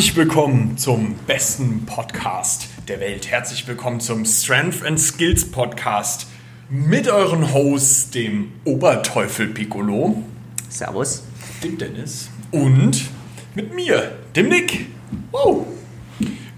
Herzlich 0.00 0.16
willkommen 0.16 0.78
zum 0.78 1.14
besten 1.26 1.84
Podcast 1.84 2.68
der 2.88 3.00
Welt. 3.00 3.30
Herzlich 3.30 3.68
willkommen 3.68 4.00
zum 4.00 4.24
Strength 4.24 4.82
and 4.82 4.98
Skills 4.98 5.50
Podcast 5.50 6.26
mit 6.70 7.06
euren 7.06 7.52
Hosts, 7.52 8.08
dem 8.08 8.50
Oberteufel 8.64 9.48
Piccolo. 9.48 10.22
Servus. 10.70 11.22
Dem 11.62 11.76
Dennis. 11.76 12.30
Und 12.50 13.10
mit 13.54 13.74
mir, 13.74 14.16
dem 14.34 14.48
Nick. 14.48 14.86
Wow. 15.32 15.66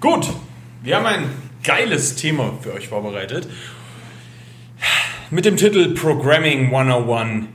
Gut, 0.00 0.32
wir 0.84 0.98
haben 0.98 1.06
ein 1.06 1.24
geiles 1.64 2.14
Thema 2.14 2.56
für 2.60 2.72
euch 2.74 2.86
vorbereitet. 2.86 3.48
Mit 5.32 5.46
dem 5.46 5.56
Titel 5.56 5.94
Programming 5.94 6.66
101 6.66 7.46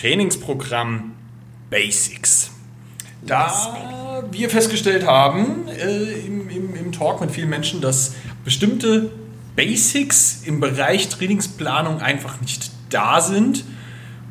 Trainingsprogramm 0.00 1.12
Basics. 1.68 2.52
Da 3.20 4.03
wir 4.30 4.50
festgestellt 4.50 5.06
haben 5.06 5.68
äh, 5.68 6.26
im, 6.26 6.48
im, 6.48 6.74
im 6.74 6.92
Talk 6.92 7.20
mit 7.20 7.30
vielen 7.30 7.50
Menschen, 7.50 7.80
dass 7.80 8.14
bestimmte 8.44 9.10
Basics 9.56 10.42
im 10.44 10.60
Bereich 10.60 11.08
Trainingsplanung 11.08 12.00
einfach 12.00 12.40
nicht 12.40 12.70
da 12.90 13.20
sind 13.20 13.64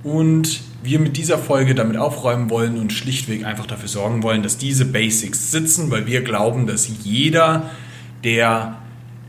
und 0.04 0.62
wir 0.84 1.00
mit 1.00 1.16
dieser 1.16 1.38
Folge 1.38 1.76
damit 1.76 1.96
aufräumen 1.96 2.50
wollen 2.50 2.78
und 2.78 2.92
schlichtweg 2.92 3.46
einfach 3.46 3.66
dafür 3.66 3.88
sorgen 3.88 4.22
wollen, 4.22 4.44
dass 4.44 4.58
diese 4.58 4.86
Basics 4.86 5.52
sitzen, 5.52 5.90
weil 5.92 6.06
wir 6.06 6.22
glauben, 6.22 6.68
dass 6.68 6.90
jeder, 7.04 7.70
der 8.24 8.78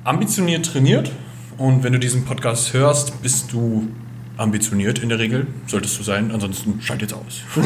ambitioniert 0.02 0.66
trainiert 0.66 1.12
und 1.56 1.84
wenn 1.84 1.92
du 1.92 2.00
diesen 2.00 2.24
Podcast 2.24 2.72
hörst, 2.72 3.22
bist 3.22 3.52
du 3.52 3.88
ambitioniert 4.36 4.98
in 4.98 5.08
der 5.08 5.18
Regel, 5.18 5.46
solltest 5.66 5.98
du 5.98 6.02
sein, 6.02 6.30
ansonsten 6.30 6.80
schalt 6.80 7.02
jetzt 7.02 7.14
aus. 7.14 7.42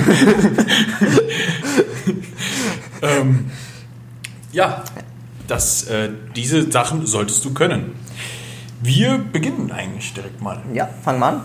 ähm, 3.02 3.50
ja, 4.52 4.84
das, 5.46 5.84
äh, 5.84 6.10
diese 6.36 6.70
Sachen 6.70 7.06
solltest 7.06 7.44
du 7.44 7.54
können. 7.54 7.92
Wir 8.80 9.18
beginnen 9.18 9.72
eigentlich 9.72 10.12
direkt 10.14 10.40
mal. 10.40 10.62
Ja, 10.72 10.88
fangen 11.02 11.18
wir 11.20 11.26
an. 11.26 11.44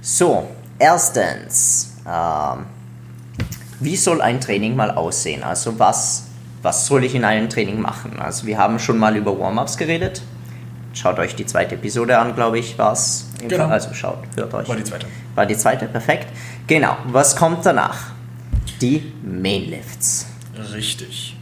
So, 0.00 0.48
erstens, 0.78 1.96
ähm, 2.06 2.64
wie 3.78 3.96
soll 3.96 4.20
ein 4.20 4.40
Training 4.40 4.74
mal 4.74 4.90
aussehen? 4.90 5.42
Also 5.42 5.78
was, 5.78 6.26
was 6.62 6.86
soll 6.86 7.04
ich 7.04 7.14
in 7.14 7.24
einem 7.24 7.48
Training 7.48 7.80
machen? 7.80 8.18
Also 8.18 8.46
wir 8.46 8.58
haben 8.58 8.78
schon 8.78 8.98
mal 8.98 9.16
über 9.16 9.38
Warm-ups 9.38 9.76
geredet. 9.76 10.22
Schaut 10.92 11.18
euch 11.18 11.36
die 11.36 11.46
zweite 11.46 11.76
Episode 11.76 12.18
an, 12.18 12.34
glaube 12.34 12.58
ich, 12.58 12.76
war 12.78 12.92
es. 12.92 13.28
Genau. 13.46 13.66
Also 13.66 13.94
schaut, 13.94 14.18
hört 14.36 14.52
euch. 14.54 14.68
War 14.68 14.76
die 14.76 14.84
zweite. 14.84 15.06
War 15.34 15.46
die 15.46 15.56
zweite, 15.56 15.86
perfekt. 15.86 16.26
Genau, 16.66 16.96
was 17.06 17.36
kommt 17.36 17.64
danach? 17.64 18.12
Die 18.80 19.12
Mainlifts. 19.22 20.26
Richtig. 20.72 21.36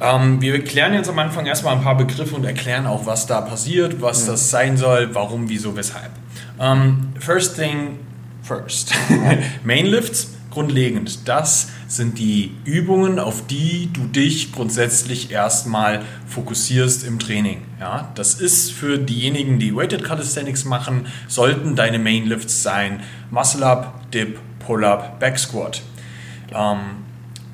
Ähm, 0.00 0.40
wir 0.40 0.64
klären 0.64 0.94
jetzt 0.94 1.10
am 1.10 1.18
Anfang 1.18 1.44
erstmal 1.44 1.76
ein 1.76 1.82
paar 1.82 1.96
Begriffe 1.96 2.34
und 2.34 2.44
erklären 2.44 2.86
auch, 2.86 3.04
was 3.04 3.26
da 3.26 3.42
passiert, 3.42 4.00
was 4.00 4.24
das 4.24 4.50
sein 4.50 4.78
soll, 4.78 5.14
warum, 5.14 5.48
wieso, 5.48 5.76
weshalb. 5.76 6.10
Ähm, 6.58 7.12
first 7.18 7.56
thing 7.56 7.98
first. 8.42 8.94
Mainlifts, 9.64 10.34
grundlegend. 10.50 11.28
Das 11.28 11.68
sind 11.90 12.18
die 12.18 12.52
Übungen, 12.64 13.18
auf 13.18 13.46
die 13.46 13.90
du 13.92 14.02
dich 14.02 14.52
grundsätzlich 14.52 15.32
erstmal 15.32 16.02
fokussierst 16.26 17.04
im 17.04 17.18
Training. 17.18 17.62
Ja, 17.80 18.12
das 18.14 18.34
ist 18.34 18.70
für 18.70 18.96
diejenigen, 18.96 19.58
die 19.58 19.74
Weighted 19.74 20.04
Calisthenics 20.04 20.64
machen, 20.64 21.06
sollten 21.26 21.74
deine 21.74 21.98
Mainlifts 21.98 22.62
sein. 22.62 23.00
Muscle 23.30 23.64
Up, 23.64 24.10
Dip, 24.12 24.38
Pull 24.60 24.84
Up, 24.84 25.18
Back 25.18 25.38
Squat. 25.38 25.82
Ähm, 26.54 26.78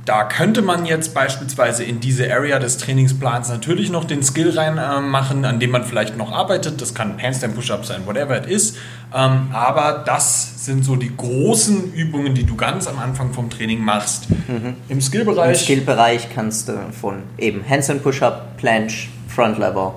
da 0.07 0.23
könnte 0.23 0.63
man 0.63 0.87
jetzt 0.87 1.15
beispielsweise 1.15 1.83
in 1.83 1.99
diese 1.99 2.33
Area 2.33 2.61
des 2.61 2.79
Trainingsplans 2.79 3.49
natürlich 3.49 3.91
noch 3.91 4.05
den 4.05 4.23
Skill 4.23 4.57
reinmachen, 4.57 5.43
äh, 5.43 5.49
an 5.49 5.59
dem 5.59 5.73
man 5.73 5.85
vielleicht 5.85 6.17
noch 6.17 6.31
arbeitet. 6.31 6.81
Das 6.81 6.95
kann 6.95 7.21
Handstand 7.21 7.57
Push-Up 7.57 7.85
sein, 7.85 8.07
whatever 8.07 8.39
it 8.39 8.47
is. 8.47 8.77
Ähm, 9.13 9.49
aber 9.53 10.05
das 10.07 10.65
sind 10.65 10.85
so 10.85 10.95
die 10.95 11.15
großen 11.15 11.93
Übungen, 11.93 12.35
die 12.35 12.45
du 12.45 12.55
ganz 12.55 12.87
am 12.87 13.01
Anfang 13.01 13.33
vom 13.33 13.51
Training 13.51 13.81
machst. 13.81 14.31
Mhm. 14.31 14.75
Im 14.89 15.01
Skillbereich. 15.01 15.59
Im 15.59 15.67
Skillbereich 15.67 16.29
kannst 16.33 16.69
du 16.69 16.75
von 16.93 17.25
eben 17.37 17.69
Handstand 17.69 18.05
Push-Up, 18.05 18.57
Planche, 18.59 19.09
Front 19.27 19.59
Lever, 19.59 19.93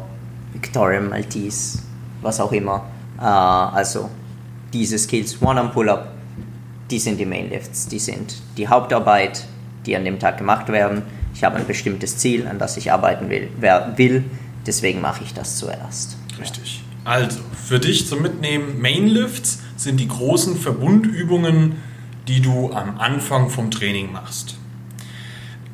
Victoria 0.54 1.02
Maltese, 1.02 1.84
was 2.24 2.40
auch 2.40 2.52
immer. 2.52 2.84
Äh, 3.20 3.26
also 3.26 4.10
diese 4.74 4.98
Skills, 4.98 5.40
One-Arm 5.40 5.72
Pull-Up, 5.72 6.14
die 6.90 6.98
sind 6.98 7.20
die 7.20 7.26
Mainlifts, 7.28 7.88
die 7.88 8.00
sind 8.00 8.42
die 8.58 8.68
Hauptarbeit, 8.68 9.46
die 9.86 9.96
an 9.96 10.06
dem 10.06 10.20
Tag 10.20 10.38
gemacht 10.38 10.70
werden. 10.70 11.04
Ich 11.34 11.44
habe 11.44 11.58
ein 11.58 11.68
bestimmtes 11.68 12.18
Ziel, 12.18 12.48
an 12.48 12.60
das 12.60 12.78
ich 12.78 12.92
arbeiten 12.92 13.30
will, 13.30 13.50
will 13.60 14.24
deswegen 14.66 15.02
mache 15.02 15.24
ich 15.24 15.34
das 15.34 15.58
zuerst. 15.58 16.18
Richtig. 16.40 16.84
Also, 17.06 17.40
für 17.66 17.80
dich 17.80 18.08
zum 18.08 18.22
Mitnehmen, 18.22 18.80
Mainlifts 18.82 19.60
sind 19.78 20.00
die 20.00 20.08
großen 20.08 20.58
Verbundübungen, 20.58 21.78
die 22.28 22.42
du 22.42 22.72
am 22.72 23.00
Anfang 23.00 23.50
vom 23.50 23.72
Training 23.72 24.12
machst. 24.12 24.58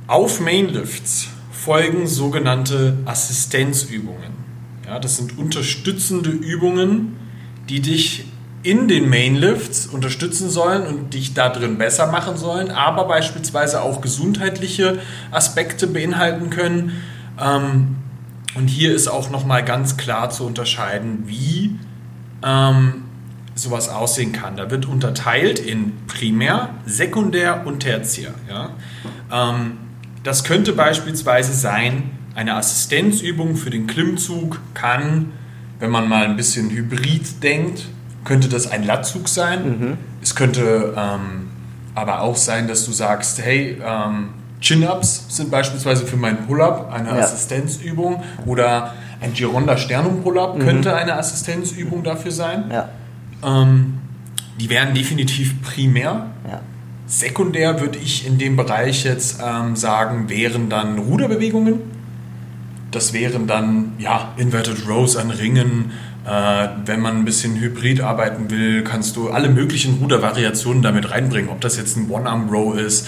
Auf 0.07 0.39
Mainlifts 0.39 1.27
folgen 1.51 2.07
sogenannte 2.07 2.97
Assistenzübungen. 3.05 4.35
Ja, 4.85 4.99
das 4.99 5.17
sind 5.17 5.37
unterstützende 5.37 6.29
Übungen, 6.29 7.17
die 7.69 7.81
dich 7.81 8.25
in 8.65 8.87
den 8.87 9.09
Mainlifts 9.09 9.85
unterstützen 9.85 10.49
sollen 10.49 10.87
und 10.87 11.13
dich 11.13 11.33
da 11.35 11.49
drin 11.49 11.77
besser 11.77 12.07
machen 12.07 12.35
sollen, 12.35 12.71
aber 12.71 13.07
beispielsweise 13.07 13.81
auch 13.81 14.01
gesundheitliche 14.01 14.99
Aspekte 15.31 15.85
beinhalten 15.85 16.49
können. 16.49 17.03
Ähm, 17.39 17.97
und 18.55 18.67
hier 18.67 18.95
ist 18.95 19.07
auch 19.07 19.29
nochmal 19.29 19.63
ganz 19.63 19.97
klar 19.97 20.31
zu 20.31 20.45
unterscheiden, 20.45 21.23
wie 21.27 21.77
ähm, 22.43 23.03
sowas 23.53 23.89
aussehen 23.89 24.31
kann. 24.31 24.57
Da 24.57 24.71
wird 24.71 24.87
unterteilt 24.87 25.59
in 25.59 25.93
Primär, 26.07 26.69
Sekundär 26.85 27.67
und 27.67 27.81
Tertiär. 27.81 28.33
Ja? 28.49 28.71
Ähm, 29.31 29.77
das 30.23 30.43
könnte 30.43 30.73
beispielsweise 30.73 31.53
sein, 31.53 32.09
eine 32.33 32.55
Assistenzübung 32.55 33.55
für 33.55 33.69
den 33.69 33.85
Klimmzug 33.85 34.59
kann, 34.73 35.33
wenn 35.79 35.91
man 35.91 36.09
mal 36.09 36.25
ein 36.25 36.35
bisschen 36.35 36.71
hybrid 36.71 37.43
denkt, 37.43 37.85
könnte 38.25 38.49
das 38.49 38.69
ein 38.69 38.83
Latzug 38.83 39.27
sein. 39.29 39.97
Es 40.21 40.35
könnte 40.35 40.93
ähm, 40.97 41.47
aber 41.95 42.21
auch 42.21 42.35
sein, 42.35 42.67
dass 42.67 42.85
du 42.85 42.91
sagst, 42.91 43.41
hey, 43.41 43.81
ähm, 43.85 44.29
Chin-Ups 44.61 45.25
sind 45.29 45.51
beispielsweise 45.51 46.05
für 46.05 46.17
meinen 46.17 46.45
Pull-Up 46.47 46.91
eine 46.91 47.09
Ja. 47.09 47.23
Assistenzübung 47.23 48.21
oder 48.45 48.93
ein 49.21 49.33
Gironda 49.33 49.77
Sternum 49.77 50.21
Pull-Up 50.23 50.59
könnte 50.59 50.95
eine 50.95 51.15
Assistenzübung 51.17 52.03
dafür 52.03 52.31
sein. 52.31 52.65
Ja, 52.71 52.89
Ähm, 53.43 53.99
die 54.59 54.69
wären 54.69 54.93
definitiv 54.93 55.61
primär. 55.61 56.27
ja. 56.49 56.61
Sekundär 57.07 57.79
würde 57.81 57.99
ich 57.99 58.25
in 58.25 58.39
dem 58.39 58.55
Bereich 58.55 59.03
jetzt 59.03 59.39
ähm, 59.45 59.75
sagen, 59.75 60.27
wären 60.27 60.69
dann 60.69 60.97
Ruderbewegungen. 60.97 61.79
Das 62.89 63.13
wären 63.13 63.45
dann 63.45 63.91
ja 63.99 64.29
Inverted 64.37 64.87
Rows 64.89 65.15
an 65.15 65.29
Ringen. 65.29 65.91
Äh, 66.25 66.69
wenn 66.85 67.01
man 67.01 67.17
ein 67.17 67.25
bisschen 67.25 67.55
hybrid 67.59 68.01
arbeiten 68.01 68.49
will, 68.49 68.83
kannst 68.83 69.15
du 69.15 69.29
alle 69.29 69.49
möglichen 69.49 69.99
Rudervariationen 69.99 70.81
damit 70.81 71.11
reinbringen. 71.11 71.49
Ob 71.49 71.61
das 71.61 71.77
jetzt 71.77 71.97
ein 71.97 72.09
One-Arm-Row 72.09 72.75
ist, 72.77 73.07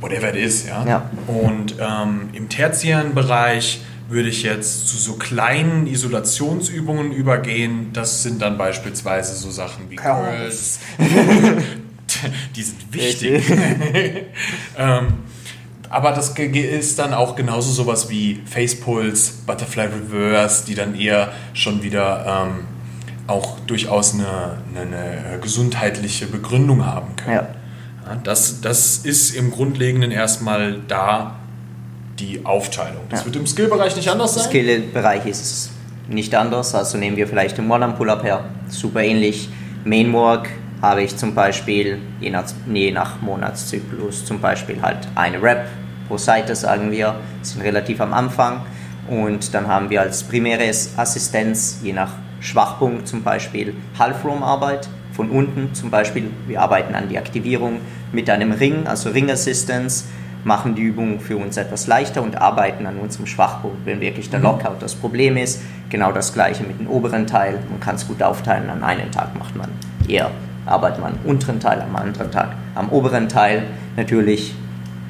whatever 0.00 0.30
it 0.30 0.36
is. 0.36 0.66
Ja? 0.66 0.86
Ja. 0.86 1.10
Und 1.26 1.74
ähm, 1.78 2.30
im 2.32 2.48
tertiären 2.48 3.14
Bereich 3.14 3.82
würde 4.08 4.30
ich 4.30 4.42
jetzt 4.42 4.88
zu 4.88 4.96
so 4.96 5.14
kleinen 5.14 5.86
Isolationsübungen 5.86 7.12
übergehen. 7.12 7.90
Das 7.92 8.22
sind 8.22 8.40
dann 8.40 8.56
beispielsweise 8.56 9.34
so 9.34 9.50
Sachen 9.50 9.90
wie 9.90 9.96
Curls. 9.96 10.80
Curls. 10.96 11.58
Die 12.56 12.62
sind 12.62 12.92
wichtig. 12.92 13.44
ähm, 14.78 15.06
aber 15.90 16.12
das 16.12 16.30
ist 16.38 16.98
dann 16.98 17.14
auch 17.14 17.34
genauso 17.36 17.70
sowas 17.72 18.08
wie 18.10 18.40
Facepulse, 18.44 19.32
Butterfly 19.46 19.86
Reverse, 19.86 20.64
die 20.66 20.74
dann 20.74 20.94
eher 20.94 21.32
schon 21.54 21.82
wieder 21.82 22.46
ähm, 22.48 22.64
auch 23.26 23.58
durchaus 23.66 24.14
eine, 24.14 24.58
eine, 24.74 24.96
eine 24.96 25.38
gesundheitliche 25.40 26.26
Begründung 26.26 26.84
haben 26.86 27.16
können. 27.16 27.34
Ja. 27.36 27.48
Das, 28.24 28.60
das 28.62 28.98
ist 28.98 29.34
im 29.34 29.50
Grundlegenden 29.50 30.10
erstmal 30.10 30.78
da 30.88 31.36
die 32.18 32.44
Aufteilung. 32.44 33.02
Das 33.10 33.20
Ja. 33.20 33.26
wird 33.26 33.36
im 33.36 33.46
Skillbereich 33.46 33.96
nicht 33.96 34.08
anders 34.08 34.32
Im 34.36 34.42
sein. 34.42 34.50
Skill-Bereich 34.50 35.26
ist 35.26 35.40
es 35.40 35.70
nicht 36.08 36.34
anders. 36.34 36.74
Also 36.74 36.96
nehmen 36.98 37.16
wir 37.16 37.28
vielleicht 37.28 37.58
den 37.58 37.70
One-Arm-Pull-Up 37.70 38.24
her. 38.24 38.44
Super 38.68 39.02
ähnlich. 39.02 39.48
Main-Work 39.84 40.48
habe 40.80 41.02
ich 41.02 41.16
zum 41.16 41.34
Beispiel, 41.34 41.98
je 42.20 42.30
nach, 42.30 42.44
je 42.72 42.92
nach 42.92 43.20
Monatszyklus, 43.20 44.24
zum 44.24 44.40
Beispiel 44.40 44.80
halt 44.80 45.08
eine 45.14 45.42
Rep 45.42 45.66
pro 46.06 46.18
Seite, 46.18 46.54
sagen 46.54 46.90
wir, 46.90 47.16
sind 47.42 47.62
relativ 47.62 48.00
am 48.00 48.12
Anfang. 48.12 48.60
Und 49.08 49.54
dann 49.54 49.66
haben 49.66 49.90
wir 49.90 50.02
als 50.02 50.22
primäres 50.22 50.92
Assistenz, 50.96 51.80
je 51.82 51.92
nach 51.92 52.12
Schwachpunkt 52.40 53.08
zum 53.08 53.22
Beispiel, 53.22 53.74
Half-Room-Arbeit. 53.98 54.88
Von 55.12 55.30
unten 55.30 55.74
zum 55.74 55.90
Beispiel, 55.90 56.30
wir 56.46 56.60
arbeiten 56.60 56.94
an 56.94 57.08
die 57.08 57.18
Aktivierung 57.18 57.80
mit 58.12 58.30
einem 58.30 58.52
Ring, 58.52 58.86
also 58.86 59.10
Ring 59.10 59.30
Assistance. 59.30 60.04
machen 60.44 60.76
die 60.76 60.82
Übung 60.82 61.18
für 61.18 61.36
uns 61.36 61.56
etwas 61.56 61.88
leichter 61.88 62.22
und 62.22 62.40
arbeiten 62.40 62.86
an 62.86 62.96
unserem 62.98 63.26
Schwachpunkt, 63.26 63.84
wenn 63.84 64.00
wirklich 64.00 64.30
der 64.30 64.38
Mhm. 64.38 64.44
Lockout 64.44 64.76
das 64.80 64.94
Problem 64.94 65.36
ist. 65.36 65.60
Genau 65.90 66.12
das 66.12 66.32
gleiche 66.32 66.62
mit 66.62 66.78
dem 66.78 66.86
oberen 66.86 67.26
Teil. 67.26 67.58
Man 67.68 67.80
kann 67.80 67.96
es 67.96 68.06
gut 68.06 68.22
aufteilen. 68.22 68.70
An 68.70 68.84
einem 68.84 69.10
Tag 69.10 69.36
macht 69.36 69.56
man 69.56 69.68
eher, 70.06 70.30
arbeitet 70.68 71.00
man 71.00 71.12
am 71.12 71.18
unteren 71.24 71.60
Teil, 71.60 71.80
am 71.80 71.96
anderen 71.96 72.30
Tag 72.30 72.50
am 72.74 72.88
oberen 72.90 73.28
Teil. 73.28 73.64
Natürlich 73.96 74.54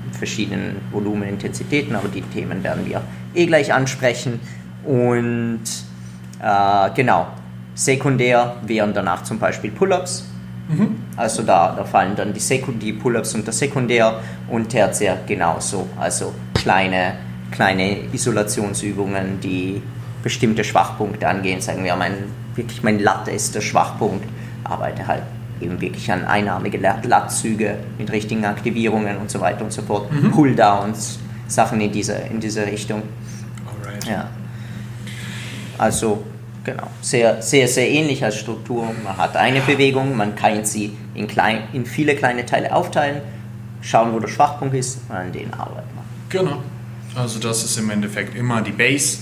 in 0.06 0.12
verschiedenen 0.14 0.76
Volumen, 0.90 1.28
Intensitäten, 1.28 1.94
aber 1.94 2.08
die 2.08 2.22
Themen 2.22 2.62
werden 2.62 2.87
wir 2.87 3.02
eh 3.34 3.46
gleich 3.46 3.72
ansprechen. 3.72 4.40
Und 4.84 5.60
äh, 6.40 6.90
genau, 6.94 7.26
sekundär 7.75 8.56
wären 8.66 8.94
danach 8.94 9.22
zum 9.25 9.38
Beispiel 9.38 9.70
Pull-ups. 9.70 10.25
Also 11.16 11.44
da, 11.44 11.75
da 11.75 11.82
fallen 11.84 12.14
dann 12.14 12.34
die, 12.34 12.40
Seku- 12.40 12.76
die 12.78 12.93
Pull-ups 12.93 13.34
unter 13.34 13.52
sekundär 13.52 14.20
und 14.50 14.69
tertiär 14.69 15.16
genauso. 15.26 15.88
Also 15.99 16.34
kleine, 16.52 17.14
kleine 17.50 18.00
Isolationsübungen, 18.12 19.40
die 19.40 19.81
bestimmte 20.22 20.64
Schwachpunkte 20.64 21.26
angehen. 21.26 21.62
Sagen 21.62 21.84
wir, 21.84 21.96
mein, 21.96 22.12
wirklich 22.54 22.82
mein 22.82 22.99
Latte 22.99 23.31
ist 23.31 23.54
der 23.54 23.62
Schwachpunkt. 23.62 24.28
Arbeite 24.62 25.06
halt 25.06 25.22
eben 25.60 25.81
wirklich 25.81 26.10
an 26.10 26.25
einarmige 26.25 26.78
Lat- 26.78 27.05
Lattzüge 27.05 27.78
mit 27.99 28.10
richtigen 28.12 28.44
Aktivierungen 28.44 29.16
und 29.19 29.31
so 29.31 29.40
weiter 29.40 29.64
und 29.64 29.72
so 29.72 29.82
fort. 29.82 30.08
Pull-downs, 30.32 31.19
Sachen 31.46 31.81
in 31.81 31.93
diese, 31.93 32.14
in 32.31 32.40
diese 32.40 32.66
Richtung. 32.66 33.02
Alright. 33.66 34.05
Ja. 34.05 34.28
Also, 35.78 36.25
genau. 36.64 36.88
Sehr, 37.00 37.40
sehr, 37.43 37.69
sehr 37.69 37.88
ähnlich 37.88 38.25
als 38.25 38.37
Struktur. 38.37 38.87
Man 39.05 39.16
hat 39.16 39.37
eine 39.37 39.60
Bewegung, 39.60 40.16
man 40.16 40.34
kann 40.34 40.64
sie 40.64 40.96
in, 41.14 41.26
klein, 41.26 41.62
in 41.72 41.87
viele 41.87 42.14
kleine 42.16 42.44
Teile 42.44 42.75
aufteilen, 42.75 43.20
schauen, 43.81 44.12
wo 44.12 44.19
der 44.19 44.28
Schwachpunkt 44.28 44.75
ist 44.75 44.99
und 45.08 45.14
an 45.14 45.32
denen 45.32 45.54
arbeiten. 45.54 45.88
Genau. 46.28 46.62
Also 47.14 47.38
das 47.38 47.64
ist 47.64 47.78
im 47.78 47.90
Endeffekt 47.90 48.37
immer 48.37 48.61
die 48.61 48.72
Base. 48.72 49.19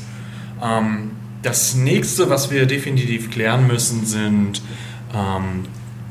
Ähm, 0.63 1.13
das 1.43 1.75
nächste, 1.77 2.29
was 2.29 2.51
wir 2.51 2.67
definitiv 2.67 3.31
klären 3.31 3.67
müssen, 3.67 4.05
sind 4.05 4.61
ähm, 5.15 5.65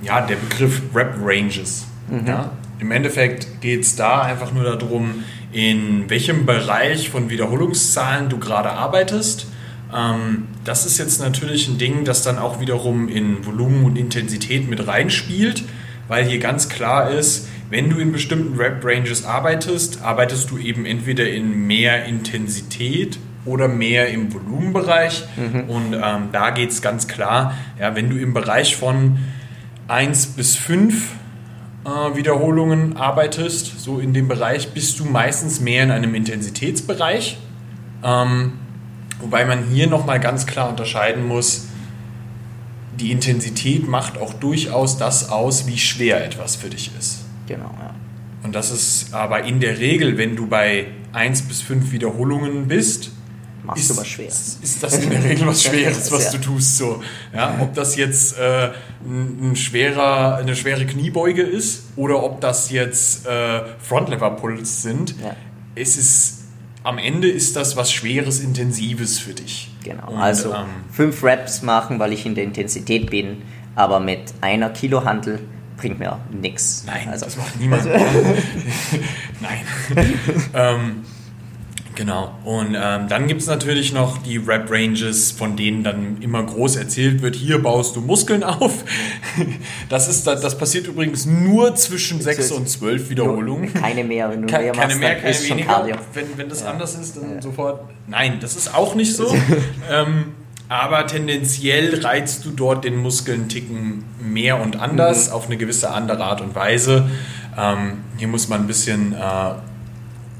ja, 0.05 0.21
der 0.21 0.35
Begriff 0.35 0.81
Rep 0.93 1.15
Ranges. 1.21 1.85
Ja? 2.25 2.51
Im 2.79 2.91
Endeffekt 2.91 3.61
geht 3.61 3.81
es 3.81 3.95
da 3.95 4.21
einfach 4.21 4.53
nur 4.53 4.63
darum, 4.63 5.23
in 5.51 6.09
welchem 6.09 6.45
Bereich 6.45 7.09
von 7.09 7.29
Wiederholungszahlen 7.29 8.29
du 8.29 8.37
gerade 8.37 8.71
arbeitest. 8.71 9.47
Ähm, 9.93 10.47
das 10.63 10.85
ist 10.85 10.97
jetzt 10.97 11.21
natürlich 11.21 11.67
ein 11.67 11.77
Ding, 11.77 12.03
das 12.03 12.21
dann 12.21 12.37
auch 12.37 12.59
wiederum 12.59 13.07
in 13.07 13.45
Volumen 13.45 13.85
und 13.85 13.97
Intensität 13.97 14.69
mit 14.69 14.85
reinspielt, 14.85 15.63
weil 16.07 16.25
hier 16.25 16.39
ganz 16.39 16.69
klar 16.69 17.09
ist, 17.09 17.47
wenn 17.69 17.89
du 17.89 17.97
in 17.97 18.11
bestimmten 18.11 18.57
Rep-Ranges 18.59 19.25
arbeitest, 19.25 20.01
arbeitest 20.03 20.51
du 20.51 20.57
eben 20.57 20.85
entweder 20.85 21.27
in 21.27 21.65
mehr 21.65 22.05
Intensität 22.05 23.17
oder 23.45 23.67
mehr 23.67 24.09
im 24.09 24.33
Volumenbereich. 24.33 25.23
Und 25.67 25.93
ähm, 25.93 26.29
da 26.31 26.49
geht 26.51 26.71
es 26.71 26.81
ganz 26.81 27.07
klar, 27.07 27.55
ja, 27.79 27.95
wenn 27.95 28.09
du 28.09 28.17
im 28.17 28.33
Bereich 28.33 28.75
von 28.75 29.17
1 29.87 30.27
bis 30.27 30.55
5 30.55 31.11
äh, 31.85 32.15
Wiederholungen 32.15 32.97
arbeitest, 32.97 33.79
so 33.79 33.99
in 33.99 34.13
dem 34.13 34.27
Bereich, 34.27 34.73
bist 34.73 34.99
du 34.99 35.05
meistens 35.05 35.59
mehr 35.59 35.83
in 35.83 35.91
einem 35.91 36.15
Intensitätsbereich. 36.15 37.37
Ähm, 38.03 38.53
wobei 39.19 39.45
man 39.45 39.65
hier 39.65 39.87
nochmal 39.87 40.19
ganz 40.19 40.45
klar 40.45 40.69
unterscheiden 40.69 41.27
muss, 41.27 41.67
die 42.99 43.11
Intensität 43.11 43.87
macht 43.87 44.17
auch 44.17 44.33
durchaus 44.33 44.97
das 44.97 45.29
aus, 45.29 45.67
wie 45.67 45.77
schwer 45.77 46.23
etwas 46.23 46.55
für 46.55 46.69
dich 46.69 46.91
ist. 46.97 47.25
Genau, 47.47 47.71
ja. 47.79 47.93
Und 48.43 48.55
das 48.55 48.71
ist 48.71 49.13
aber 49.13 49.43
in 49.43 49.59
der 49.59 49.79
Regel, 49.79 50.17
wenn 50.17 50.35
du 50.35 50.47
bei 50.47 50.87
1 51.13 51.43
bis 51.43 51.61
5 51.61 51.91
Wiederholungen 51.91 52.67
bist, 52.67 53.11
Machst 53.65 53.81
ist, 53.81 53.89
du 53.91 53.97
was 53.97 54.07
Schweres. 54.07 54.59
ist 54.61 54.83
das 54.83 54.97
in 54.97 55.09
der 55.09 55.23
Regel 55.23 55.47
was 55.47 55.63
Schweres, 55.67 56.11
was 56.11 56.31
du 56.31 56.37
tust. 56.39 56.77
So. 56.77 57.01
Ja, 57.33 57.57
ob 57.61 57.73
das 57.73 57.95
jetzt 57.95 58.37
äh, 58.37 58.71
ein, 59.05 59.55
schwerer, 59.55 60.35
eine 60.37 60.55
schwere 60.55 60.85
Kniebeuge 60.85 61.41
ist 61.41 61.83
oder 61.95 62.23
ob 62.23 62.41
das 62.41 62.69
jetzt 62.71 63.25
äh, 63.25 63.61
Frontlever-Pulls 63.79 64.81
sind, 64.81 65.15
Ja. 65.21 65.35
es 65.75 65.97
ist, 65.97 66.43
am 66.83 66.97
Ende 66.97 67.27
ist 67.29 67.55
das 67.55 67.75
was 67.75 67.91
Schweres, 67.91 68.39
Intensives 68.39 69.19
für 69.19 69.33
dich. 69.33 69.71
Genau. 69.83 70.11
Und, 70.11 70.17
also 70.19 70.53
ähm, 70.53 70.65
fünf 70.91 71.23
Reps 71.23 71.61
machen, 71.61 71.99
weil 71.99 72.13
ich 72.13 72.25
in 72.25 72.35
der 72.35 72.43
Intensität 72.43 73.09
bin, 73.09 73.41
aber 73.75 73.99
mit 73.99 74.33
einer 74.41 74.69
Kilo 74.69 75.03
Handel 75.03 75.39
bringt 75.77 75.99
mir 75.99 76.17
nichts. 76.31 76.83
Nein, 76.87 77.09
also, 77.09 77.25
das 77.25 77.35
macht 77.37 77.59
niemand. 77.59 77.85
Nein. 79.41 80.13
ähm, 80.53 81.03
genau. 81.95 82.33
Und 82.43 82.75
ähm, 82.79 83.07
dann 83.07 83.27
gibt 83.27 83.41
es 83.41 83.47
natürlich 83.47 83.93
noch 83.93 84.17
die 84.19 84.37
Rep-Ranges, 84.37 85.31
von 85.31 85.55
denen 85.55 85.83
dann 85.83 86.17
immer 86.21 86.43
groß 86.43 86.75
erzählt 86.75 87.21
wird, 87.21 87.35
hier 87.35 87.61
baust 87.61 87.95
du 87.95 88.01
Muskeln 88.01 88.43
auf. 88.43 88.83
Das, 89.89 90.07
ist, 90.07 90.27
das, 90.27 90.41
das 90.41 90.57
passiert 90.57 90.87
übrigens 90.87 91.25
nur 91.25 91.75
zwischen 91.75 92.21
6 92.21 92.51
und 92.51 92.69
12 92.69 93.09
Wiederholungen. 93.09 93.73
Keine 93.73 94.03
mehr, 94.03 94.29
wenn 94.29 94.41
du 94.43 94.47
Ke- 94.47 94.59
mehr 94.61 94.71
keine 94.73 94.87
machst, 94.87 94.99
mehr, 94.99 95.15
keine 95.15 95.29
ist 95.29 95.47
schon 95.47 95.57
weniger. 95.57 95.97
Wenn, 96.13 96.25
wenn 96.37 96.49
das 96.49 96.63
anders 96.63 96.95
ist, 96.95 97.17
dann 97.17 97.41
sofort. 97.41 97.81
Nein, 98.07 98.37
das 98.41 98.55
ist 98.55 98.73
auch 98.75 98.95
nicht 98.95 99.13
so. 99.15 99.33
ähm, 99.91 100.33
aber 100.67 101.05
tendenziell 101.05 102.03
reizt 102.03 102.43
du 102.45 102.49
dort 102.49 102.85
den 102.85 102.97
Muskel 102.97 103.35
einen 103.35 103.49
Ticken 103.49 104.03
mehr 104.19 104.59
und 104.59 104.79
anders, 104.79 105.31
auf 105.31 105.45
eine 105.45 105.57
gewisse 105.57 105.91
andere 105.91 106.23
Art 106.23 106.41
und 106.41 106.55
Weise. 106.55 107.07
Ähm, 107.57 107.99
hier 108.17 108.27
muss 108.27 108.47
man 108.49 108.61
ein 108.61 108.67
bisschen 108.67 109.13
äh, 109.13 109.17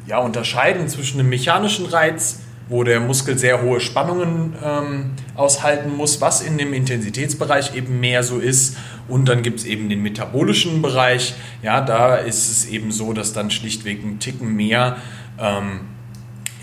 ja, 0.08 0.20
unterscheiden 0.20 0.88
zwischen 0.88 1.20
einem 1.20 1.30
mechanischen 1.30 1.86
Reiz, 1.86 2.40
wo 2.68 2.84
der 2.84 3.00
Muskel 3.00 3.38
sehr 3.38 3.62
hohe 3.62 3.80
Spannungen 3.80 4.54
ähm, 4.64 5.12
aushalten 5.36 5.96
muss, 5.96 6.20
was 6.22 6.42
in 6.42 6.58
dem 6.58 6.74
Intensitätsbereich 6.74 7.76
eben 7.76 8.00
mehr 8.00 8.24
so 8.24 8.40
ist. 8.40 8.78
Und 9.08 9.30
dann 9.30 9.44
gibt 9.44 9.60
es 9.60 9.66
eben 9.66 9.88
den 9.88 10.02
metabolischen 10.02 10.82
Bereich. 10.82 11.36
Ja, 11.62 11.82
da 11.82 12.16
ist 12.16 12.50
es 12.50 12.66
eben 12.68 12.92
so, 12.92 13.14
dass 13.14 13.34
dann 13.34 13.52
schlichtweg 13.52 14.04
ein 14.04 14.20
Ticken 14.20 14.56
mehr 14.56 14.98
ähm, 15.40 15.82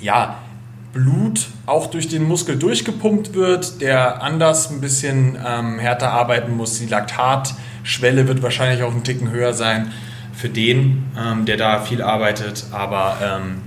ja, 0.01 0.39
Blut 0.93 1.47
auch 1.67 1.87
durch 1.87 2.09
den 2.09 2.25
Muskel 2.25 2.59
durchgepumpt 2.59 3.35
wird, 3.35 3.81
der 3.81 4.23
anders 4.23 4.71
ein 4.71 4.81
bisschen 4.81 5.39
ähm, 5.45 5.79
härter 5.79 6.11
arbeiten 6.11 6.57
muss. 6.57 6.81
Die 6.81 6.87
Laktatschwelle 6.87 8.27
wird 8.27 8.43
wahrscheinlich 8.43 8.83
auch 8.83 8.93
ein 8.93 9.05
Ticken 9.05 9.31
höher 9.31 9.53
sein 9.53 9.93
für 10.33 10.49
den, 10.49 11.05
ähm, 11.19 11.45
der 11.45 11.57
da 11.57 11.81
viel 11.81 12.03
arbeitet. 12.03 12.67
Aber 12.73 13.17
ähm, 13.23 13.63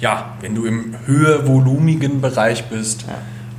ja, 0.00 0.36
wenn 0.40 0.54
du 0.54 0.66
im 0.66 0.94
höher 1.06 1.46
volumigen 1.46 2.20
Bereich 2.20 2.64
bist, 2.64 3.04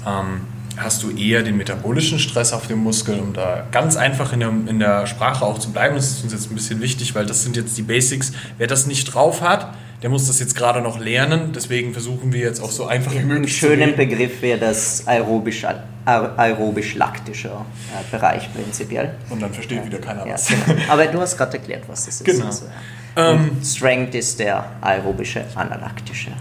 ähm, 0.06 0.42
hast 0.78 1.04
du 1.04 1.12
eher 1.12 1.42
den 1.42 1.58
metabolischen 1.58 2.20
Stress 2.20 2.54
auf 2.54 2.68
dem 2.68 2.80
Muskel, 2.80 3.20
um 3.20 3.34
da 3.34 3.66
ganz 3.72 3.96
einfach 3.96 4.34
in 4.34 4.42
der, 4.42 4.50
in 4.50 4.80
der 4.80 5.08
Sprache 5.08 5.46
auch 5.46 5.60
zu 5.60 5.72
bleiben. 5.72 5.96
Das 5.96 6.12
ist 6.12 6.24
uns 6.24 6.34
jetzt 6.34 6.52
ein 6.52 6.56
bisschen 6.56 6.82
wichtig, 6.82 7.16
weil 7.16 7.26
das 7.26 7.44
sind 7.44 7.56
jetzt 7.56 7.78
die 7.78 7.82
Basics. 7.82 8.34
Wer 8.58 8.68
das 8.68 8.86
nicht 8.86 9.06
drauf 9.06 9.42
hat, 9.42 9.74
der 10.02 10.10
muss 10.10 10.28
das 10.28 10.40
jetzt 10.40 10.56
gerade 10.56 10.82
noch 10.82 11.00
lernen. 11.00 11.52
Deswegen 11.54 11.94
versuchen 11.94 12.34
wir 12.34 12.42
jetzt 12.42 12.62
auch 12.62 12.72
so 12.72 12.86
einfach 12.86 13.14
wie 13.14 13.20
Ein 13.20 13.28
möglich 13.28 13.58
schöner 13.58 13.88
reden. 13.88 13.96
Begriff 13.98 14.42
wäre 14.42 14.60
das 14.60 15.08
aerobisch, 15.08 15.66
aerobisch-laktischer 16.06 17.66
äh, 17.94 18.12
Bereich 18.12 18.54
prinzipiell. 18.54 19.16
Und 19.30 19.42
dann 19.42 19.54
versteht 19.54 19.86
wieder 19.86 20.00
keiner 20.00 20.26
Ja, 20.28 20.34
was. 20.34 20.48
genau. 20.48 20.82
Aber 20.90 21.06
du 21.08 21.20
hast 21.22 21.38
gerade 21.38 21.58
erklärt, 21.58 21.84
was 21.88 22.06
das 22.06 22.22
ist. 22.22 22.26
Genau. 22.26 22.46
Also, 22.46 22.66
ja. 22.66 23.32
Ähm, 23.32 23.52
Strength 23.64 24.14
ist 24.16 24.40
der 24.40 24.66
aerobische, 24.82 25.46
analaktische. 25.56 26.32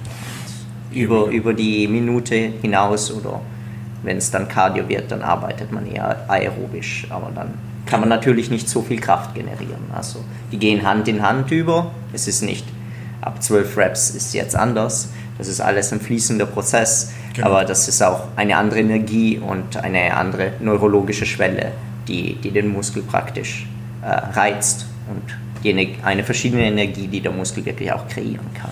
Über, 0.92 1.26
über 1.26 1.54
die 1.54 1.88
Minute 1.88 2.34
hinaus 2.62 3.10
oder 3.12 3.40
wenn 4.02 4.18
es 4.18 4.30
dann 4.30 4.48
Cardio 4.48 4.88
wird, 4.88 5.10
dann 5.10 5.22
arbeitet 5.22 5.72
man 5.72 5.90
eher 5.90 6.28
aerobisch. 6.28 7.06
Aber 7.10 7.30
dann 7.34 7.54
kann 7.86 8.00
man 8.00 8.08
natürlich 8.08 8.50
nicht 8.50 8.68
so 8.68 8.82
viel 8.82 9.00
Kraft 9.00 9.34
generieren. 9.34 9.84
Also 9.94 10.20
die 10.52 10.58
gehen 10.58 10.86
Hand 10.86 11.08
in 11.08 11.22
Hand 11.22 11.50
über. 11.50 11.90
Es 12.12 12.28
ist 12.28 12.42
nicht 12.42 12.64
ab 13.24 13.42
12 13.42 13.76
Reps 13.76 14.10
ist 14.10 14.34
jetzt 14.34 14.54
anders. 14.54 15.08
Das 15.38 15.48
ist 15.48 15.60
alles 15.60 15.92
ein 15.92 16.00
fließender 16.00 16.46
Prozess. 16.46 17.12
Genau. 17.34 17.48
Aber 17.48 17.64
das 17.64 17.88
ist 17.88 18.02
auch 18.02 18.28
eine 18.36 18.56
andere 18.56 18.80
Energie 18.80 19.38
und 19.38 19.76
eine 19.76 20.16
andere 20.16 20.52
neurologische 20.60 21.26
Schwelle, 21.26 21.72
die, 22.06 22.36
die 22.36 22.50
den 22.50 22.68
Muskel 22.68 23.02
praktisch 23.02 23.66
äh, 24.02 24.06
reizt 24.06 24.86
und 25.08 25.22
die, 25.64 25.96
eine 26.02 26.22
verschiedene 26.22 26.66
Energie, 26.66 27.08
die 27.08 27.20
der 27.20 27.32
Muskel 27.32 27.64
wirklich 27.64 27.90
auch 27.90 28.06
kreieren 28.06 28.46
kann. 28.54 28.70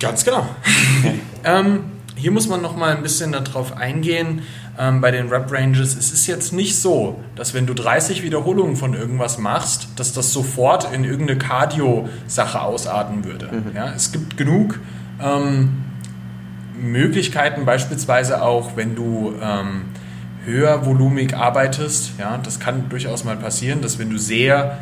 Ganz 0.00 0.24
genau. 0.24 0.46
ähm, 1.44 1.84
hier 2.16 2.32
muss 2.32 2.48
man 2.48 2.62
noch 2.62 2.76
mal 2.76 2.96
ein 2.96 3.02
bisschen 3.02 3.32
darauf 3.32 3.76
eingehen 3.76 4.42
ähm, 4.78 5.00
bei 5.00 5.10
den 5.10 5.28
Rep 5.28 5.50
Ranges. 5.52 5.96
Es 5.96 6.12
ist 6.12 6.26
jetzt 6.26 6.52
nicht 6.52 6.76
so, 6.76 7.20
dass 7.36 7.54
wenn 7.54 7.66
du 7.66 7.74
30 7.74 8.22
Wiederholungen 8.22 8.76
von 8.76 8.94
irgendwas 8.94 9.38
machst, 9.38 9.88
dass 9.96 10.12
das 10.12 10.32
sofort 10.32 10.92
in 10.92 11.04
irgendeine 11.04 11.38
Cardio-Sache 11.38 12.60
ausarten 12.60 13.24
würde. 13.24 13.48
Ja, 13.74 13.92
es 13.94 14.12
gibt 14.12 14.36
genug 14.36 14.80
ähm, 15.22 15.84
Möglichkeiten, 16.80 17.64
beispielsweise 17.64 18.42
auch, 18.42 18.76
wenn 18.76 18.94
du 18.94 19.34
ähm, 19.42 19.82
höher 20.44 20.86
volumig 20.86 21.36
arbeitest. 21.36 22.12
Ja, 22.18 22.38
das 22.42 22.60
kann 22.60 22.88
durchaus 22.88 23.24
mal 23.24 23.36
passieren, 23.36 23.82
dass 23.82 23.98
wenn 23.98 24.10
du 24.10 24.18
sehr 24.18 24.78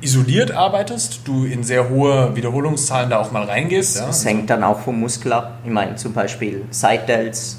isoliert 0.00 0.52
arbeitest, 0.52 1.20
du 1.24 1.44
in 1.44 1.62
sehr 1.62 1.90
hohe 1.90 2.34
Wiederholungszahlen 2.34 3.10
da 3.10 3.18
auch 3.18 3.32
mal 3.32 3.44
reingehst. 3.44 3.98
Ja? 3.98 4.08
Es 4.08 4.24
hängt 4.24 4.48
dann 4.48 4.64
auch 4.64 4.80
vom 4.80 4.98
Muskel 4.98 5.32
ab. 5.32 5.58
Ich 5.64 5.70
meine, 5.70 5.96
zum 5.96 6.14
Beispiel 6.14 6.64
Side 6.70 7.02
Delts 7.06 7.58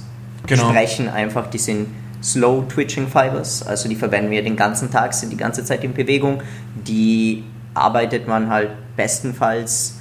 Genau. 0.55 0.69
sprechen 0.69 1.09
einfach, 1.09 1.47
die 1.49 1.57
sind 1.57 1.87
Slow 2.23 2.63
Twitching 2.67 3.07
Fibers, 3.07 3.63
also 3.65 3.89
die 3.89 3.95
verwenden 3.95 4.29
wir 4.31 4.43
den 4.43 4.55
ganzen 4.55 4.91
Tag, 4.91 5.13
sind 5.13 5.31
die 5.31 5.37
ganze 5.37 5.65
Zeit 5.65 5.83
in 5.83 5.93
Bewegung. 5.93 6.41
Die 6.75 7.43
arbeitet 7.73 8.27
man 8.27 8.49
halt 8.49 8.69
bestenfalls 8.95 9.95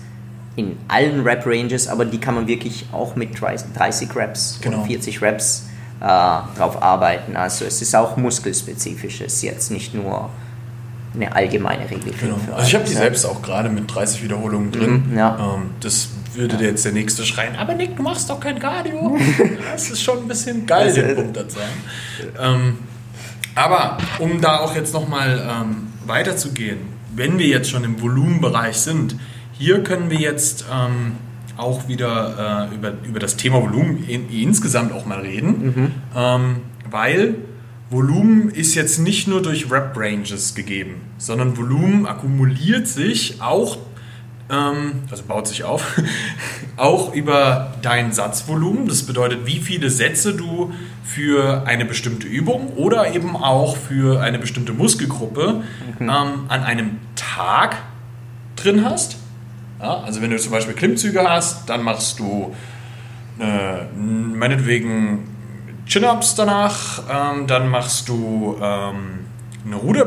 in 0.57 0.76
allen 0.88 1.23
Rep-Ranges, 1.23 1.88
aber 1.88 2.04
die 2.04 2.19
kann 2.19 2.35
man 2.35 2.47
wirklich 2.47 2.87
auch 2.92 3.16
mit 3.16 3.30
30 3.40 4.14
Reps 4.14 4.59
Genau. 4.61 4.78
oder 4.78 4.87
40 4.87 5.23
Reps 5.23 5.66
äh, 6.00 6.04
drauf 6.04 6.83
arbeiten. 6.83 7.37
Also 7.37 7.64
es 7.64 7.80
ist 7.80 7.95
auch 7.95 8.16
muskelspezifisch, 8.16 9.21
ist 9.21 9.42
jetzt 9.42 9.71
nicht 9.71 9.95
nur 9.95 10.30
eine 11.14 11.35
allgemeine 11.35 11.88
Regel 11.90 12.12
Genau. 12.21 12.37
Also 12.54 12.66
ich 12.66 12.75
habe 12.75 12.85
die 12.85 12.92
ja. 12.92 13.00
selbst 13.00 13.25
auch 13.25 13.42
gerade 13.42 13.69
mit 13.69 13.92
30 13.92 14.23
Wiederholungen 14.23 14.71
drin. 14.73 15.11
Mhm, 15.11 15.16
ja. 15.19 15.54
Ähm, 15.57 15.71
das 15.80 16.09
würde 16.35 16.57
dir 16.57 16.69
jetzt 16.69 16.85
der 16.85 16.93
nächste 16.93 17.25
schreien, 17.25 17.57
aber 17.57 17.75
Nick, 17.75 17.97
du 17.97 18.03
machst 18.03 18.31
doch 18.31 18.41
kein 18.41 18.59
Cardio. 18.59 19.19
das 19.73 19.91
ist 19.91 20.03
schon 20.03 20.19
ein 20.19 20.29
bisschen 20.29 20.67
geil, 20.67 20.89
Also, 20.89 21.01
den 21.01 21.17
Punkt 21.17 21.37
dazu. 21.37 21.59
Ähm, 22.41 22.79
aber 23.55 23.99
um 24.19 24.41
da 24.41 24.59
auch 24.59 24.75
jetzt 24.75 24.95
nochmal 24.95 25.43
ähm, 25.51 25.89
weiterzugehen, 26.07 26.79
wenn 27.15 27.39
wir 27.39 27.47
jetzt 27.47 27.71
schon 27.71 27.85
im 27.85 28.01
Volumenbereich 28.01 28.77
sind, 28.77 29.17
hier 29.53 29.83
können 29.83 30.11
wir 30.11 30.19
jetzt 30.19 30.65
ähm, 30.73 31.17
auch 31.57 31.89
wieder 31.89 32.69
äh, 32.71 32.75
über, 32.75 32.93
über 33.05 33.19
das 33.19 33.37
Thema 33.37 33.61
Volumen 33.61 34.05
in, 34.09 34.31
insgesamt 34.31 34.93
auch 34.93 35.05
mal 35.07 35.21
reden, 35.21 35.93
ähm, 36.17 36.57
weil 36.91 37.35
Volumen 37.91 38.51
ist 38.51 38.77
jetzt 38.77 39.01
nicht 39.01 39.27
nur 39.27 39.43
durch 39.43 39.71
Rep-Ranges 39.71 40.55
gegeben, 40.55 41.01
sondern 41.19 41.57
Volumen 41.57 42.07
akkumuliert 42.07 42.87
sich 42.87 43.43
auch, 43.43 43.79
ähm, 44.50 45.02
also 45.11 45.23
baut 45.25 45.47
sich 45.47 45.64
auf, 45.64 46.00
auch 46.76 47.14
über 47.14 47.73
dein 47.83 48.12
Satzvolumen. 48.12 48.87
Das 48.87 49.04
bedeutet, 49.04 49.47
wie 49.47 49.61
viele 49.61 49.90
Sätze 49.90 50.35
du 50.35 50.73
für 51.04 51.66
eine 51.66 51.85
bestimmte 51.85 52.26
Übung 52.26 52.69
oder 52.75 53.14
eben 53.14 53.37
auch 53.37 53.76
für 53.76 54.21
eine 54.21 54.38
bestimmte 54.38 54.73
Muskelgruppe 54.73 55.62
ähm, 56.00 56.09
an 56.09 56.49
einem 56.49 56.99
Tag 57.16 57.76
drin 58.57 58.85
hast. 58.85 59.16
Ja, 59.80 60.00
also 60.00 60.21
wenn 60.21 60.30
du 60.30 60.38
zum 60.38 60.52
Beispiel 60.52 60.75
Klimmzüge 60.75 61.28
hast, 61.28 61.69
dann 61.69 61.83
machst 61.83 62.19
du 62.19 62.54
äh, 63.38 63.85
meinetwegen 63.97 65.26
Chin-Ups 65.87 66.35
danach, 66.35 67.02
ähm, 67.11 67.47
dann 67.47 67.69
machst 67.69 68.09
du 68.09 68.57
ähm, 68.62 69.21
eine 69.64 69.76
Ruder, 69.76 70.07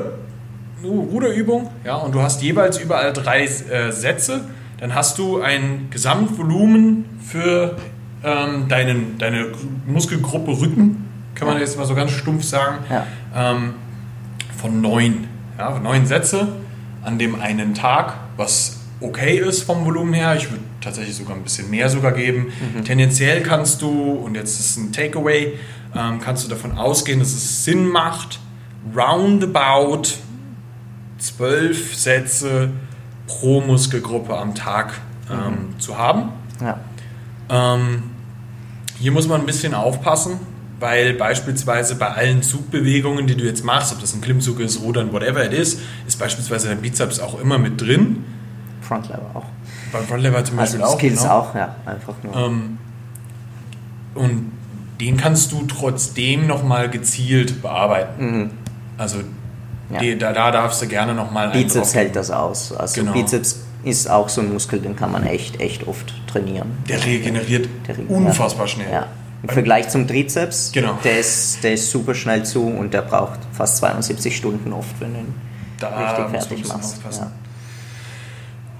Ruderübung, 0.89 1.69
ja, 1.83 1.95
und 1.95 2.13
du 2.13 2.21
hast 2.21 2.41
jeweils 2.41 2.77
überall 2.79 3.13
drei 3.13 3.43
äh, 3.45 3.91
Sätze, 3.91 4.41
dann 4.79 4.93
hast 4.95 5.17
du 5.17 5.41
ein 5.41 5.87
Gesamtvolumen 5.89 7.05
für 7.25 7.77
ähm, 8.23 8.67
deinen, 8.67 9.17
deine 9.17 9.47
Muskelgruppe 9.87 10.51
Rücken, 10.51 11.05
kann 11.35 11.47
man 11.47 11.59
jetzt 11.59 11.77
mal 11.77 11.85
so 11.85 11.95
ganz 11.95 12.11
stumpf 12.11 12.43
sagen, 12.43 12.77
Ja. 12.89 13.05
ähm, 13.35 13.73
von 14.57 14.81
neun. 14.81 15.27
Ja, 15.57 15.79
neun 15.79 16.05
Sätze 16.05 16.47
an 17.03 17.19
dem 17.19 17.39
einen 17.39 17.73
Tag, 17.73 18.15
was 18.37 18.77
okay 19.01 19.37
ist 19.37 19.63
vom 19.63 19.85
Volumen 19.85 20.13
her. 20.13 20.35
Ich 20.35 20.49
würde 20.49 20.63
tatsächlich 20.81 21.15
sogar 21.15 21.35
ein 21.35 21.43
bisschen 21.43 21.69
mehr 21.69 21.89
sogar 21.89 22.11
geben. 22.13 22.47
Tendenziell 22.85 23.41
kannst 23.43 23.81
du, 23.81 23.89
und 24.13 24.35
jetzt 24.35 24.59
ist 24.59 24.77
ein 24.77 24.91
Takeaway, 24.91 25.53
ähm, 25.95 26.19
kannst 26.21 26.45
du 26.45 26.49
davon 26.49 26.77
ausgehen, 26.77 27.19
dass 27.19 27.29
es 27.33 27.65
Sinn 27.65 27.87
macht, 27.87 28.39
roundabout 28.95 30.03
zwölf 31.23 31.95
Sätze 31.95 32.69
pro 33.27 33.61
Muskelgruppe 33.61 34.37
am 34.37 34.53
Tag 34.55 34.93
ähm, 35.31 35.75
zu 35.79 35.97
haben. 35.97 36.29
Ja. 36.61 36.79
Ähm, 37.49 38.03
hier 38.99 39.11
muss 39.11 39.27
man 39.27 39.39
ein 39.41 39.45
bisschen 39.45 39.73
aufpassen, 39.73 40.39
weil 40.79 41.13
beispielsweise 41.13 41.95
bei 41.95 42.07
allen 42.09 42.43
Zugbewegungen, 42.43 43.27
die 43.27 43.35
du 43.35 43.45
jetzt 43.45 43.63
machst, 43.63 43.93
ob 43.93 44.01
das 44.01 44.13
ein 44.13 44.21
Klimmzug 44.21 44.59
ist, 44.59 44.81
Rudern, 44.81 45.11
whatever 45.13 45.45
it 45.45 45.53
is, 45.53 45.79
ist 46.07 46.19
beispielsweise 46.19 46.67
dein 46.67 46.81
Bizeps 46.81 47.19
auch 47.19 47.39
immer 47.39 47.57
mit 47.57 47.79
drin. 47.81 48.23
Front 48.81 49.07
Lever 49.07 49.31
auch. 49.33 49.45
Beim 49.93 50.03
Frontlever 50.05 50.43
zum 50.43 50.59
Also 50.59 50.77
Beispiel 50.77 50.93
auch. 50.93 50.97
Skills 50.99 51.21
genau. 51.21 51.33
auch, 51.39 51.55
ja, 51.55 51.75
einfach 51.85 52.15
nur. 52.23 52.35
Ähm, 52.35 52.77
und 54.15 54.51
den 54.99 55.17
kannst 55.17 55.51
du 55.51 55.65
trotzdem 55.67 56.47
nochmal 56.47 56.89
gezielt 56.89 57.61
bearbeiten. 57.61 58.51
Also 58.97 59.17
Mhm. 59.19 59.42
Ja. 59.89 59.99
die, 59.99 60.17
da, 60.17 60.31
da 60.33 60.49
darfst 60.51 60.81
du 60.81 60.87
gerne 60.87 61.13
nochmal 61.13 61.49
Bizeps 61.51 61.93
hält 61.93 62.15
das 62.15 62.31
aus. 62.31 62.71
Also 62.71 63.01
Genau. 63.01 63.13
Bizeps 63.13 63.59
ist 63.83 64.09
auch 64.09 64.29
so 64.29 64.41
ein 64.41 64.51
Muskel, 64.53 64.79
den 64.79 64.95
kann 64.95 65.11
man 65.11 65.23
echt, 65.25 65.59
echt 65.59 65.87
oft 65.87 66.13
trainieren. 66.27 66.71
Der 66.87 67.03
regeneriert 67.03 67.67
Der 67.87 67.97
re- 67.97 68.01
unfassbar 68.07 68.67
schnell. 68.67 68.91
Ja. 68.91 69.07
Im 69.43 69.49
Vergleich 69.49 69.89
zum 69.89 70.07
Trizeps, 70.07 70.71
Genau. 70.71 70.97
der, 71.03 71.19
ist, 71.19 71.63
der 71.63 71.73
ist 71.73 71.91
super 71.91 72.15
schnell 72.15 72.43
zu 72.45 72.65
und 72.65 72.93
der 72.93 73.01
braucht 73.01 73.39
fast 73.51 73.77
72 73.77 74.37
Stunden 74.37 74.71
oft, 74.71 74.99
wenn 75.01 75.13
du 75.13 75.19
ihn 75.19 75.35
Da 75.79 75.89
richtig 75.89 76.41
fertig 76.43 76.67
machst. 76.69 77.01
Ja. 77.11 77.31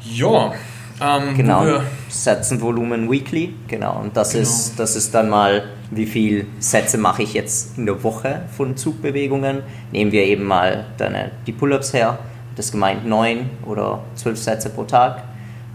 Ja, 0.05 0.53
ähm, 1.02 1.36
Genau, 1.36 1.82
Sätzenvolumen 2.10 3.10
weekly, 3.10 3.54
genau. 3.68 4.00
Und 4.02 4.16
das, 4.16 4.32
Genau. 4.32 4.44
ist, 4.44 4.74
das 4.80 4.96
ist 4.96 5.14
dann 5.14 5.30
mal, 5.30 5.64
wie 5.92 6.06
viel 6.06 6.48
Sätze 6.60 6.98
mache 6.98 7.24
ich 7.24 7.34
jetzt 7.34 7.78
in 7.78 7.86
der 7.86 8.04
Woche 8.04 8.42
von 8.56 8.76
Zugbewegungen. 8.78 9.64
Nehmen 9.92 10.12
wir 10.12 10.24
eben 10.24 10.44
mal 10.44 10.86
deine, 10.98 11.32
die 11.48 11.52
Pull-Ups 11.52 11.94
her, 11.94 12.20
das 12.56 12.72
gemeint 12.72 13.06
9 13.06 13.50
oder 13.66 14.04
12 14.16 14.40
Sätze 14.40 14.70
pro 14.70 14.84
Tag. 14.84 15.24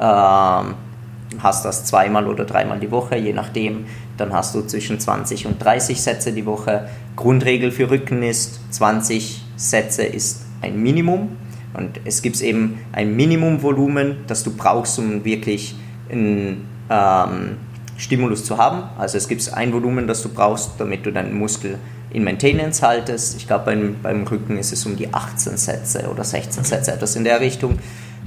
Ähm, 0.01 0.75
hast 1.43 1.65
das 1.65 1.85
zweimal 1.85 2.27
oder 2.27 2.45
dreimal 2.45 2.79
die 2.81 2.91
Woche, 2.91 3.17
je 3.17 3.33
nachdem. 3.33 3.87
Dann 4.17 4.33
hast 4.33 4.55
du 4.55 4.63
zwischen 4.63 4.99
20 4.99 5.47
und 5.47 5.63
30 5.63 6.01
Sätze 6.01 6.33
die 6.33 6.47
Woche. 6.47 6.89
Grundregel 7.17 7.71
für 7.71 7.91
Rücken 7.91 8.23
ist, 8.23 8.61
20 8.73 9.43
Sätze 9.57 10.05
ist 10.05 10.43
ein 10.63 10.81
Minimum. 10.81 11.37
Und 11.75 12.01
es 12.05 12.23
gibt 12.23 12.41
eben 12.41 12.81
ein 12.93 13.15
Minimumvolumen, 13.15 14.19
das 14.27 14.43
du 14.43 14.51
brauchst, 14.55 14.99
um 14.99 15.25
wirklich 15.25 15.75
einen 16.11 16.67
ähm, 16.91 17.57
Stimulus 17.97 18.45
zu 18.45 18.57
haben. 18.57 18.85
Also 18.99 19.19
es 19.19 19.29
gibt 19.29 19.53
ein 19.53 19.73
Volumen, 19.73 20.07
das 20.07 20.23
du 20.23 20.29
brauchst, 20.29 20.73
damit 20.79 21.05
du 21.05 21.13
deinen 21.13 21.35
Muskel 21.35 21.79
in 22.11 22.25
Maintenance 22.25 22.83
haltest. 22.83 23.37
Ich 23.37 23.47
glaube, 23.47 23.67
beim, 23.67 23.97
beim 24.03 24.27
Rücken 24.27 24.57
ist 24.57 24.73
es 24.73 24.87
um 24.87 24.97
die 24.97 25.13
18 25.13 25.57
Sätze 25.57 26.09
oder 26.11 26.25
16 26.25 26.65
Sätze, 26.65 26.93
etwas 26.93 27.17
in 27.17 27.25
der 27.25 27.41
Richtung. 27.41 27.73
Äh, 27.73 27.79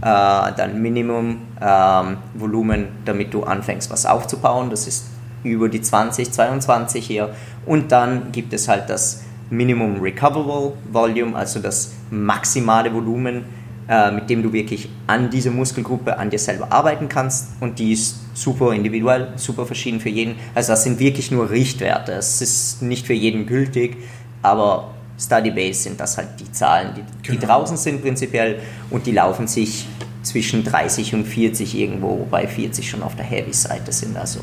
dann 0.02 0.82
Minimum 0.82 1.42
ähm, 1.62 2.18
Volumen, 2.34 2.90
damit 3.06 3.34
du 3.34 3.44
anfängst, 3.44 3.90
was 3.90 4.06
aufzubauen. 4.06 4.70
Das 4.70 4.88
ist 4.88 5.06
über 5.44 5.70
die 5.70 5.82
20, 5.82 6.32
22 6.32 7.06
hier. 7.06 7.34
Und 7.66 7.92
dann 7.92 8.32
gibt 8.32 8.54
es 8.54 8.68
halt 8.68 8.90
das 8.90 9.24
Minimum 9.52 10.02
Recoverable 10.02 10.74
Volume, 10.92 11.36
also 11.36 11.60
das 11.60 11.92
maximale 12.10 12.92
Volumen, 12.94 13.44
äh, 13.88 14.12
mit 14.12 14.30
dem 14.30 14.42
du 14.42 14.52
wirklich 14.54 14.90
an 15.08 15.30
dieser 15.30 15.52
Muskelgruppe, 15.52 16.18
an 16.18 16.30
dir 16.30 16.40
selber 16.40 16.72
arbeiten 16.72 17.10
kannst. 17.10 17.50
Und 17.60 17.78
die 17.78 17.92
ist 17.92 18.16
super 18.34 18.74
individuell, 18.74 19.34
super 19.36 19.66
verschieden 19.66 20.00
für 20.00 20.10
jeden. 20.10 20.36
Also 20.56 20.72
das 20.72 20.84
sind 20.84 21.00
wirklich 21.00 21.30
nur 21.32 21.50
Richtwerte. 21.50 22.14
Es 22.14 22.42
ist 22.42 22.82
nicht 22.82 23.06
für 23.06 23.14
jeden 23.14 23.46
gültig, 23.46 23.98
aber 24.42 24.96
Study-Based 25.20 25.84
sind 25.84 26.00
das 26.00 26.18
halt 26.18 26.30
die 26.40 26.52
Zahlen, 26.52 26.96
die, 26.96 27.02
die 27.02 27.38
Genau. 27.38 27.46
draußen 27.60 27.78
sind 27.78 28.02
prinzipiell 28.02 28.60
und 28.90 29.06
die 29.06 29.12
laufen 29.12 29.48
sich 29.48 29.86
zwischen 30.24 30.64
30 30.64 31.14
und 31.14 31.26
40 31.26 31.78
irgendwo, 31.78 32.20
wobei 32.20 32.48
40 32.48 32.90
schon 32.90 33.04
auf 33.04 33.16
der 33.16 33.26
Heavy-Seite 33.26 33.92
sind. 33.92 34.18
Also 34.18 34.40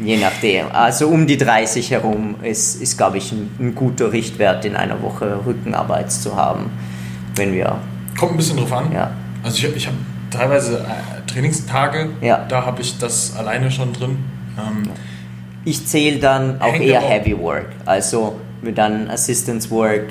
je 0.00 0.16
nachdem. 0.16 0.66
Also 0.72 1.08
um 1.08 1.26
die 1.26 1.36
30 1.36 1.90
herum 1.90 2.36
ist, 2.42 2.80
ist 2.80 2.96
glaube 2.96 3.18
ich, 3.18 3.32
ein, 3.32 3.50
ein 3.58 3.74
guter 3.74 4.12
Richtwert 4.12 4.64
in 4.64 4.76
einer 4.76 5.02
Woche 5.02 5.40
Rückenarbeit 5.44 6.10
zu 6.12 6.36
haben, 6.36 6.70
wenn 7.36 7.52
wir, 7.52 7.76
kommt 8.18 8.32
ein 8.32 8.36
bisschen 8.38 8.56
drauf 8.58 8.72
an. 8.72 8.92
ja, 8.92 9.10
Also 9.42 9.58
ich, 9.66 9.76
ich 9.76 9.86
habe 9.86 9.96
teilweise 10.30 10.78
äh, 10.80 11.30
Trainingstage, 11.30 12.08
Ja. 12.20 12.44
da 12.48 12.64
habe 12.64 12.80
ich 12.82 12.98
das 12.98 13.36
alleine 13.36 13.70
schon 13.70 13.92
drin. 13.92 14.18
Ähm, 14.58 14.88
ich 15.64 15.86
zähle 15.86 16.18
dann 16.18 16.60
auch 16.60 16.74
eher 16.74 17.00
Heavy 17.00 17.36
Work. 17.38 17.66
Also 17.84 18.38
mit 18.62 18.78
dann 18.78 19.10
Assistance 19.10 19.70
Work 19.70 20.06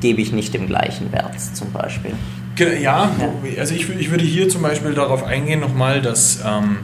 gebe 0.00 0.20
ich 0.22 0.32
nicht 0.32 0.54
den 0.54 0.66
gleichen 0.66 1.12
Wert 1.12 1.38
zum 1.54 1.70
Beispiel. 1.72 2.12
Ge- 2.56 2.82
Ja, 2.82 3.10
also 3.58 3.74
ich, 3.74 3.88
ich 3.90 4.10
würde 4.10 4.24
hier 4.24 4.48
zum 4.48 4.62
Beispiel 4.62 4.94
darauf 4.94 5.24
eingehen 5.24 5.60
nochmal, 5.60 6.00
dass 6.02 6.40
ähm, 6.46 6.78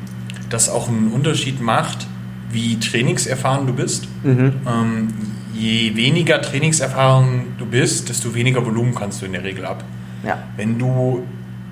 das 0.50 0.68
auch 0.68 0.88
einen 0.88 1.12
Unterschied 1.12 1.60
macht, 1.60 2.06
wie 2.50 2.78
trainingserfahren 2.78 3.66
du 3.66 3.74
bist. 3.74 4.08
Ähm, 4.24 5.08
je 5.54 5.94
weniger 5.96 6.40
Trainingserfahrung 6.40 7.46
du 7.58 7.66
bist, 7.66 8.08
desto 8.08 8.34
weniger 8.34 8.64
Volumen 8.64 8.94
kannst 8.94 9.20
du 9.22 9.26
in 9.26 9.32
der 9.32 9.44
Regel 9.44 9.64
ab. 9.66 9.84
Ja, 10.24 10.38
Wenn 10.56 10.78
du 10.78 11.22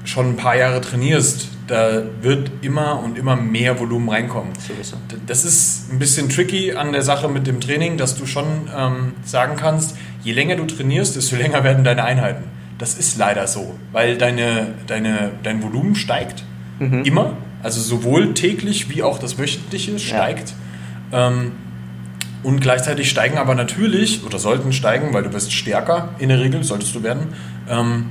schon 0.04 0.30
ein 0.30 0.36
paar 0.36 0.56
Jahre 0.56 0.80
trainierst, 0.80 1.48
da 1.66 2.02
wird 2.22 2.50
immer 2.62 3.02
und 3.02 3.18
immer 3.18 3.34
mehr 3.34 3.80
Volumen 3.80 4.08
reinkommen. 4.08 4.52
Das 5.26 5.44
ist 5.44 5.92
ein 5.92 5.98
bisschen 5.98 6.28
tricky 6.28 6.72
an 6.74 6.92
der 6.92 7.02
Sache 7.02 7.28
mit 7.28 7.46
dem 7.48 7.60
Training, 7.60 7.96
dass 7.96 8.16
du 8.16 8.24
schon 8.24 8.44
ähm, 8.76 9.14
sagen 9.24 9.56
kannst, 9.56 9.96
je 10.22 10.32
länger 10.32 10.54
du 10.56 10.64
trainierst, 10.64 11.16
desto 11.16 11.34
länger 11.42 11.64
werden 11.64 11.82
deine 11.82 12.04
Einheiten. 12.04 12.44
Das 12.78 12.94
ist 12.94 13.16
leider 13.18 13.46
so, 13.46 13.74
weil 13.92 14.16
deine, 14.18 14.74
deine, 14.86 15.32
dein 15.42 15.62
Volumen 15.62 15.94
steigt 15.96 16.44
immer, 17.04 17.32
also 17.66 17.80
sowohl 17.80 18.32
täglich 18.32 18.90
wie 18.90 19.02
auch 19.02 19.18
das 19.18 19.38
wöchentliche 19.38 19.98
steigt. 19.98 20.54
Ähm, 21.12 21.50
und 22.44 22.60
gleichzeitig 22.60 23.10
steigen 23.10 23.38
aber 23.38 23.56
natürlich, 23.56 24.24
oder 24.24 24.38
sollten 24.38 24.72
steigen, 24.72 25.12
weil 25.12 25.24
du 25.24 25.32
wirst 25.32 25.52
stärker 25.52 26.10
in 26.20 26.28
der 26.28 26.38
Regel, 26.38 26.62
solltest 26.62 26.94
du 26.94 27.02
werden, 27.02 27.34
ähm, 27.68 28.10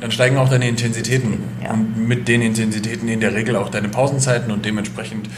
dann 0.00 0.10
steigen 0.10 0.38
auch 0.38 0.48
deine 0.48 0.68
Intensitäten. 0.68 1.38
Ja. 1.62 1.70
Und 1.70 2.08
mit 2.08 2.26
den 2.26 2.42
Intensitäten 2.42 3.06
in 3.08 3.20
der 3.20 3.32
Regel 3.32 3.54
auch 3.54 3.68
deine 3.68 3.88
Pausenzeiten 3.88 4.50
und 4.50 4.64
dementsprechend 4.64 5.30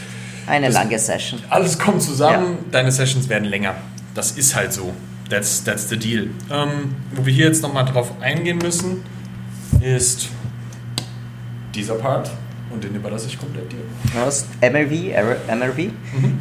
Eine 0.47 0.69
lange 0.69 0.97
Session. 0.97 1.39
alles 1.51 1.77
kommt 1.77 2.01
zusammen, 2.01 2.57
deine 2.71 2.91
Sessions 2.91 3.29
werden 3.29 3.47
länger. 3.47 3.75
Das 4.15 4.31
ist 4.31 4.55
halt 4.55 4.73
so. 4.73 4.95
That's, 5.29 5.63
that's 5.63 5.87
the 5.89 5.97
deal. 5.97 6.31
Ähm, 6.51 6.95
wo 7.13 7.23
wir 7.23 7.31
hier 7.31 7.45
jetzt 7.45 7.61
nochmal 7.61 7.85
drauf 7.85 8.13
eingehen 8.19 8.57
müssen, 8.57 9.03
ist 9.79 10.29
dieser 11.75 11.93
Part 11.93 12.31
und 12.71 12.83
den 12.83 12.95
überlasse 12.95 13.27
ich 13.27 13.39
komplett 13.39 13.71
dir. 13.71 13.77
Was? 14.23 14.45
MLV, 14.61 15.11
R- 15.13 15.55
MLV? 15.55 15.91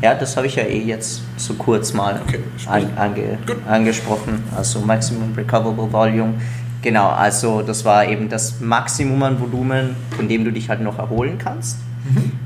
Ja, 0.02 0.14
das 0.14 0.36
habe 0.36 0.46
ich 0.46 0.56
ja 0.56 0.62
eh 0.64 0.82
jetzt 0.82 1.22
so 1.36 1.54
kurz 1.54 1.92
mal 1.94 2.14
Mhm. 2.14 2.20
Okay, 2.28 2.40
an, 2.66 2.86
ange, 2.96 3.38
angesprochen. 3.66 4.42
Also 4.56 4.80
Maximum 4.80 5.32
Recoverable 5.34 5.90
Volume. 5.92 6.34
Genau, 6.82 7.08
also 7.08 7.62
das 7.62 7.84
war 7.84 8.06
eben 8.06 8.28
das 8.28 8.60
Maximum 8.60 9.22
an 9.22 9.40
Volumen, 9.40 9.96
von 10.16 10.28
dem 10.28 10.44
du 10.44 10.52
dich 10.52 10.68
halt 10.68 10.80
noch 10.80 10.98
erholen 10.98 11.36
kannst. 11.38 11.78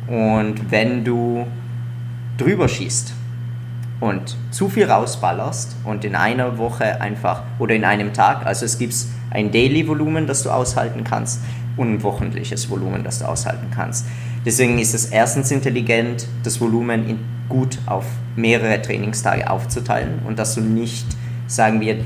Mhm. 0.09 0.15
Und 0.15 0.71
wenn 0.71 1.05
du 1.05 1.47
drüber 2.39 2.67
schießt 2.69 3.13
und 4.01 4.37
zu 4.51 4.69
viel 4.69 4.91
rausballerst 4.91 5.77
und 5.85 6.05
in 6.05 6.15
einer 6.17 6.57
Woche 6.59 7.01
einfach 7.01 7.43
oder 7.59 7.75
in 7.75 7.85
einem 7.85 8.13
Tag, 8.13 8.47
also 8.47 8.65
es 8.65 8.79
gibt 8.79 8.95
ein 9.31 9.51
Daily-Volumen, 9.53 10.27
das 10.27 10.43
du 10.43 10.51
aushalten 10.51 11.05
kannst 11.05 11.41
wochentliches 11.77 12.69
Volumen, 12.71 13.05
das 13.05 13.21
du 13.21 13.29
aushalten 13.29 13.69
kannst. 13.75 14.07
Deswegen 14.45 14.79
ist 14.79 14.95
es 14.95 15.07
erstens 15.07 15.51
intelligent, 15.51 16.27
das 16.43 16.61
Volumen 16.61 17.09
in, 17.09 17.19
gut 17.49 17.79
auf 17.87 18.05
mehrere 18.37 18.81
Trainingstage 18.81 19.51
aufzuteilen 19.51 20.21
und 20.27 20.39
dass 20.39 20.55
du 20.55 20.61
nicht, 20.61 21.07
sagen 21.47 21.81
wir, 21.81 22.05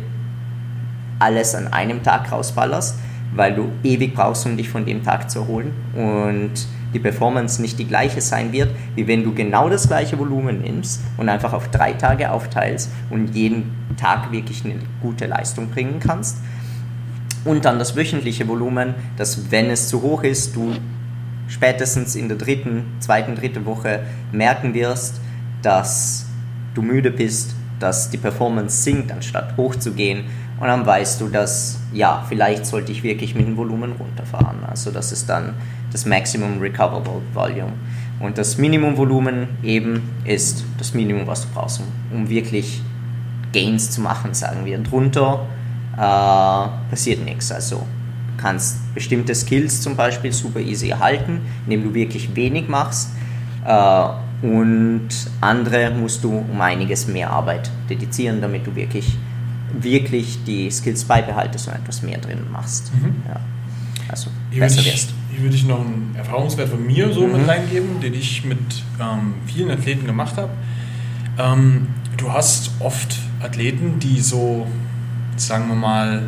alles 1.18 1.54
an 1.54 1.68
einem 1.68 2.02
Tag 2.02 2.30
rausballerst, 2.32 2.96
weil 3.34 3.54
du 3.54 3.70
ewig 3.82 4.14
brauchst, 4.14 4.46
um 4.46 4.56
dich 4.56 4.68
von 4.68 4.84
dem 4.84 5.02
Tag 5.02 5.30
zu 5.30 5.40
erholen 5.40 5.72
und 5.94 6.52
die 6.94 6.98
Performance 6.98 7.60
nicht 7.60 7.78
die 7.78 7.86
gleiche 7.86 8.20
sein 8.20 8.52
wird, 8.52 8.70
wie 8.94 9.06
wenn 9.06 9.22
du 9.22 9.34
genau 9.34 9.68
das 9.68 9.88
gleiche 9.88 10.18
Volumen 10.18 10.62
nimmst 10.62 11.02
und 11.16 11.28
einfach 11.28 11.52
auf 11.52 11.68
drei 11.68 11.92
Tage 11.92 12.30
aufteilst 12.30 12.90
und 13.10 13.34
jeden 13.34 13.74
Tag 13.96 14.32
wirklich 14.32 14.64
eine 14.64 14.76
gute 15.02 15.26
Leistung 15.26 15.68
bringen 15.68 16.00
kannst. 16.00 16.38
Und 17.46 17.64
dann 17.64 17.78
das 17.78 17.96
wöchentliche 17.96 18.46
Volumen, 18.48 18.94
dass 19.16 19.52
wenn 19.52 19.70
es 19.70 19.88
zu 19.88 20.02
hoch 20.02 20.24
ist, 20.24 20.56
du 20.56 20.74
spätestens 21.46 22.16
in 22.16 22.28
der 22.28 22.36
dritten, 22.36 22.82
zweiten, 22.98 23.36
dritten 23.36 23.64
Woche 23.64 24.00
merken 24.32 24.74
wirst, 24.74 25.20
dass 25.62 26.26
du 26.74 26.82
müde 26.82 27.12
bist, 27.12 27.54
dass 27.78 28.10
die 28.10 28.18
Performance 28.18 28.82
sinkt, 28.82 29.12
anstatt 29.12 29.56
hochzugehen. 29.56 30.24
Und 30.58 30.66
dann 30.66 30.84
weißt 30.84 31.20
du, 31.20 31.28
dass, 31.28 31.78
ja, 31.92 32.24
vielleicht 32.28 32.66
sollte 32.66 32.90
ich 32.90 33.04
wirklich 33.04 33.36
mit 33.36 33.46
dem 33.46 33.56
Volumen 33.56 33.92
runterfahren. 33.92 34.64
Also 34.68 34.90
das 34.90 35.12
ist 35.12 35.28
dann 35.28 35.54
das 35.92 36.04
Maximum 36.04 36.58
Recoverable 36.58 37.22
Volume. 37.32 37.74
Und 38.18 38.38
das 38.38 38.58
Minimum-Volumen 38.58 39.48
eben 39.62 40.02
ist 40.24 40.64
das 40.78 40.94
Minimum, 40.94 41.28
was 41.28 41.42
du 41.42 41.48
brauchst, 41.54 41.80
um, 41.80 42.16
um 42.16 42.28
wirklich 42.28 42.82
Gains 43.52 43.90
zu 43.92 44.00
machen, 44.00 44.34
sagen 44.34 44.64
wir. 44.64 44.78
Drunter 44.78 45.46
äh, 45.96 46.90
passiert 46.90 47.24
nichts. 47.24 47.50
Also 47.52 47.76
du 47.76 48.42
kannst 48.42 48.94
bestimmte 48.94 49.34
Skills 49.34 49.80
zum 49.80 49.96
Beispiel 49.96 50.32
super 50.32 50.60
easy 50.60 50.90
erhalten, 50.90 51.40
indem 51.64 51.84
du 51.84 51.94
wirklich 51.94 52.34
wenig 52.34 52.68
machst. 52.68 53.10
Äh, 53.64 54.08
und 54.42 55.08
andere 55.40 55.90
musst 55.90 56.22
du 56.22 56.44
um 56.50 56.60
einiges 56.60 57.06
mehr 57.06 57.30
Arbeit 57.30 57.70
dedizieren, 57.88 58.40
damit 58.40 58.66
du 58.66 58.74
wirklich, 58.74 59.16
wirklich 59.72 60.44
die 60.44 60.70
Skills 60.70 61.04
beibehaltest 61.04 61.68
und 61.68 61.74
etwas 61.74 62.02
mehr 62.02 62.18
drin 62.18 62.40
machst. 62.52 62.92
Ja. 63.26 63.40
Also 64.08 64.30
Hier 64.50 64.60
besser 64.60 64.80
ich, 64.80 64.92
wirst. 64.92 65.14
hier 65.30 65.42
würde 65.42 65.56
ich 65.56 65.66
noch 65.66 65.80
einen 65.80 66.14
Erfahrungswert 66.16 66.68
von 66.68 66.86
mir 66.86 67.12
so 67.12 67.26
mit 67.26 67.48
reingeben, 67.48 68.00
den 68.00 68.14
ich 68.14 68.44
mit 68.44 68.58
ähm, 69.00 69.34
vielen 69.46 69.70
Athleten 69.70 70.06
gemacht 70.06 70.36
habe. 70.36 70.50
Ähm, 71.38 71.88
du 72.16 72.32
hast 72.32 72.70
oft 72.78 73.18
Athleten, 73.42 73.98
die 73.98 74.20
so, 74.20 74.66
sagen 75.40 75.68
wir 75.68 75.74
mal, 75.76 76.22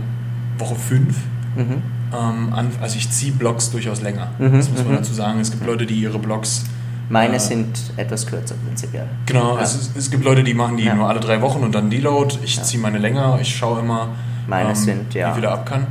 Woche 0.58 0.74
5 0.76 1.16
Mhm. 1.56 1.82
ähm, 2.16 2.52
also 2.80 2.96
ich 2.96 3.10
ziehe 3.10 3.32
Blocks 3.32 3.70
durchaus 3.70 4.00
länger. 4.00 4.28
Mhm, 4.38 4.52
das 4.58 4.68
muss 4.70 4.84
man 4.84 4.92
mhm. 4.92 4.96
dazu 4.98 5.12
sagen. 5.12 5.40
Es 5.40 5.50
gibt 5.50 5.66
Leute, 5.66 5.86
die 5.86 5.94
ihre 5.94 6.18
Blocks 6.18 6.64
Meine 7.08 7.36
äh, 7.36 7.40
sind 7.40 7.78
etwas 7.96 8.26
kürzer 8.26 8.54
prinzipiell. 8.64 9.06
Genau, 9.26 9.56
Ja. 9.56 9.62
es, 9.62 9.90
es 9.96 10.10
gibt 10.10 10.24
Leute, 10.24 10.44
die 10.44 10.54
machen 10.54 10.76
die 10.76 10.84
Ja. 10.84 10.94
nur 10.94 11.08
alle 11.08 11.20
drei 11.20 11.40
Wochen 11.42 11.60
und 11.64 11.74
dann 11.74 11.90
Deload. 11.90 12.36
Ich 12.44 12.56
Ja. 12.56 12.62
ziehe 12.62 12.80
meine 12.80 12.98
länger, 12.98 13.38
ich 13.40 13.56
schaue 13.56 13.80
immer, 13.80 14.02
ähm, 14.02 14.50
Meine 14.50 14.76
sind, 14.76 15.14
ja. 15.14 15.30
wie 15.30 15.34
viel 15.36 15.44
er 15.44 15.52
ab 15.52 15.66
kann. 15.66 15.86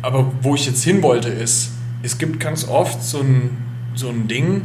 Aber 0.00 0.30
wo 0.42 0.54
ich 0.54 0.66
jetzt 0.66 0.82
hin 0.84 1.02
wollte, 1.02 1.28
ist, 1.28 1.72
es 2.02 2.18
gibt 2.18 2.38
ganz 2.40 2.66
oft 2.68 3.02
so 3.02 3.20
ein, 3.20 3.50
so 3.94 4.08
ein 4.08 4.26
Ding, 4.28 4.62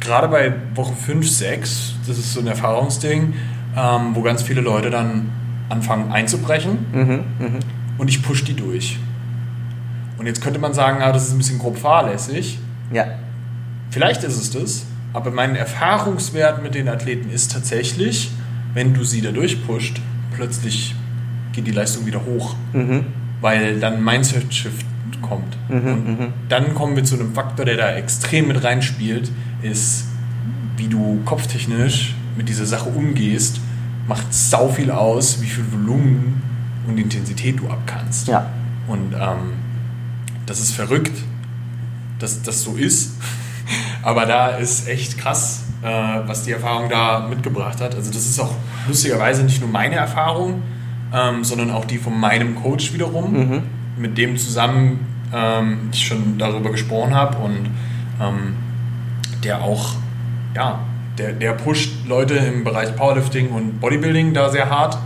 gerade 0.00 0.28
bei 0.28 0.52
Woche 0.74 0.94
5, 0.94 1.28
6, 1.30 1.94
das 2.06 2.18
ist 2.18 2.32
so 2.32 2.40
ein 2.40 2.46
Erfahrungsding, 2.46 3.34
ähm, 3.76 4.00
wo 4.14 4.22
ganz 4.22 4.42
viele 4.42 4.60
Leute 4.60 4.90
dann 4.90 5.30
anfangen 5.68 6.12
einzubrechen 6.12 6.78
Mhm, 6.92 7.10
mhm. 7.38 7.58
und 7.98 8.08
ich 8.08 8.22
push 8.22 8.44
die 8.44 8.54
durch. 8.54 8.98
Und 10.18 10.26
jetzt 10.26 10.42
könnte 10.42 10.58
man 10.58 10.72
sagen, 10.72 11.02
ah, 11.02 11.12
das 11.12 11.26
ist 11.26 11.32
ein 11.32 11.38
bisschen 11.38 11.58
grob 11.58 11.76
fahrlässig. 11.78 12.58
Ja, 12.92 13.06
Vielleicht 13.90 14.24
ist 14.24 14.36
es 14.36 14.50
das, 14.50 14.86
aber 15.12 15.30
mein 15.30 15.56
Erfahrungswert 15.56 16.62
mit 16.62 16.74
den 16.74 16.88
Athleten 16.88 17.30
ist 17.30 17.52
tatsächlich, 17.52 18.30
wenn 18.74 18.92
du 18.92 19.04
sie 19.04 19.22
da 19.22 19.30
durchpusht, 19.30 20.00
plötzlich 20.34 20.94
geht 21.52 21.66
die 21.66 21.70
Leistung 21.72 22.04
wieder 22.04 22.24
hoch, 22.24 22.56
mhm. 22.72 23.06
weil 23.40 23.80
dann 23.80 24.04
Mindset-Shift 24.04 24.84
kommt. 25.22 25.56
Mhm, 25.70 25.88
Und 25.88 26.06
mhm. 26.08 26.32
dann 26.48 26.74
kommen 26.74 26.94
wir 26.96 27.04
zu 27.04 27.14
einem 27.14 27.32
Faktor, 27.32 27.64
der 27.64 27.76
da 27.76 27.94
extrem 27.94 28.48
mit 28.48 28.62
reinspielt, 28.62 29.30
ist, 29.62 30.08
wie 30.76 30.88
du 30.88 31.20
kopftechnisch 31.24 32.14
mit 32.36 32.48
dieser 32.50 32.66
Sache 32.66 32.90
umgehst, 32.90 33.60
macht 34.08 34.32
sau 34.32 34.68
viel 34.68 34.90
aus, 34.90 35.40
wie 35.42 35.46
viel 35.46 35.64
Volumen 35.72 36.42
und 36.86 36.98
Intensität 36.98 37.60
du 37.60 37.68
abkannst. 37.68 38.28
ja. 38.28 38.46
Und 38.86 39.14
ähm, 39.14 39.54
das 40.46 40.60
ist 40.60 40.72
verrückt, 40.74 41.10
dass 42.20 42.42
das 42.42 42.62
so 42.62 42.76
ist. 42.76 43.16
Aber 44.02 44.26
da 44.26 44.50
ist 44.50 44.86
echt 44.86 45.18
krass, 45.18 45.64
äh, 45.82 45.88
was 45.88 46.44
die 46.44 46.52
Erfahrung 46.52 46.88
da 46.88 47.26
mitgebracht 47.28 47.80
hat. 47.80 47.96
Also 47.96 48.12
das 48.12 48.26
ist 48.26 48.38
auch 48.38 48.54
lustigerweise 48.86 49.42
nicht 49.42 49.60
nur 49.60 49.68
meine 49.70 49.96
Erfahrung, 49.96 50.62
ähm, 51.12 51.42
sondern 51.42 51.72
auch 51.72 51.84
die 51.84 51.98
von 51.98 52.18
meinem 52.18 52.54
Coach 52.54 52.92
wiederum, 52.92 53.32
Mhm. 53.32 53.62
mit 53.96 54.16
dem 54.18 54.36
zusammen 54.36 55.00
ähm, 55.34 55.88
ich 55.92 56.06
schon 56.06 56.38
darüber 56.38 56.70
gesprochen 56.70 57.12
habe 57.14 57.38
und 57.38 57.70
ähm, 58.20 58.54
der 59.42 59.62
auch, 59.62 59.96
ja, 60.54 60.78
der, 61.18 61.32
der 61.32 61.52
pusht 61.52 61.90
Leute 62.06 62.34
im 62.34 62.64
Bereich 62.64 62.94
Powerlifting 62.96 63.50
und 63.50 63.80
Bodybuilding 63.80 64.34
da 64.34 64.50
sehr 64.50 64.68
hart 64.70 64.98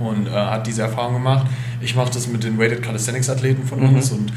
und 0.00 0.28
äh, 0.28 0.30
hat 0.30 0.66
diese 0.66 0.82
Erfahrung 0.82 1.14
gemacht. 1.14 1.46
Ich 1.80 1.94
mache 1.94 2.10
das 2.12 2.26
mit 2.28 2.44
den 2.44 2.58
Weighted 2.58 2.82
Calisthenics 2.82 3.30
Athleten 3.30 3.64
von 3.66 3.80
Mhm. 3.80 3.96
uns 3.96 4.10
und 4.10 4.32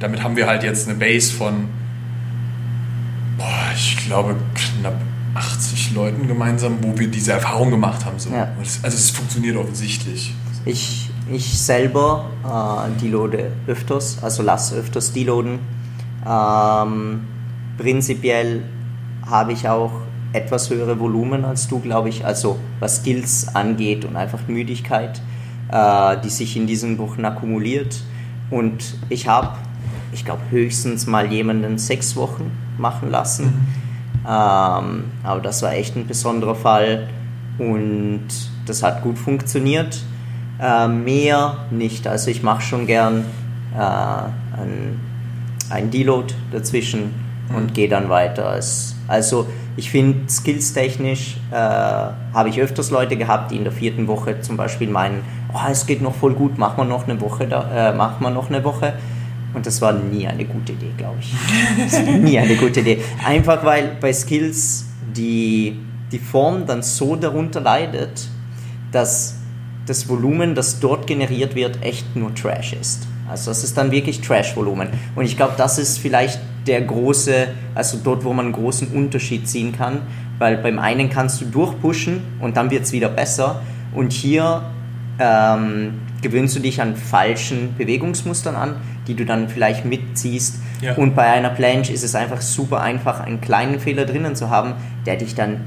damit 0.00 0.22
haben 0.22 0.36
wir 0.36 0.46
halt 0.46 0.62
jetzt 0.62 0.88
eine 0.88 0.98
Base 0.98 1.32
von, 1.32 1.68
boah, 3.38 3.70
ich 3.74 3.96
glaube 4.06 4.36
knapp 4.54 5.00
80 5.34 5.94
Leuten 5.94 6.28
gemeinsam, 6.28 6.78
wo 6.82 6.96
wir 6.98 7.08
diese 7.08 7.32
Erfahrung 7.32 7.70
gemacht 7.70 8.04
haben. 8.04 8.18
So. 8.18 8.30
Ja. 8.30 8.48
Also 8.58 8.96
es 8.96 9.10
funktioniert 9.10 9.56
offensichtlich. 9.56 10.32
Ich, 10.64 11.10
ich 11.30 11.58
selber 11.60 12.26
äh, 12.44 13.00
deloade 13.02 13.50
öfters, 13.66 14.18
also 14.22 14.42
lasse 14.42 14.76
öfters 14.76 15.12
deloaden. 15.12 15.58
Ähm, 16.26 17.20
prinzipiell 17.76 18.62
habe 19.26 19.52
ich 19.52 19.68
auch 19.68 19.92
etwas 20.34 20.68
höhere 20.68 20.98
Volumen 20.98 21.44
als 21.44 21.68
du, 21.68 21.78
glaube 21.78 22.08
ich, 22.08 22.26
also 22.26 22.58
was 22.80 22.96
Skills 22.96 23.54
angeht 23.54 24.04
und 24.04 24.16
einfach 24.16 24.40
Müdigkeit, 24.48 25.22
äh, 25.70 26.16
die 26.22 26.28
sich 26.28 26.56
in 26.56 26.66
diesen 26.66 26.98
Wochen 26.98 27.24
akkumuliert. 27.24 28.02
Und 28.50 28.96
ich 29.08 29.28
habe, 29.28 29.56
ich 30.12 30.24
glaube, 30.24 30.42
höchstens 30.50 31.06
mal 31.06 31.32
jemanden 31.32 31.78
sechs 31.78 32.16
Wochen 32.16 32.50
machen 32.78 33.10
lassen. 33.10 33.66
Ähm, 34.26 35.04
aber 35.22 35.40
das 35.40 35.62
war 35.62 35.72
echt 35.72 35.96
ein 35.96 36.06
besonderer 36.06 36.54
Fall 36.54 37.08
und 37.58 38.26
das 38.66 38.82
hat 38.82 39.02
gut 39.02 39.18
funktioniert. 39.18 40.02
Äh, 40.60 40.88
mehr 40.88 41.66
nicht. 41.70 42.08
Also 42.08 42.30
ich 42.30 42.42
mache 42.42 42.62
schon 42.62 42.86
gern 42.86 43.24
äh, 43.74 43.78
ein, 43.78 45.00
ein 45.70 45.90
Deload 45.90 46.34
dazwischen 46.50 47.14
und 47.56 47.74
gehe 47.74 47.88
dann 47.88 48.08
weiter. 48.08 48.56
Es, 48.56 48.94
also 49.08 49.46
ich 49.76 49.90
finde, 49.90 50.30
skillstechnisch 50.30 51.36
äh, 51.50 51.54
habe 51.56 52.48
ich 52.48 52.60
öfters 52.60 52.90
Leute 52.90 53.16
gehabt, 53.16 53.50
die 53.50 53.56
in 53.56 53.64
der 53.64 53.72
vierten 53.72 54.06
Woche 54.06 54.40
zum 54.40 54.56
Beispiel 54.56 54.88
meinen, 54.88 55.22
oh, 55.52 55.58
es 55.70 55.86
geht 55.86 56.00
noch 56.00 56.14
voll 56.14 56.34
gut, 56.34 56.58
machen 56.58 56.76
wir 56.78 56.84
noch 56.84 57.08
eine 57.08 57.20
Woche, 57.20 57.46
da, 57.46 57.90
äh, 57.90 57.94
machen 57.94 58.22
wir 58.22 58.30
noch 58.30 58.48
eine 58.48 58.62
Woche. 58.64 58.94
Und 59.52 59.66
das 59.66 59.80
war 59.80 59.92
nie 59.92 60.26
eine 60.26 60.44
gute 60.44 60.72
Idee, 60.72 60.90
glaube 60.96 61.16
ich. 61.20 61.32
Nie 62.20 62.40
eine 62.40 62.56
gute 62.56 62.80
Idee. 62.80 63.00
Einfach 63.24 63.64
weil 63.64 63.96
bei 64.00 64.12
Skills 64.12 64.86
die, 65.16 65.78
die 66.10 66.18
Form 66.18 66.66
dann 66.66 66.82
so 66.82 67.14
darunter 67.14 67.60
leidet, 67.60 68.26
dass 68.90 69.36
das 69.86 70.08
Volumen, 70.08 70.56
das 70.56 70.80
dort 70.80 71.06
generiert 71.06 71.54
wird, 71.54 71.82
echt 71.82 72.16
nur 72.16 72.34
Trash 72.34 72.72
ist. 72.72 73.06
Also 73.28 73.50
das 73.50 73.64
ist 73.64 73.76
dann 73.76 73.90
wirklich 73.90 74.20
Trash-Volumen. 74.20 74.88
Und 75.14 75.24
ich 75.24 75.36
glaube, 75.36 75.54
das 75.56 75.78
ist 75.78 75.98
vielleicht 75.98 76.40
der 76.66 76.80
große, 76.82 77.48
also 77.74 77.98
dort, 78.02 78.24
wo 78.24 78.32
man 78.32 78.46
einen 78.46 78.54
großen 78.54 78.88
Unterschied 78.88 79.48
ziehen 79.48 79.72
kann, 79.72 80.02
weil 80.38 80.56
beim 80.56 80.78
einen 80.78 81.10
kannst 81.10 81.40
du 81.40 81.44
durchpushen 81.44 82.22
und 82.40 82.56
dann 82.56 82.70
wird 82.70 82.84
es 82.84 82.92
wieder 82.92 83.08
besser. 83.08 83.62
Und 83.94 84.12
hier 84.12 84.62
ähm, 85.18 86.00
gewöhnst 86.22 86.56
du 86.56 86.60
dich 86.60 86.80
an 86.80 86.96
falschen 86.96 87.74
Bewegungsmustern 87.76 88.56
an, 88.56 88.76
die 89.06 89.14
du 89.14 89.24
dann 89.24 89.48
vielleicht 89.48 89.84
mitziehst. 89.84 90.56
Ja. 90.80 90.94
Und 90.96 91.14
bei 91.14 91.26
einer 91.26 91.50
Planche 91.50 91.92
ist 91.92 92.02
es 92.02 92.14
einfach 92.14 92.40
super 92.40 92.80
einfach, 92.80 93.20
einen 93.20 93.40
kleinen 93.40 93.78
Fehler 93.78 94.06
drinnen 94.06 94.34
zu 94.34 94.50
haben, 94.50 94.74
der 95.06 95.16
dich 95.16 95.34
dann 95.34 95.60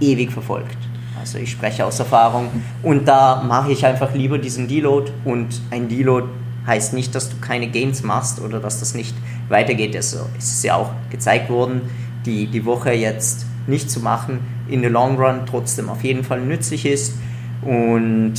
ewig 0.00 0.30
verfolgt. 0.30 0.76
Also 1.18 1.38
ich 1.38 1.50
spreche 1.50 1.84
aus 1.84 1.98
Erfahrung. 1.98 2.48
Und 2.82 3.08
da 3.08 3.42
mache 3.42 3.72
ich 3.72 3.84
einfach 3.84 4.14
lieber 4.14 4.38
diesen 4.38 4.68
Deload. 4.68 5.10
Und 5.24 5.60
ein 5.70 5.88
Deload 5.88 6.28
heißt 6.66 6.92
nicht, 6.92 7.14
dass 7.14 7.30
du 7.30 7.36
keine 7.40 7.68
Gains 7.68 8.02
machst 8.02 8.40
oder 8.40 8.60
dass 8.60 8.80
das 8.80 8.94
nicht 8.94 9.14
weitergeht. 9.48 9.94
Also 9.96 10.26
es 10.38 10.52
ist 10.52 10.64
ja 10.64 10.76
auch 10.76 10.90
gezeigt 11.10 11.50
worden, 11.50 11.82
die, 12.24 12.46
die 12.46 12.64
Woche 12.64 12.92
jetzt 12.92 13.46
nicht 13.66 13.90
zu 13.90 14.00
machen, 14.00 14.40
in 14.68 14.80
the 14.82 14.88
long 14.88 15.16
run 15.16 15.40
trotzdem 15.48 15.88
auf 15.88 16.02
jeden 16.04 16.24
Fall 16.24 16.40
nützlich 16.40 16.86
ist. 16.86 17.14
Und 17.62 18.34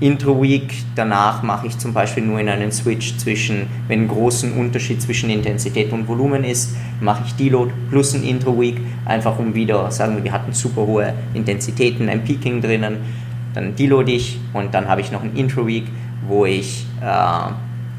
Intro 0.00 0.40
Week 0.42 0.72
danach 0.94 1.42
mache 1.42 1.66
ich 1.66 1.76
zum 1.76 1.92
Beispiel 1.92 2.24
nur 2.24 2.40
in 2.40 2.48
einen 2.48 2.72
Switch 2.72 3.16
zwischen, 3.18 3.66
wenn 3.86 4.04
ein 4.04 4.08
großer 4.08 4.48
Unterschied 4.56 5.02
zwischen 5.02 5.28
Intensität 5.28 5.92
und 5.92 6.08
Volumen 6.08 6.42
ist, 6.42 6.74
mache 7.00 7.24
ich 7.26 7.34
Deload 7.34 7.72
plus 7.90 8.14
ein 8.14 8.24
Intro 8.24 8.58
Week, 8.58 8.80
einfach 9.04 9.38
um 9.38 9.54
wieder, 9.54 9.90
sagen 9.90 10.16
wir, 10.16 10.24
wir 10.24 10.32
hatten 10.32 10.54
super 10.54 10.86
hohe 10.86 11.12
Intensitäten, 11.34 12.08
ein 12.08 12.24
Peaking 12.24 12.62
drinnen, 12.62 12.96
dann 13.52 13.76
deload 13.76 14.10
ich 14.10 14.38
und 14.54 14.72
dann 14.72 14.88
habe 14.88 15.02
ich 15.02 15.12
noch 15.12 15.22
ein 15.22 15.36
Intro 15.36 15.66
Week, 15.66 15.84
wo 16.26 16.46
ich 16.46 16.86
äh, 17.02 17.52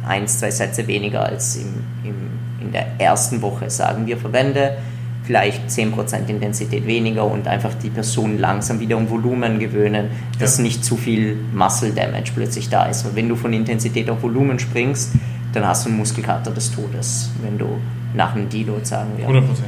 eins, 0.08 0.40
zwei 0.40 0.52
Sätze 0.52 0.88
weniger 0.88 1.24
als 1.26 1.56
im, 1.58 1.84
im, 2.04 2.16
in 2.62 2.72
der 2.72 3.00
ersten 3.00 3.42
Woche, 3.42 3.70
sagen 3.70 4.06
wir, 4.08 4.18
verwende 4.18 4.78
vielleicht 5.24 5.70
10% 5.70 6.28
Intensität 6.28 6.86
weniger 6.88 7.26
und 7.26 7.48
einfach 7.48 7.74
die 7.76 7.90
Person 7.92 8.40
langsam 8.40 8.80
wieder 8.80 8.98
um 8.98 9.10
Volumen 9.10 9.60
gewöhnen, 9.60 10.08
dass 10.40 10.58
Ja. 10.58 10.64
nicht 10.64 10.84
zu 10.84 10.98
viel 10.98 11.38
Muscle 11.54 11.92
Damage 11.92 12.32
plötzlich 12.34 12.70
da 12.70 12.86
ist. 12.86 13.06
Weil 13.06 13.16
wenn 13.16 13.30
du 13.30 13.36
von 13.36 13.54
Intensität 13.54 14.10
auf 14.10 14.24
Volumen 14.24 14.58
springst, 14.60 15.12
dann 15.54 15.66
hast 15.66 15.86
du 15.86 15.90
einen 15.90 15.98
Muskelkater 16.00 16.50
des 16.52 16.72
Todes, 16.72 17.30
wenn 17.44 17.58
du 17.58 17.68
nach 18.16 18.34
einem 18.36 18.50
Deload 18.50 18.84
sagen 18.84 19.12
wir. 19.16 19.26
100 19.26 19.46
Prozent. 19.48 19.68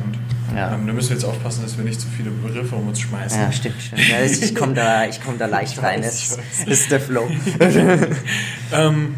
Ja. 0.55 0.73
Ähm, 0.73 0.85
da 0.87 0.93
müssen 0.93 1.09
wir 1.09 1.15
jetzt 1.17 1.25
aufpassen, 1.25 1.63
dass 1.63 1.77
wir 1.77 1.83
nicht 1.85 1.99
zu 2.01 2.07
viele 2.07 2.29
Begriffe 2.29 2.75
um 2.75 2.87
uns 2.87 2.99
schmeißen. 2.99 3.39
Ja, 3.39 3.51
stimmt, 3.51 3.75
stimmt. 3.81 4.01
Ja, 4.07 4.23
ich 4.25 4.53
komme 4.55 4.73
da, 4.73 5.05
ich 5.05 5.19
komm 5.23 5.37
da 5.37 5.45
leicht 5.45 5.73
Ich 5.77 5.83
rein. 5.83 6.01
weiß, 6.03 6.37
weiß. 6.37 6.65
das 6.65 6.79
ist 6.79 6.91
der 6.91 6.99
Flow. 6.99 7.27
Ähm, 8.73 9.15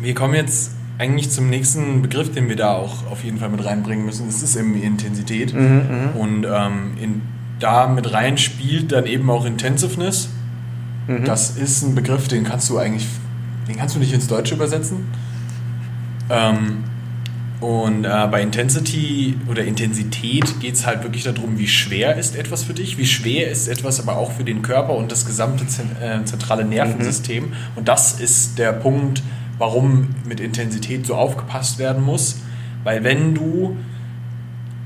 wir 0.00 0.14
kommen 0.14 0.34
jetzt 0.34 0.72
eigentlich 0.98 1.30
zum 1.30 1.48
nächsten 1.48 2.02
Begriff, 2.02 2.32
den 2.32 2.48
wir 2.48 2.56
da 2.56 2.74
auch 2.74 3.06
auf 3.10 3.22
jeden 3.22 3.38
Fall 3.38 3.48
mit 3.48 3.64
reinbringen 3.64 4.04
müssen. 4.04 4.26
Das 4.26 4.42
ist 4.42 4.56
eben 4.56 4.80
Intensität. 4.80 5.54
Mhm, 5.54 6.10
Und 6.18 6.44
ähm, 6.44 6.92
in, 7.00 7.22
da 7.60 7.86
mit 7.86 8.12
rein 8.12 8.36
spielt 8.36 8.92
dann 8.92 9.06
eben 9.06 9.30
auch 9.30 9.44
Intensiveness. 9.44 10.28
Mhm. 11.06 11.24
Das 11.24 11.56
ist 11.56 11.82
ein 11.82 11.94
Begriff, 11.94 12.28
den 12.28 12.44
kannst 12.44 12.68
du 12.68 12.78
eigentlich, 12.78 13.06
den 13.68 13.76
kannst 13.76 13.94
du 13.94 14.00
nicht 14.00 14.12
ins 14.12 14.26
Deutsche 14.26 14.54
übersetzen. 14.54 15.06
Ähm, 16.30 16.84
und 17.60 18.04
äh, 18.04 18.28
bei 18.30 18.40
Intensity 18.40 19.36
oder 19.48 19.64
Intensität 19.64 20.60
geht 20.60 20.74
es 20.74 20.86
halt 20.86 21.02
wirklich 21.02 21.24
darum, 21.24 21.58
wie 21.58 21.66
schwer 21.66 22.16
ist 22.16 22.36
etwas 22.36 22.62
für 22.62 22.72
dich, 22.72 22.98
wie 22.98 23.06
schwer 23.06 23.50
ist 23.50 23.66
etwas 23.66 24.00
aber 24.00 24.16
auch 24.16 24.30
für 24.32 24.44
den 24.44 24.62
Körper 24.62 24.94
und 24.94 25.10
das 25.10 25.26
gesamte 25.26 25.64
äh, 25.64 26.24
zentrale 26.24 26.64
Nervensystem. 26.64 27.52
Und 27.74 27.88
das 27.88 28.20
ist 28.20 28.58
der 28.58 28.72
Punkt, 28.72 29.22
warum 29.58 30.08
mit 30.24 30.40
Intensität 30.40 31.06
so 31.06 31.14
aufgepasst 31.14 31.78
werden 31.78 32.02
muss. 32.02 32.40
Weil 32.84 33.04
wenn 33.04 33.34
du 33.34 33.76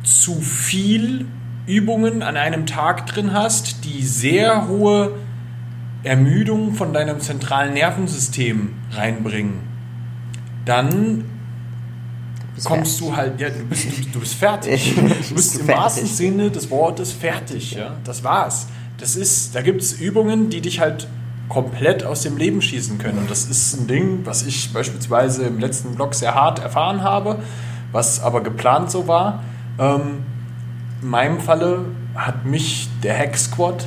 zu 0.03 0.41
viel 0.41 1.27
Übungen 1.67 2.23
an 2.23 2.37
einem 2.37 2.67
Tag 2.67 3.07
drin 3.07 3.33
hast, 3.33 3.85
die 3.85 4.03
sehr 4.03 4.67
hohe 4.67 5.13
Ermüdung 6.03 6.75
von 6.75 6.93
deinem 6.93 7.21
zentralen 7.21 7.75
Nervensystem 7.75 8.71
reinbringen, 8.91 9.61
dann 10.65 11.25
kommst 12.65 13.01
du 13.01 13.17
halt, 13.17 13.41
ja, 13.41 13.51
du 13.51 13.65
bist, 13.65 13.87
du, 13.87 14.11
du 14.13 14.21
bist 14.21 14.35
fertig. 14.39 14.95
Du 14.95 15.35
bist 15.35 15.59
im 15.61 15.67
fertig. 15.67 15.83
wahrsten 15.83 16.07
Sinne 16.07 16.51
des 16.51 16.71
Wortes 16.71 17.13
fertig. 17.13 17.73
Ja? 17.73 17.97
Das 18.05 18.25
war's. 18.25 18.67
Das 18.99 19.17
ist, 19.17 19.55
da 19.55 19.63
gibt 19.63 19.83
es 19.83 19.95
Übungen, 19.95 20.51
die 20.51 20.61
dich 20.61 20.81
halt 20.81 21.09
komplett 21.53 22.03
aus 22.03 22.23
dem 22.23 22.39
Leben 22.39 22.63
schießen 22.63 22.97
können. 22.97 23.19
Und 23.19 23.31
das 23.31 23.45
ist 23.45 23.75
ein 23.79 23.87
Ding, 23.87 24.21
was 24.25 24.43
ich 24.47 24.73
beispielsweise 24.73 25.45
im 25.45 25.59
letzten 25.61 25.95
Blog 25.97 26.15
sehr 26.15 26.35
hart 26.35 26.61
erfahren 26.61 27.03
habe, 27.03 27.41
was 27.93 28.23
aber 28.23 28.41
geplant 28.43 28.91
so 28.91 29.07
war. 29.07 29.43
Ähm, 29.79 30.23
in 31.03 31.09
meinem 31.11 31.41
Falle 31.41 31.85
hat 32.15 32.47
mich 32.47 32.89
der 33.03 33.19
Hack 33.19 33.37
Squad, 33.37 33.87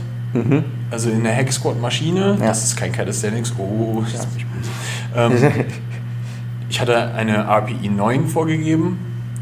also 0.91 1.10
in 1.10 1.23
der 1.23 1.36
Hack 1.36 1.51
Squad 1.51 1.82
Maschine, 1.82 2.34
Mhm. 2.36 2.41
Ja. 2.41 2.47
das 2.49 2.63
ist 2.65 2.75
kein 2.75 2.91
Calisthenics, 2.91 3.54
oh, 3.58 4.01
das 4.04 4.25
ist 4.25 4.34
mich 4.36 4.45
böse. 4.45 4.69
Ähm, 5.15 5.65
ich 6.69 6.80
hatte 6.80 7.13
eine 7.15 7.45
RPI 7.47 7.89
9 7.89 8.28
vorgegeben 8.28 8.99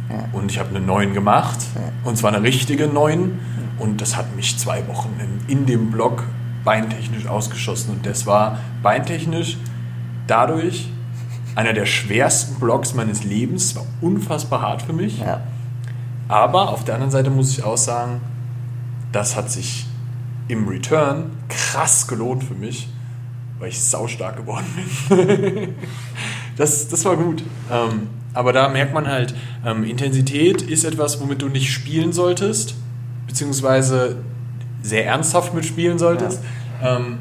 Ja. 0.09 0.23
und 0.31 0.49
ich 0.49 0.59
habe 0.59 0.69
eine 0.69 0.79
9 0.86 1.13
gemacht. 1.13 1.57
Ja. 1.75 1.81
Und 2.09 2.17
zwar 2.17 2.33
eine 2.33 2.41
richtige 2.43 2.88
9. 2.88 3.38
Und 3.79 3.99
das 3.99 4.15
hat 4.15 4.33
mich 4.38 4.57
zwei 4.57 4.88
Wochen 4.88 5.09
in, 5.19 5.59
in 5.59 5.65
dem 5.65 5.91
Block 5.91 6.23
beintechnisch 6.63 7.28
ausgeschossen. 7.28 7.95
Und 7.95 8.06
das 8.06 8.26
war 8.26 8.60
beintechnisch 8.82 9.58
dadurch 10.28 10.89
einer 11.56 11.73
der 11.73 11.86
schwersten 11.86 12.56
Blocks 12.60 12.93
meines 12.93 13.23
Lebens. 13.23 13.76
War 13.76 13.86
unfassbar 14.02 14.62
hart 14.62 14.82
für 14.82 14.93
mich. 14.93 15.19
Ja. 15.19 15.41
Aber 16.28 16.69
auf 16.69 16.84
der 16.84 16.95
anderen 16.95 17.12
Seite 17.12 17.30
muss 17.30 17.52
ich 17.52 17.63
auch 17.63 17.78
sagen, 17.78 18.21
das 19.12 19.36
hat 19.36 19.52
sich 19.52 19.86
im 20.47 20.67
Return 20.67 21.32
krass 21.49 22.08
gelohnt 22.08 22.43
für 22.43 22.56
mich, 22.56 22.89
weil 23.60 23.69
ich 23.69 23.82
saustark 23.82 24.38
geworden 24.38 24.65
bin. 25.10 25.76
das, 26.58 26.88
das 26.88 27.06
war 27.06 27.17
gut. 27.17 27.43
Ähm, 27.71 28.08
aber 28.34 28.52
da 28.52 28.67
merkt 28.69 28.93
man 28.93 29.08
halt, 29.08 29.36
ähm, 29.65 29.84
Intensität 29.84 30.62
ist 30.63 30.84
etwas, 30.84 31.21
womit 31.21 31.41
du 31.41 31.49
nicht 31.49 31.71
spielen 31.71 32.13
solltest, 32.13 32.76
beziehungsweise 33.28 34.17
sehr 34.83 35.07
ernsthaft 35.07 35.53
mitspielen 35.55 35.97
solltest, 35.97 36.39
ähm, 36.83 37.17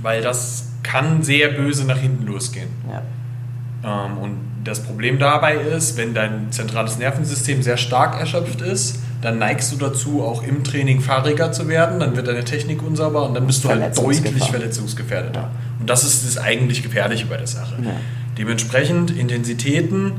weil 0.00 0.22
das 0.22 0.68
kann 0.82 1.22
sehr 1.22 1.48
böse 1.48 1.84
nach 1.84 1.98
hinten 1.98 2.26
losgehen. 2.26 2.68
Ja. 2.88 4.06
Ähm, 4.06 4.18
und 4.18 4.38
das 4.64 4.82
Problem 4.82 5.18
dabei 5.18 5.56
ist, 5.56 5.98
wenn 5.98 6.14
dein 6.14 6.50
zentrales 6.50 6.98
Nervensystem 6.98 7.62
sehr 7.62 7.76
stark 7.76 8.18
erschöpft 8.18 8.62
ist, 8.62 9.00
dann 9.20 9.38
neigst 9.38 9.72
du 9.72 9.76
dazu, 9.76 10.22
auch 10.22 10.42
im 10.42 10.64
Training 10.64 11.00
fahriger 11.00 11.52
zu 11.52 11.68
werden, 11.68 12.00
dann 12.00 12.16
wird 12.16 12.28
deine 12.28 12.44
Technik 12.44 12.82
unsauber 12.82 13.26
und 13.26 13.34
dann 13.34 13.46
bist 13.46 13.64
du 13.64 13.68
halt 13.68 13.96
deutlich 13.96 14.44
verletzungsgefährdeter. 14.44 15.40
Ja. 15.40 15.50
Und 15.80 15.90
das 15.90 16.04
ist 16.04 16.26
das 16.26 16.42
eigentlich 16.42 16.82
Gefährliche 16.82 17.26
bei 17.26 17.36
der 17.36 17.46
Sache. 17.46 17.76
Ja. 17.82 17.92
Dementsprechend 18.38 19.10
Intensitäten 19.10 20.12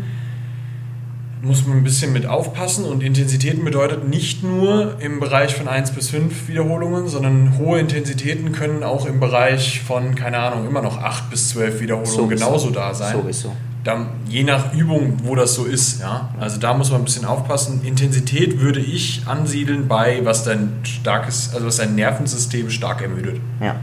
muss 1.41 1.65
man 1.67 1.77
ein 1.77 1.83
bisschen 1.83 2.13
mit 2.13 2.25
aufpassen 2.25 2.85
und 2.85 3.03
Intensitäten 3.03 3.63
bedeutet 3.63 4.07
nicht 4.07 4.43
nur 4.43 4.99
im 4.99 5.19
Bereich 5.19 5.55
von 5.55 5.67
1 5.67 5.91
bis 5.91 6.09
5 6.09 6.47
Wiederholungen, 6.47 7.07
sondern 7.07 7.57
hohe 7.57 7.79
Intensitäten 7.79 8.51
können 8.51 8.83
auch 8.83 9.05
im 9.05 9.19
Bereich 9.19 9.81
von, 9.81 10.15
keine 10.15 10.39
Ahnung, 10.39 10.67
immer 10.67 10.81
noch 10.81 10.97
8 10.97 11.29
bis 11.29 11.49
12 11.49 11.81
Wiederholungen 11.81 12.15
Sowieso. 12.15 12.45
genauso 12.45 12.69
da 12.71 12.93
sein. 12.93 13.15
Sowieso. 13.15 13.51
Da, 13.83 14.07
je 14.27 14.43
nach 14.43 14.73
Übung, 14.73 15.19
wo 15.23 15.35
das 15.35 15.53
so 15.53 15.65
ist. 15.65 16.01
Ja? 16.01 16.33
Also 16.39 16.59
da 16.59 16.73
muss 16.73 16.89
man 16.89 17.01
ein 17.01 17.05
bisschen 17.05 17.25
aufpassen. 17.25 17.81
Intensität 17.83 18.59
würde 18.59 18.79
ich 18.79 19.21
ansiedeln 19.27 19.87
bei, 19.87 20.21
was 20.23 20.43
dein 20.43 20.71
starkes, 20.83 21.51
also 21.53 21.67
was 21.67 21.77
dein 21.77 21.93
Nervensystem 21.93 22.71
stark 22.71 23.03
ermüdet. 23.03 23.39
Ja. 23.61 23.75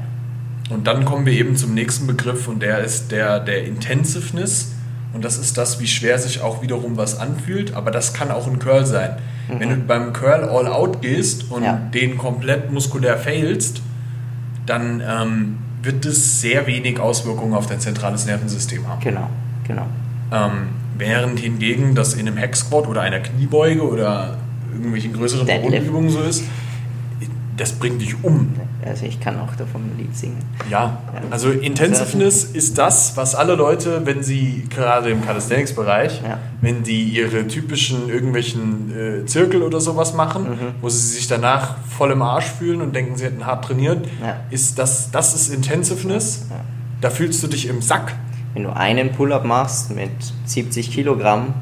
Und 0.71 0.87
dann 0.89 1.05
kommen 1.05 1.27
wir 1.27 1.33
eben 1.33 1.57
zum 1.57 1.75
nächsten 1.75 2.07
Begriff 2.09 2.49
und 2.49 2.63
der 2.63 2.81
ist 2.81 3.13
der, 3.13 3.39
der 3.39 3.65
Intensiveness. 3.65 4.73
Und 5.13 5.25
das 5.25 5.37
ist 5.39 5.59
das, 5.59 5.79
wie 5.81 5.87
schwer 5.87 6.19
sich 6.19 6.41
auch 6.41 6.63
wiederum 6.63 6.97
was 6.97 7.19
anfühlt. 7.19 7.75
Aber 7.75 7.91
das 7.91 8.15
kann 8.15 8.31
auch 8.31 8.47
ein 8.47 8.59
Curl 8.59 8.87
sein. 8.87 9.17
Wenn 9.49 9.69
du 9.69 9.77
beim 9.77 10.13
Curl 10.13 10.45
all 10.49 10.67
out 10.67 11.03
gehst 11.03 11.51
und 11.51 11.65
Ja. 11.65 11.75
den 11.93 12.17
komplett 12.17 12.73
muskulär 12.73 13.19
failst, 13.19 13.83
dann 14.65 15.03
ähm, 15.07 15.59
wird 15.83 16.07
es 16.07 16.41
sehr 16.41 16.67
wenig 16.67 16.99
Auswirkungen 17.01 17.53
auf 17.55 17.67
dein 17.67 17.81
zentrales 17.81 18.25
Nervensystem 18.25 18.87
haben. 18.89 19.01
Genau. 19.03 19.29
Genau. 19.67 19.87
Ähm, 20.33 20.69
während 20.97 21.39
hingegen 21.41 21.95
das 21.95 22.15
in 22.15 22.27
einem 22.27 22.39
Hack 22.39 22.57
Squat 22.57 22.87
oder 22.87 23.03
einer 23.03 23.21
Kniebeuge 23.21 23.83
oder 23.87 24.39
irgendwelchen 24.73 25.13
größeren. 25.13 25.47
Bodenübungen 25.47 26.09
so 26.11 26.23
ist, 26.23 26.45
das 27.57 27.73
bringt 27.73 28.01
dich 28.01 28.23
um. 28.25 28.55
Also 28.85 29.05
ich 29.07 29.21
kann 29.21 29.39
auch 29.39 29.55
davon 29.57 29.83
ein 29.83 29.99
Lied 29.99 30.17
singen. 30.17 30.39
Ja, 30.71 30.99
also 31.31 31.51
Intensiveness 31.51 32.45
ist 32.45 32.79
das, 32.79 33.17
was 33.17 33.35
alle 33.35 33.55
Leute, 33.55 34.05
wenn 34.07 34.23
sie 34.23 34.65
gerade 34.71 35.11
im 35.11 35.23
Calisthenics-Bereich, 35.25 36.23
Ja. 36.23 36.39
wenn 36.61 36.83
die 36.83 37.03
ihre 37.05 37.47
typischen 37.47 38.09
irgendwelchen 38.09 38.93
äh, 39.23 39.27
Zirkel 39.27 39.63
oder 39.63 39.81
sowas 39.81 40.15
machen, 40.15 40.45
Mhm. 40.45 40.57
wo 40.81 40.89
sie 40.89 40.99
sich 41.15 41.29
danach 41.29 41.77
voll 41.97 42.11
im 42.11 42.23
Arsch 42.23 42.47
fühlen 42.47 42.81
und 42.81 42.95
denken, 42.95 43.17
sie 43.17 43.25
hätten 43.25 43.45
hart 43.47 43.65
trainiert, 43.67 44.07
Ja. 44.23 44.37
ist 44.51 44.79
das, 44.79 45.11
das 45.11 45.35
ist 45.35 45.53
Intensiveness. 45.53 46.47
Da 47.01 47.11
fühlst 47.11 47.43
du 47.43 47.49
dich 47.49 47.69
im 47.69 47.83
Sack. 47.83 48.15
Wenn 48.55 48.65
du 48.65 48.75
einen 48.77 49.13
Pull-up 49.13 49.45
machst 49.45 49.91
mit 49.95 50.11
70 50.45 50.91
Kilogramm, 50.93 51.55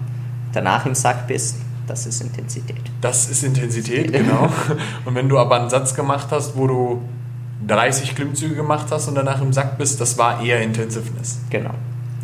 danach 0.53 0.87
im 0.87 0.95
Sack 0.95 1.27
bist, 1.29 1.57
das 1.91 2.07
ist 2.07 2.23
Intensität. 2.23 2.77
Das 3.01 3.29
ist 3.29 3.43
Intensität, 3.43 4.13
genau. 4.13 4.49
Und 5.05 5.15
wenn 5.17 5.29
du 5.29 5.39
aber 5.39 5.61
einen 5.61 5.71
Satz 5.71 5.93
gemacht 5.95 6.29
hast, 6.31 6.57
wo 6.57 6.69
du 6.69 7.03
30 7.67 8.15
Klimmzüge 8.15 8.55
gemacht 8.55 8.87
hast 8.91 9.09
und 9.09 9.17
danach 9.17 9.43
im 9.43 9.53
Sack 9.53 9.77
bist, 9.77 10.01
das 10.01 10.17
war 10.17 10.41
eher 10.43 10.63
Intensiveness. 10.63 11.41
Genau. 11.51 11.71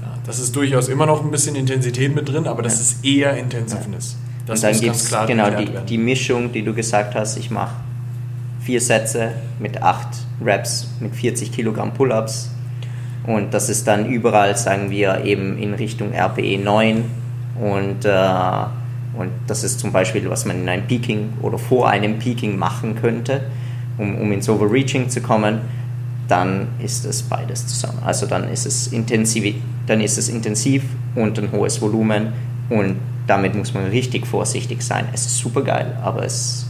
Ja, 0.00 0.18
das 0.24 0.38
ist 0.38 0.54
durchaus 0.54 0.88
immer 0.88 1.04
noch 1.04 1.22
ein 1.22 1.30
bisschen 1.32 1.56
Intensität 1.56 2.14
mit 2.14 2.28
drin, 2.28 2.46
aber 2.46 2.62
das 2.62 2.76
Ja. 2.76 2.80
ist 2.80 3.04
eher 3.04 3.36
Intensiveness. 3.36 4.16
Das 4.46 4.62
und 4.62 4.70
dann 4.72 4.80
gibt 4.80 4.94
es 4.94 5.08
klar 5.08 5.26
genau 5.26 5.50
die, 5.50 5.68
die 5.88 5.98
Mischung, 5.98 6.52
die 6.52 6.62
du 6.62 6.72
gesagt 6.72 7.16
hast, 7.16 7.36
ich 7.36 7.50
mache 7.50 7.74
vier 8.60 8.80
Sätze 8.80 9.32
mit 9.58 9.82
acht 9.82 10.08
Reps 10.44 10.88
mit 11.00 11.14
40 11.14 11.50
Kilogramm 11.50 11.92
Pull-ups 11.92 12.50
und 13.26 13.52
das 13.52 13.68
ist 13.68 13.86
dann 13.88 14.06
überall, 14.06 14.56
sagen 14.56 14.90
wir, 14.90 15.24
eben 15.24 15.58
in 15.58 15.74
Richtung 15.74 16.12
RPE 16.12 16.58
9 16.58 17.04
und, 17.60 18.04
äh, 18.04 18.64
und 19.18 19.30
das 19.46 19.64
ist 19.64 19.80
zum 19.80 19.92
Beispiel, 19.92 20.28
was 20.30 20.44
man 20.44 20.60
in 20.62 20.68
einem 20.68 20.86
Peaking 20.86 21.34
oder 21.42 21.58
vor 21.58 21.88
einem 21.88 22.18
Peaking 22.18 22.56
machen 22.58 22.96
könnte, 23.00 23.42
um, 23.98 24.16
um 24.16 24.32
ins 24.32 24.48
Overreaching 24.48 25.08
zu 25.08 25.20
kommen, 25.20 25.60
dann 26.28 26.68
ist 26.82 27.04
es 27.04 27.22
beides 27.22 27.66
zusammen. 27.66 27.98
Also 28.04 28.26
dann 28.26 28.48
ist 28.48 28.66
es 28.66 28.88
intensiv, 28.88 29.54
dann 29.86 30.00
ist 30.00 30.18
es 30.18 30.28
intensiv 30.28 30.82
und 31.14 31.38
ein 31.38 31.52
hohes 31.52 31.80
Volumen 31.80 32.32
und 32.68 32.96
damit 33.26 33.54
muss 33.54 33.74
man 33.74 33.86
richtig 33.86 34.26
vorsichtig 34.26 34.82
sein. 34.82 35.06
Es 35.12 35.26
ist 35.26 35.38
super 35.38 35.62
geil, 35.62 35.96
aber 36.02 36.24
es 36.24 36.66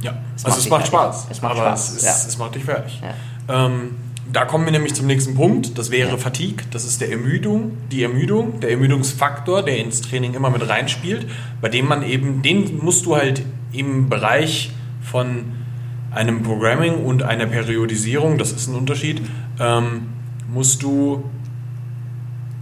Ja, 0.00 0.12
Es 0.36 0.44
also 0.44 0.56
macht 0.56 0.58
es 0.64 0.70
macht 0.70 0.88
fertig. 0.88 1.00
Spaß. 1.00 1.26
Es 1.30 1.42
macht 1.42 1.52
aber 1.52 1.62
Spaß, 1.70 1.88
Es, 1.90 1.96
ist, 1.96 2.04
ja. 2.04 2.12
es 2.28 2.38
macht 2.38 2.54
dich 2.54 2.64
fertig. 2.64 3.02
Ja. 3.48 3.66
Ähm, 3.66 3.90
da 4.32 4.44
kommen 4.44 4.64
wir 4.64 4.72
nämlich 4.72 4.94
zum 4.94 5.06
nächsten 5.06 5.34
Punkt. 5.34 5.78
Das 5.78 5.90
wäre. 5.90 6.18
Fatigue. 6.18 6.64
Das 6.70 6.84
ist 6.84 7.00
der 7.00 7.10
Ermüdung, 7.10 7.72
die 7.90 8.02
Ermüdung, 8.02 8.60
der 8.60 8.70
Ermüdungsfaktor, 8.70 9.62
der 9.62 9.78
ins 9.78 10.00
Training 10.00 10.34
immer 10.34 10.50
mit 10.50 10.68
reinspielt, 10.68 11.26
bei 11.60 11.68
dem 11.68 11.86
man 11.86 12.02
eben, 12.02 12.42
den 12.42 12.78
musst 12.78 13.06
du 13.06 13.16
halt 13.16 13.42
im 13.72 14.08
Bereich 14.08 14.72
von 15.02 15.52
einem 16.10 16.42
Programming 16.42 17.04
und 17.04 17.22
einer 17.22 17.46
Periodisierung, 17.46 18.38
das 18.38 18.52
ist 18.52 18.68
ein 18.68 18.74
Unterschied, 18.74 19.22
ähm, 19.60 20.08
musst 20.52 20.82
du 20.82 21.24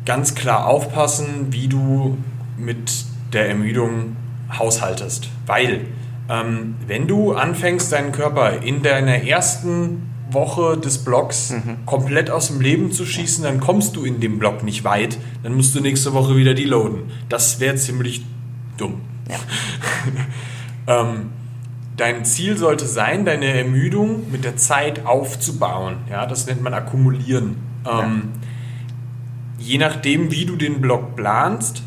ganz 0.05 0.35
klar 0.35 0.66
aufpassen, 0.66 1.48
wie 1.50 1.68
du 1.68 2.16
mit 2.57 3.05
der 3.33 3.48
Ermüdung 3.48 4.16
haushaltest. 4.57 5.29
Weil, 5.46 5.83
ähm, 6.29 6.76
wenn 6.87 7.07
du 7.07 7.33
anfängst, 7.33 7.92
deinen 7.92 8.12
Körper 8.12 8.62
in 8.62 8.83
deiner 8.83 9.22
ersten 9.22 10.15
Woche 10.30 10.76
des 10.76 10.98
Blocks 11.04 11.54
komplett 11.86 12.30
aus 12.30 12.48
dem 12.48 12.60
Leben 12.60 12.90
zu 12.92 13.06
schießen, 13.06 13.44
dann 13.44 13.60
kommst 13.60 13.96
du 13.96 14.04
in 14.04 14.20
dem 14.20 14.38
Block 14.38 14.62
nicht 14.62 14.84
weit. 14.84 15.18
Dann 15.42 15.54
musst 15.54 15.74
du 15.74 15.80
nächste 15.80 16.12
Woche 16.14 16.36
wieder 16.36 16.54
deloaden. 16.54 17.10
Das 17.28 17.60
wäre 17.60 17.76
ziemlich 17.76 18.24
dumm. 18.76 19.00
Ja. 19.30 19.36
Ähm, 20.88 21.30
dein 21.96 22.24
Ziel 22.24 22.56
sollte 22.56 22.86
sein, 22.86 23.24
deine 23.24 23.46
Ermüdung 23.46 24.30
mit 24.30 24.44
der 24.44 24.56
Zeit 24.56 25.04
aufzubauen. 25.04 25.96
Ja, 26.08 26.26
das 26.26 26.46
nennt 26.46 26.62
man 26.62 26.74
akkumulieren. 26.74 27.56
Ähm, 27.84 28.28
Je 29.58 29.78
nachdem, 29.78 30.30
wie 30.30 30.44
du 30.44 30.54
den 30.54 30.80
Block 30.80 31.16
planst, 31.16 31.82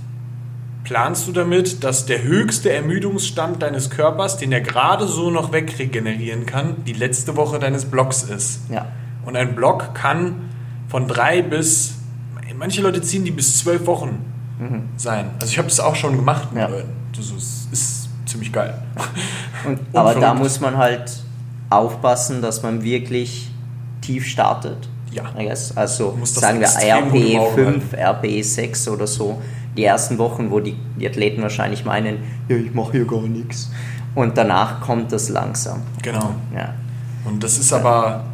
planst 0.90 1.28
du 1.28 1.32
damit, 1.32 1.84
dass 1.84 2.08
der 2.08 2.24
höchste 2.24 2.74
Ermüdungsstand 2.74 3.62
deines 3.62 3.92
Körpers, 3.92 4.38
den 4.38 4.52
er 4.52 4.62
gerade 4.62 5.08
so 5.08 5.30
noch 5.30 5.52
wegregenerieren 5.54 6.48
kann, 6.48 6.84
die 6.86 6.94
letzte 6.94 7.38
Woche 7.38 7.60
deines 7.60 7.86
Blocks 7.86 8.24
ist. 8.24 8.62
Ja. 8.72 8.88
Und 9.24 9.36
ein 9.36 9.54
Block 9.54 9.94
kann 9.94 10.50
von 10.88 11.08
drei 11.08 11.44
bis, 11.44 11.94
manche 12.58 12.82
Leute 12.82 13.04
ziehen 13.04 13.24
die 13.24 13.30
bis 13.30 13.60
zwölf 13.60 13.86
Wochen 13.86 14.26
sein. 14.98 15.30
Also 15.40 15.52
ich 15.52 15.60
habe 15.60 15.68
das 15.68 15.80
auch 15.80 15.96
schon 15.96 16.16
gemacht 16.16 16.52
mit 16.52 16.64
Ja. 16.64 16.68
Leuten. 16.68 16.90
Das 17.16 17.30
ist, 17.30 17.72
ist 17.72 18.10
ziemlich 18.26 18.52
geil. 18.52 18.74
Und, 19.68 19.80
aber 19.94 20.16
da 20.16 20.34
muss 20.34 20.60
man 20.60 20.76
halt 20.76 21.12
aufpassen, 21.70 22.42
dass 22.42 22.64
man 22.64 22.84
wirklich 22.84 23.52
tief 24.02 24.26
startet. 24.26 24.90
Ja. 25.12 25.24
Also 25.76 26.18
sagen 26.24 26.60
wir 26.60 26.66
extrem 26.66 27.12
gut 27.12 27.22
im 27.22 27.38
RP 27.38 27.40
Auge 27.40 27.64
5, 27.64 27.94
RP 27.94 28.44
6 28.44 28.88
oder 28.88 29.06
so. 29.06 29.40
Die 29.80 29.86
ersten 29.86 30.18
Wochen, 30.18 30.52
wo 30.52 30.60
die, 30.60 30.76
die 31.00 31.08
Athleten 31.08 31.42
wahrscheinlich 31.42 31.86
meinen, 31.86 32.18
ja, 32.50 32.58
ich 32.58 32.74
mache 32.74 32.92
hier 32.92 33.06
gar 33.06 33.22
nichts. 33.22 33.72
Und 34.14 34.38
danach 34.38 34.82
kommt 34.82 35.14
das 35.14 35.30
langsam. 35.30 35.84
Genau. 36.02 36.36
Ja. 36.54 36.74
Und 37.24 37.42
das 37.46 37.58
ist 37.58 37.72
aber, 37.72 38.26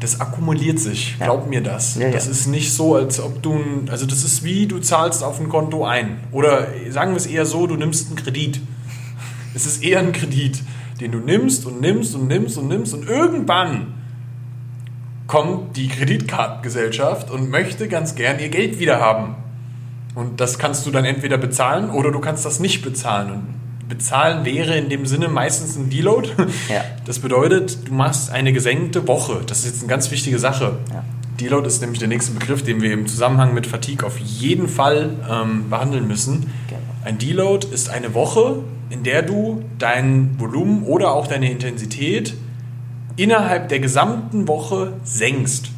das 0.00 0.20
akkumuliert 0.20 0.80
sich, 0.80 1.16
Ja. 1.20 1.26
glaub 1.26 1.48
mir 1.48 1.62
das. 1.62 1.94
Ja, 1.94 2.08
ja. 2.08 2.12
Das 2.12 2.26
ist 2.26 2.48
nicht 2.48 2.72
so, 2.74 2.96
als 2.96 3.20
ob 3.20 3.40
du, 3.40 3.52
ein- 3.54 3.88
also 3.88 4.04
das 4.04 4.24
ist 4.24 4.42
wie, 4.42 4.66
du 4.66 4.80
zahlst 4.80 5.22
auf 5.22 5.38
ein 5.38 5.48
Konto 5.48 5.84
ein. 5.84 6.16
Oder 6.32 6.66
sagen 6.90 7.12
wir 7.12 7.18
es 7.18 7.26
eher 7.26 7.46
so, 7.46 7.68
du 7.68 7.76
nimmst 7.76 8.08
einen 8.08 8.16
Kredit. 8.16 8.60
Es 9.54 9.64
ist 9.64 9.84
eher 9.84 10.00
ein 10.00 10.10
Kredit, 10.12 10.60
den 11.00 11.12
du 11.12 11.18
nimmst 11.18 11.66
und 11.66 11.80
nimmst 11.80 12.16
und 12.16 12.26
nimmst 12.26 12.58
und 12.58 12.66
nimmst 12.66 12.94
und 12.94 13.08
irgendwann 13.08 13.94
kommt 15.28 15.76
die 15.76 15.86
Kreditkartengesellschaft 15.86 17.30
und 17.30 17.48
möchte 17.48 17.86
ganz 17.86 18.16
gern 18.16 18.40
ihr 18.40 18.48
Geld 18.48 18.80
wieder 18.80 18.98
haben. 18.98 19.36
Und 20.14 20.40
das 20.40 20.58
kannst 20.58 20.86
du 20.86 20.90
dann 20.90 21.04
entweder 21.04 21.38
bezahlen 21.38 21.90
oder 21.90 22.10
du 22.10 22.20
kannst 22.20 22.44
das 22.44 22.60
nicht 22.60 22.82
bezahlen. 22.82 23.30
Und 23.32 23.88
bezahlen 23.88 24.44
wäre 24.44 24.76
in 24.76 24.88
dem 24.88 25.06
Sinne 25.06 25.28
meistens 25.28 25.76
ein 25.76 25.90
Deload. 25.90 26.28
Ja. 26.68 26.82
Das 27.04 27.18
bedeutet, 27.18 27.88
du 27.88 27.94
machst 27.94 28.30
eine 28.30 28.52
gesenkte 28.52 29.08
Woche. 29.08 29.40
Das 29.44 29.58
ist 29.60 29.66
jetzt 29.66 29.80
eine 29.80 29.88
ganz 29.88 30.12
wichtige 30.12 30.38
Sache. 30.38 30.78
Ja. 30.92 31.02
Deload 31.40 31.66
ist 31.66 31.80
nämlich 31.80 31.98
der 31.98 32.06
nächste 32.06 32.32
Begriff, 32.32 32.62
den 32.62 32.80
wir 32.80 32.92
im 32.92 33.08
Zusammenhang 33.08 33.54
mit 33.54 33.66
Fatigue 33.66 34.06
auf 34.06 34.18
jeden 34.18 34.68
Fall 34.68 35.10
ähm, 35.28 35.68
behandeln 35.68 36.06
müssen. 36.06 36.52
Genau. 36.68 36.80
Ein 37.04 37.18
Deload 37.18 37.66
ist 37.72 37.90
eine 37.90 38.14
Woche, 38.14 38.62
in 38.90 39.02
der 39.02 39.22
du 39.22 39.64
dein 39.78 40.38
Volumen 40.38 40.84
oder 40.84 41.12
auch 41.12 41.26
deine 41.26 41.50
Intensität 41.50 42.34
innerhalb 43.16 43.68
der 43.68 43.80
gesamten 43.80 44.46
Woche 44.46 44.92
senkst. 45.02 45.70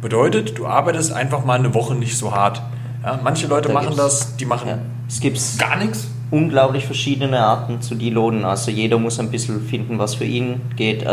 Bedeutet, 0.00 0.56
du 0.56 0.66
arbeitest 0.66 1.12
einfach 1.12 1.44
mal 1.44 1.58
eine 1.58 1.74
Woche 1.74 1.94
nicht 1.94 2.16
so 2.16 2.32
hart. 2.34 2.62
Ja, 3.04 3.18
manche 3.22 3.46
Leute 3.46 3.68
Da 3.68 3.74
machen 3.74 3.88
gibt's- 3.88 4.02
das, 4.02 4.36
die 4.36 4.44
machen 4.46 4.68
Ja. 4.68 4.78
Es 5.08 5.20
gibt 5.20 5.40
gar 5.58 5.76
nichts. 5.76 6.06
unglaublich 6.30 6.86
verschiedene 6.86 7.40
Arten 7.40 7.80
zu 7.82 7.94
deloaden. 7.96 8.44
Also 8.44 8.70
jeder 8.70 8.98
muss 8.98 9.18
ein 9.18 9.30
bisschen 9.30 9.60
finden, 9.66 9.98
was 9.98 10.14
für 10.14 10.24
ihn 10.24 10.60
geht. 10.76 11.02
Äh, 11.02 11.06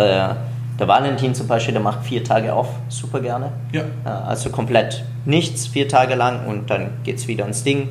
der 0.80 0.88
Valentin 0.88 1.34
zum 1.34 1.48
Beispiel, 1.48 1.74
der 1.74 1.82
macht 1.82 2.06
vier 2.06 2.24
Tage 2.24 2.54
off, 2.56 2.70
super 2.90 3.20
gerne. 3.20 3.52
Ja. 3.72 3.82
Äh, 4.06 4.10
Also 4.10 4.52
komplett 4.52 5.04
nichts, 5.26 5.66
vier 5.66 5.88
Tage 5.88 6.14
lang 6.14 6.46
und 6.46 6.70
dann 6.70 6.92
geht 7.04 7.18
es 7.18 7.28
wieder 7.28 7.46
ans 7.46 7.64
Ding. 7.64 7.90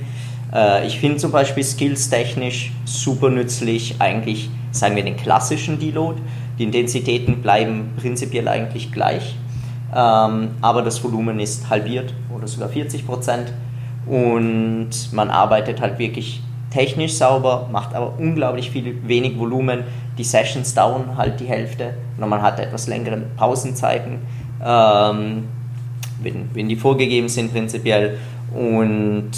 Äh, 0.55 0.87
Ich 0.87 1.01
finde 1.01 1.17
zum 1.17 1.33
Beispiel 1.33 1.65
skills-technisch 1.65 2.71
super 2.85 3.29
nützlich, 3.31 3.97
eigentlich, 3.99 4.49
sagen 4.71 4.95
wir, 4.95 5.03
den 5.05 5.17
klassischen 5.17 5.81
Deload. 5.81 6.21
Die 6.61 6.63
Intensitäten 6.65 7.43
bleiben 7.43 7.93
prinzipiell 7.97 8.47
eigentlich 8.47 8.93
gleich, 8.93 9.37
ähm, 9.93 10.51
aber 10.63 10.83
das 10.83 11.03
Volumen 11.03 11.41
ist 11.41 11.69
halbiert 11.69 12.15
oder 12.35 12.47
sogar 12.47 12.69
40 12.69 13.05
Prozent 13.05 13.53
und 14.07 14.91
man 15.13 15.31
arbeitet 15.31 15.81
halt 15.81 15.99
wirklich 15.99 16.41
technisch 16.71 17.15
sauber, 17.15 17.69
macht 17.73 17.95
aber 17.95 18.15
unglaublich 18.19 18.71
viel 18.71 18.97
wenig 19.07 19.39
Volumen. 19.39 19.85
Die 20.19 20.25
Sessions 20.25 20.75
dauern 20.75 21.17
halt 21.17 21.41
die 21.41 21.47
Hälfte 21.47 21.95
oder 22.19 22.27
man 22.27 22.43
hat 22.43 22.59
etwas 22.61 22.87
längere 22.87 23.19
Pausenzeiten. 23.37 24.19
Ähm, 24.65 25.45
wenn, 26.23 26.49
wenn 26.55 26.69
die 26.69 26.77
vorgegeben 26.77 27.29
sind 27.29 27.53
prinzipiell 27.53 28.19
und 28.55 29.31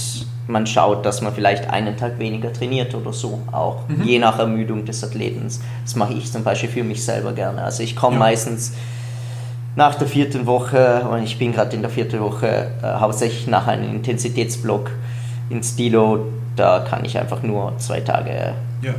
man 0.46 0.66
schaut, 0.66 1.04
dass 1.04 1.20
man 1.20 1.34
vielleicht 1.34 1.68
einen 1.68 1.96
Tag 1.96 2.18
weniger 2.18 2.52
trainiert 2.52 2.94
oder 2.94 3.12
so, 3.12 3.40
auch 3.52 3.80
je 4.04 4.18
nach 4.18 4.38
Ermüdung 4.38 4.84
des 4.84 5.04
Athleten. 5.04 5.42
Das 5.84 5.94
mache 5.96 6.14
ich 6.14 6.30
zum 6.32 6.42
Beispiel 6.42 6.70
für 6.70 6.84
mich 6.84 7.04
selber 7.04 7.32
gerne. 7.32 7.62
Also 7.62 7.82
ich 7.82 7.94
komme 7.96 8.14
Ja. 8.14 8.20
meistens 8.20 8.72
nach 9.78 9.94
der 9.94 10.08
vierten 10.08 10.44
Woche, 10.46 11.06
und 11.08 11.22
ich 11.22 11.38
bin 11.38 11.52
gerade 11.52 11.76
in 11.76 11.82
der 11.82 11.90
vierten 11.90 12.18
Woche, 12.18 12.72
äh, 12.82 12.98
hauptsächlich 12.98 13.46
nach 13.46 13.68
einem 13.68 13.88
Intensitätsblock 13.94 14.90
ins 15.50 15.74
Stilo, 15.74 16.26
da 16.56 16.80
kann 16.80 17.04
ich 17.04 17.16
einfach 17.16 17.44
nur 17.44 17.72
zwei 17.78 18.00
Tage 18.00 18.54
Ja. 18.82 18.94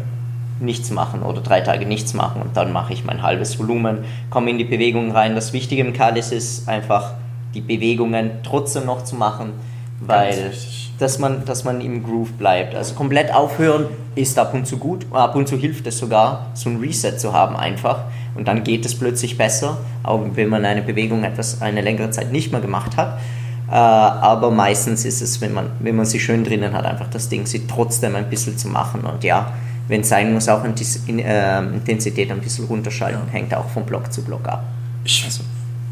nichts 0.62 0.90
machen 0.90 1.22
oder 1.22 1.42
drei 1.42 1.60
Tage 1.60 1.86
nichts 1.86 2.14
machen 2.14 2.42
und 2.42 2.56
dann 2.56 2.72
mache 2.72 2.94
ich 2.94 3.04
mein 3.04 3.22
halbes 3.22 3.60
Volumen, 3.60 4.06
komme 4.30 4.52
in 4.52 4.58
die 4.58 4.64
Bewegung 4.64 5.12
rein. 5.12 5.36
Das 5.36 5.52
Wichtige 5.52 5.82
im 5.82 5.92
Kalis 5.92 6.32
ist 6.32 6.70
einfach, 6.70 7.12
die 7.54 7.62
Bewegungen 7.62 8.32
trotzdem 8.44 8.86
noch 8.86 9.04
zu 9.04 9.18
machen, 9.18 9.52
weil 10.00 10.54
dass 10.98 11.20
man, 11.20 11.44
dass 11.46 11.64
man 11.64 11.82
im 11.82 12.04
Groove 12.04 12.32
bleibt. 12.34 12.76
Also 12.76 12.94
komplett 12.94 13.34
aufhören 13.34 13.88
ist 14.16 14.38
ab 14.40 14.54
und 14.54 14.66
zu 14.66 14.78
gut, 14.78 15.06
ab 15.12 15.36
und 15.36 15.48
zu 15.48 15.58
hilft 15.58 15.88
es 15.88 15.98
sogar, 15.98 16.48
so 16.54 16.70
ein 16.70 16.78
Reset 16.78 17.18
zu 17.18 17.34
haben 17.34 17.56
einfach. 17.56 18.04
Und 18.40 18.48
dann 18.48 18.64
geht 18.64 18.86
es 18.86 18.96
plötzlich 18.96 19.38
besser, 19.38 19.80
auch 20.02 20.24
wenn 20.36 20.48
man 20.48 20.64
eine 20.64 20.82
Bewegung 20.82 21.26
etwas 21.26 21.62
eine 21.62 21.82
längere 21.82 22.10
Zeit 22.10 22.32
nicht 22.32 22.54
mehr 22.54 22.62
gemacht 22.62 22.96
hat. 22.96 23.20
Äh, 23.68 23.74
aber 23.74 24.50
meistens 24.50 25.04
ist 25.04 25.22
es, 25.22 25.42
wenn 25.42 25.54
man, 25.54 25.72
wenn 25.82 25.98
man 25.98 26.06
sie 26.06 26.22
schön 26.22 26.46
drinnen 26.46 26.72
hat, 26.72 26.86
einfach 26.86 27.10
das 27.10 27.28
Ding, 27.28 27.46
sie 27.46 27.68
trotzdem 27.68 28.16
ein 28.16 28.30
bisschen 28.30 28.58
zu 28.58 28.70
machen. 28.70 29.02
Und 29.02 29.26
ja, 29.26 29.52
wenn 29.90 30.02
es 30.02 30.08
sein 30.08 30.34
muss, 30.34 30.48
auch 30.48 30.64
in, 30.64 31.20
äh, 31.20 31.60
Intensität 31.60 32.32
ein 32.32 32.40
bisschen 32.40 32.64
runterschalten, 32.64 33.24
ja. 33.28 33.34
hängt 33.34 33.54
auch 33.54 33.68
von 33.72 33.86
Block 33.86 34.14
zu 34.14 34.22
Block 34.22 34.48
ab. 34.48 34.64
Ich 35.04 35.22
also, 35.26 35.42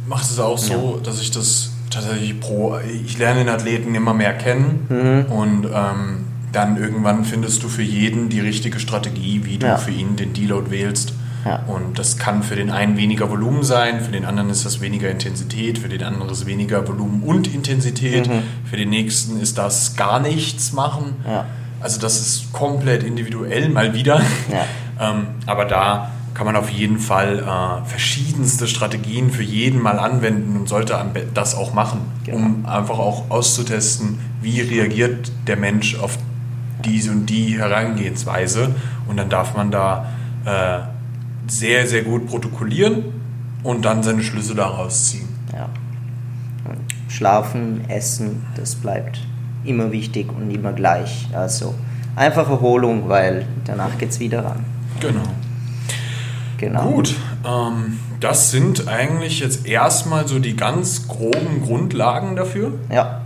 mache 0.08 0.24
es 0.24 0.40
auch 0.40 0.58
so, 0.58 0.96
ja. 0.96 1.04
dass 1.04 1.20
ich 1.20 1.32
das 1.32 1.72
tatsächlich 1.90 2.40
pro, 2.40 2.78
ich 2.78 3.18
lerne 3.18 3.42
den 3.42 3.50
Athleten 3.50 3.94
immer 3.94 4.14
mehr 4.14 4.36
kennen 4.36 4.88
mhm. 4.88 5.34
und 5.34 5.66
ähm, 5.66 6.26
dann 6.54 6.78
irgendwann 6.78 7.26
findest 7.26 7.62
du 7.62 7.68
für 7.68 7.84
jeden 7.84 8.30
die 8.30 8.40
richtige 8.40 8.80
Strategie, 8.80 9.42
wie 9.44 9.58
du 9.58 9.68
ja. 9.68 9.76
für 9.76 9.92
ihn 9.92 10.16
den 10.16 10.32
Deload 10.32 10.72
wählst. 10.72 11.14
Ja. 11.46 11.64
Und 11.68 11.98
das 12.00 12.18
kann 12.18 12.44
für 12.44 12.56
den 12.56 12.70
einen 12.70 12.98
weniger 12.98 13.30
Volumen 13.30 13.64
sein, 13.64 14.02
für 14.02 14.12
den 14.12 14.26
anderen 14.26 14.50
ist 14.50 14.66
das 14.66 14.82
weniger 14.82 15.10
Intensität, 15.10 15.78
für 15.78 15.90
den 15.90 16.04
anderen 16.04 16.30
ist 16.30 16.46
weniger 16.46 16.88
Volumen 16.88 17.24
und 17.24 17.54
Intensität, 17.54 18.28
mhm. 18.28 18.44
für 18.70 18.78
den 18.78 18.90
nächsten 18.90 19.40
ist 19.40 19.58
das 19.58 19.96
gar 19.96 20.20
nichts 20.20 20.74
machen. 20.74 21.16
Ja. 21.26 21.46
Also 21.80 22.00
das 22.00 22.20
ist 22.20 22.54
komplett 22.54 23.04
individuell 23.04 23.70
mal 23.70 23.94
wieder. 23.94 24.22
ähm, 25.00 25.28
aber 25.46 25.66
da 25.66 26.12
kann 26.34 26.46
man 26.46 26.56
auf 26.56 26.70
jeden 26.70 27.00
Fall 27.00 27.40
äh, 27.40 27.90
verschiedenste 27.90 28.68
Strategien 28.68 29.32
für 29.32 29.42
jeden 29.42 29.82
mal 29.82 29.98
anwenden 29.98 30.56
und 30.56 30.70
sollte 30.70 30.96
das 31.34 31.56
auch 31.56 31.74
machen, 31.74 32.02
genau. 32.24 32.38
um 32.38 32.66
einfach 32.68 33.00
auch 33.00 33.32
auszutesten, 33.32 34.20
wie 34.42 34.62
reagiert 34.62 35.32
der 35.48 35.58
Mensch 35.58 35.98
auf 35.98 36.18
diese 36.86 37.10
und 37.12 37.26
die 37.26 37.58
Herangehensweise. 37.58 38.76
Und 39.08 39.18
dann 39.18 39.30
darf 39.30 39.56
man 39.56 39.72
da 39.72 40.10
äh, 40.46 40.97
sehr, 41.48 41.88
sehr 41.88 42.04
gut 42.04 42.28
protokollieren 42.28 43.06
und 43.64 43.86
dann 43.86 44.04
seine 44.04 44.24
Schlüsse 44.24 44.56
daraus 44.56 45.10
ziehen. 45.10 45.28
Ja. 45.54 45.70
Schlafen, 47.10 47.90
Essen, 47.90 48.46
das 48.56 48.76
bleibt 48.76 49.20
immer 49.64 49.92
wichtig 49.92 50.28
und 50.32 50.52
immer 50.52 50.74
gleich. 50.74 51.28
Also 51.34 51.74
einfach 52.16 52.50
Erholung, 52.50 53.10
weil 53.10 53.46
danach 53.66 53.98
geht 53.98 54.10
es 54.10 54.20
wieder 54.20 54.44
ran. 54.44 54.66
Genau. 55.00 55.24
Genau. 56.58 56.92
Gut, 56.92 57.16
ähm, 57.46 58.00
das 58.20 58.50
sind 58.50 58.88
eigentlich 58.88 59.42
jetzt 59.42 59.68
erstmal 59.68 60.28
so 60.28 60.40
die 60.40 60.56
ganz 60.56 61.08
groben 61.08 61.62
Grundlagen 61.64 62.36
dafür. 62.36 62.74
Ja. 62.92 63.22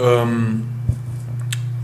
Ähm, 0.00 0.64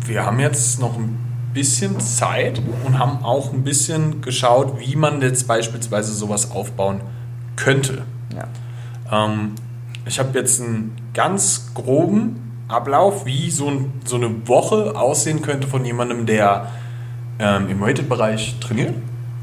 wir 0.06 0.24
haben 0.24 0.40
jetzt 0.40 0.80
noch 0.80 0.96
ein 0.96 1.27
bisschen 1.58 1.98
Zeit 1.98 2.62
und 2.84 3.00
haben 3.00 3.24
auch 3.24 3.52
ein 3.52 3.64
bisschen 3.64 4.20
geschaut, 4.20 4.78
wie 4.78 4.94
man 4.94 5.20
jetzt 5.20 5.48
beispielsweise 5.48 6.12
sowas 6.12 6.52
aufbauen 6.52 7.00
könnte. 7.56 8.04
Ja. 8.32 9.24
Ähm, 9.26 9.56
ich 10.06 10.20
habe 10.20 10.38
jetzt 10.38 10.60
einen 10.60 10.92
ganz 11.14 11.72
groben 11.74 12.62
Ablauf, 12.68 13.26
wie 13.26 13.50
so, 13.50 13.66
ein, 13.66 13.92
so 14.04 14.14
eine 14.14 14.46
Woche 14.46 14.94
aussehen 14.94 15.42
könnte 15.42 15.66
von 15.66 15.84
jemandem, 15.84 16.26
der 16.26 16.68
ähm, 17.40 17.68
im 17.68 17.82
Rated-Bereich 17.82 18.60
trainiert 18.60 18.94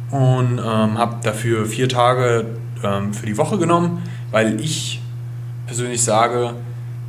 und 0.09 0.57
ähm, 0.57 0.97
habe 0.97 1.17
dafür 1.21 1.65
vier 1.65 1.89
Tage 1.89 2.45
ähm, 2.81 3.13
für 3.13 3.25
die 3.25 3.37
Woche 3.37 3.57
genommen, 3.57 4.03
weil 4.31 4.61
ich 4.61 5.01
persönlich 5.67 6.01
sage, 6.01 6.53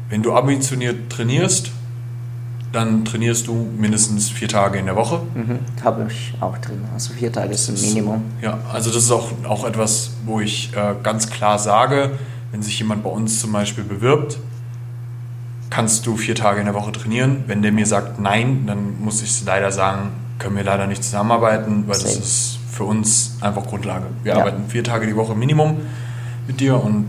wenn 0.09 0.25
du 0.25 0.33
ambitioniert 0.33 1.11
trainierst, 1.11 1.71
dann 2.73 3.05
trainierst 3.05 3.47
du 3.47 3.55
mindestens 3.79 4.31
vier 4.31 4.49
Tage 4.49 4.79
in 4.79 4.87
der 4.87 4.97
Woche. 4.97 5.21
Mhm, 5.35 5.59
Habe 5.83 6.07
ich 6.11 6.35
auch 6.41 6.59
drin. 6.59 6.85
Also 6.93 7.13
vier 7.15 7.33
Tage 7.33 7.53
ist 7.55 7.69
ein 7.69 7.81
Minimum. 7.81 8.23
Ja, 8.43 8.59
also 8.73 8.91
das 8.91 9.05
ist 9.05 9.11
auch, 9.11 9.31
auch 9.49 9.65
etwas, 9.65 10.11
wo 10.25 10.41
ich 10.41 10.73
äh, 10.77 10.95
ganz 11.03 11.31
klar 11.31 11.59
sage, 11.59 12.11
wenn 12.53 12.63
sich 12.63 12.79
jemand 12.79 13.03
bei 13.03 13.11
uns 13.11 13.41
zum 13.41 13.53
Beispiel 13.53 13.85
bewirbt, 13.85 14.39
kannst 15.71 16.07
du 16.07 16.17
vier 16.17 16.35
Tage 16.35 16.61
in 16.61 16.67
der 16.67 16.75
Woche 16.75 16.93
trainieren. 16.93 17.45
Wenn 17.47 17.63
der 17.63 17.73
mir 17.73 17.87
sagt 17.87 18.21
nein, 18.21 18.65
dann 18.67 19.01
muss 19.01 19.23
ich 19.23 19.45
leider 19.45 19.73
sagen, 19.73 20.11
können 20.39 20.57
wir 20.57 20.65
leider 20.65 20.87
nicht 20.87 21.03
zusammenarbeiten, 21.03 21.85
weil 21.87 21.97
Same. 21.97 22.15
das 22.15 22.19
ist 22.19 22.59
für 22.71 22.85
uns 22.85 23.37
einfach 23.41 23.67
Grundlage. 23.67 24.07
Wir 24.23 24.33
ja. 24.35 24.39
arbeiten 24.39 24.69
vier 24.69 24.85
Tage 24.85 25.07
die 25.07 25.17
Woche 25.17 25.35
Minimum 25.35 25.79
mit 26.47 26.61
dir 26.61 26.83
und 26.83 27.07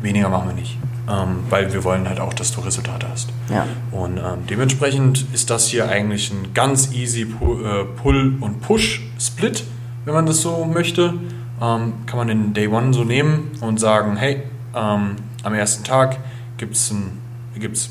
weniger 0.00 0.28
machen 0.28 0.48
wir 0.48 0.54
nicht. 0.54 0.78
Ähm, 1.12 1.40
weil 1.50 1.72
wir 1.72 1.84
wollen 1.84 2.08
halt 2.08 2.20
auch, 2.20 2.32
dass 2.32 2.52
du 2.52 2.60
Resultate 2.60 3.06
hast. 3.10 3.28
Ja. 3.50 3.66
Und 3.90 4.16
ähm, 4.16 4.46
dementsprechend 4.48 5.26
ist 5.34 5.50
das 5.50 5.66
hier 5.68 5.88
eigentlich 5.88 6.30
ein 6.30 6.54
ganz 6.54 6.92
easy 6.92 7.22
äh, 7.22 7.84
Pull- 8.02 8.36
und 8.40 8.62
Push-Split, 8.62 9.64
wenn 10.06 10.14
man 10.14 10.24
das 10.24 10.40
so 10.40 10.64
möchte. 10.64 11.14
Ähm, 11.60 11.92
kann 12.06 12.16
man 12.16 12.28
den 12.28 12.54
Day 12.54 12.66
One 12.66 12.94
so 12.94 13.04
nehmen 13.04 13.50
und 13.60 13.78
sagen, 13.78 14.16
hey, 14.16 14.42
ähm, 14.74 15.16
am 15.42 15.54
ersten 15.54 15.84
Tag 15.84 16.18
gibt 16.56 16.76
es 16.76 16.92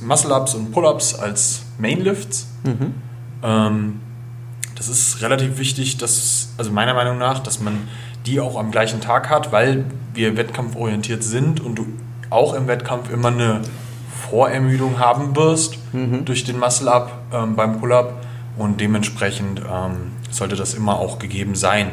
Muscle-Ups 0.02 0.56
und 0.56 0.72
Pull-Ups 0.72 1.14
als 1.14 1.64
Mainlifts. 1.78 2.48
Mhm. 2.64 2.96
Ähm, 3.44 4.00
das 4.76 4.88
ist 4.90 5.22
relativ 5.22 5.60
wichtig, 5.60 5.98
dass, 5.98 6.54
also 6.58 6.72
meiner 6.72 6.96
Meinung 6.96 7.20
nach, 7.20 7.40
dass 7.40 7.60
man 7.60 7.88
die 8.26 8.40
auch 8.40 8.58
am 8.58 8.72
gleichen 8.72 9.00
Tag 9.00 9.30
hat, 9.30 9.52
weil 9.52 9.86
wir 10.14 10.38
wettkampforientiert 10.38 11.24
sind 11.24 11.60
und 11.60 11.76
du 11.76 11.86
auch 12.32 12.56
im 12.56 12.68
Wettkampf 12.68 13.12
immer 13.12 13.28
eine 13.28 13.62
Vorermüdung 14.30 14.98
haben 14.98 15.36
wirst 15.36 15.78
mhm. 15.94 16.26
durch 16.26 16.44
den 16.44 16.58
Muscle-Up 16.58 17.12
ähm, 17.32 17.56
beim 17.56 17.80
Pull-Up 17.80 18.26
und 18.58 18.82
dementsprechend 18.82 19.60
ähm, 19.60 20.14
sollte 20.32 20.56
das 20.56 20.74
immer 20.74 20.98
auch 20.98 21.20
gegeben 21.20 21.54
sein. 21.54 21.92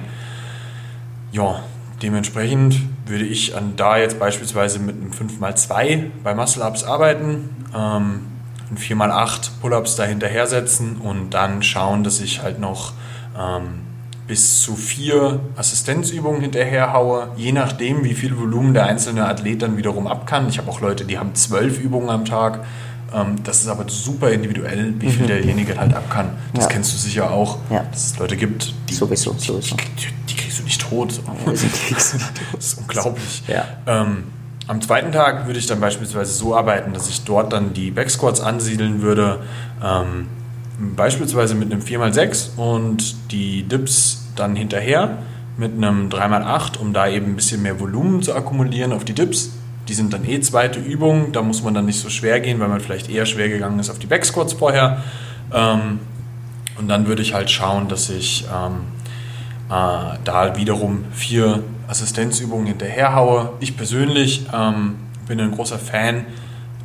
Ja, 1.32 1.60
dementsprechend 2.02 2.80
würde 3.06 3.26
ich 3.26 3.56
an 3.56 3.74
da 3.76 3.98
jetzt 3.98 4.18
beispielsweise 4.18 4.78
mit 4.78 4.96
einem 4.96 5.10
5x2 5.10 6.10
bei 6.24 6.34
Muscle-Ups 6.34 6.84
arbeiten. 6.84 7.50
Ähm, 7.76 8.20
und 8.70 8.78
4x8 8.78 9.50
Pull-ups 9.60 9.96
dahinterher 9.96 10.46
setzen 10.46 10.96
und 10.96 11.30
dann 11.30 11.62
schauen, 11.62 12.04
dass 12.04 12.20
ich 12.20 12.42
halt 12.42 12.58
noch 12.58 12.92
ähm, 13.38 13.80
bis 14.28 14.60
zu 14.62 14.76
vier 14.76 15.40
Assistenzübungen 15.56 16.42
hinterher 16.42 16.92
haue, 16.92 17.30
je 17.36 17.50
nachdem, 17.50 18.04
wie 18.04 18.12
viel 18.12 18.38
Volumen 18.38 18.74
der 18.74 18.84
einzelne 18.84 19.26
Athlet 19.26 19.62
dann 19.62 19.78
wiederum 19.78 20.06
ab 20.06 20.26
kann. 20.26 20.48
Ich 20.48 20.58
habe 20.58 20.70
auch 20.70 20.80
Leute, 20.80 21.06
die 21.06 21.18
haben 21.18 21.34
zwölf 21.34 21.80
Übungen 21.80 22.10
am 22.10 22.26
Tag. 22.26 22.60
Ähm, 23.14 23.36
das 23.42 23.62
ist 23.62 23.68
aber 23.68 23.88
super 23.88 24.30
individual, 24.30 24.92
wie 24.98 25.10
viel 25.10 25.22
mhm. 25.22 25.28
derjenige 25.28 25.78
halt 25.78 25.94
ab 25.94 26.10
kann. 26.10 26.36
Das 26.52 26.64
ja. 26.64 26.70
kennst 26.70 26.92
du 26.92 26.98
sicher 26.98 27.30
auch, 27.30 27.56
ja. 27.70 27.84
dass 27.90 28.12
es 28.12 28.18
Leute 28.18 28.36
gibt, 28.36 28.74
die, 28.90 28.94
sowieso, 28.94 29.32
sowieso. 29.32 29.76
Die, 29.76 29.84
die, 29.96 30.12
die, 30.28 30.36
kriegst 30.36 30.58
du 30.58 30.62
nicht 30.62 30.80
tot. 30.82 31.20
Das 31.46 32.14
ist 32.58 32.78
unglaublich. 32.78 33.42
Ja. 33.48 33.64
Ähm, 33.86 34.24
am 34.66 34.82
zweiten 34.82 35.10
Tag 35.10 35.46
würde 35.46 35.58
ich 35.58 35.64
dann 35.64 35.80
beispielsweise 35.80 36.32
so 36.32 36.54
arbeiten, 36.54 36.92
dass 36.92 37.08
ich 37.08 37.24
dort 37.24 37.54
dann 37.54 37.72
die 37.72 37.90
Backsquats 37.90 38.42
ansiedeln 38.42 39.00
würde, 39.00 39.40
ähm, 39.82 40.28
beispielsweise 40.78 41.54
mit 41.54 41.72
einem 41.72 41.82
4x6 41.82 42.56
und 42.56 43.32
die 43.32 43.64
Dips 43.64 44.26
dann 44.36 44.54
hinterher 44.54 45.18
mit 45.56 45.72
einem 45.76 46.08
3x8, 46.08 46.78
um 46.78 46.92
da 46.92 47.08
eben 47.08 47.26
ein 47.26 47.36
bisschen 47.36 47.62
mehr 47.62 47.80
Volumen 47.80 48.22
zu 48.22 48.34
akkumulieren 48.34 48.92
auf 48.92 49.04
die 49.04 49.14
Dips. 49.14 49.52
Die 49.88 49.94
sind 49.94 50.12
dann 50.12 50.24
eh 50.24 50.40
zweite 50.40 50.78
Übung, 50.78 51.32
da 51.32 51.42
muss 51.42 51.62
man 51.62 51.74
dann 51.74 51.86
nicht 51.86 51.98
so 51.98 52.10
schwer 52.10 52.40
gehen, 52.40 52.60
weil 52.60 52.68
man 52.68 52.80
vielleicht 52.80 53.10
eher 53.10 53.26
schwer 53.26 53.48
gegangen 53.48 53.78
ist 53.80 53.90
auf 53.90 53.98
die 53.98 54.06
Backsquats 54.06 54.52
vorher. 54.52 55.02
Ähm, 55.52 55.98
und 56.78 56.88
dann 56.88 57.08
würde 57.08 57.22
ich 57.22 57.34
halt 57.34 57.50
schauen, 57.50 57.88
dass 57.88 58.08
ich 58.08 58.46
ähm, 58.54 58.82
äh, 59.68 60.18
da 60.24 60.56
wiederum 60.56 61.06
vier 61.12 61.64
Assistenzübungen 61.88 62.66
hinterherhaue. 62.66 63.54
Ich 63.60 63.76
persönlich 63.76 64.46
ähm, 64.52 64.96
bin 65.26 65.40
ein 65.40 65.50
großer 65.50 65.78
Fan 65.78 66.26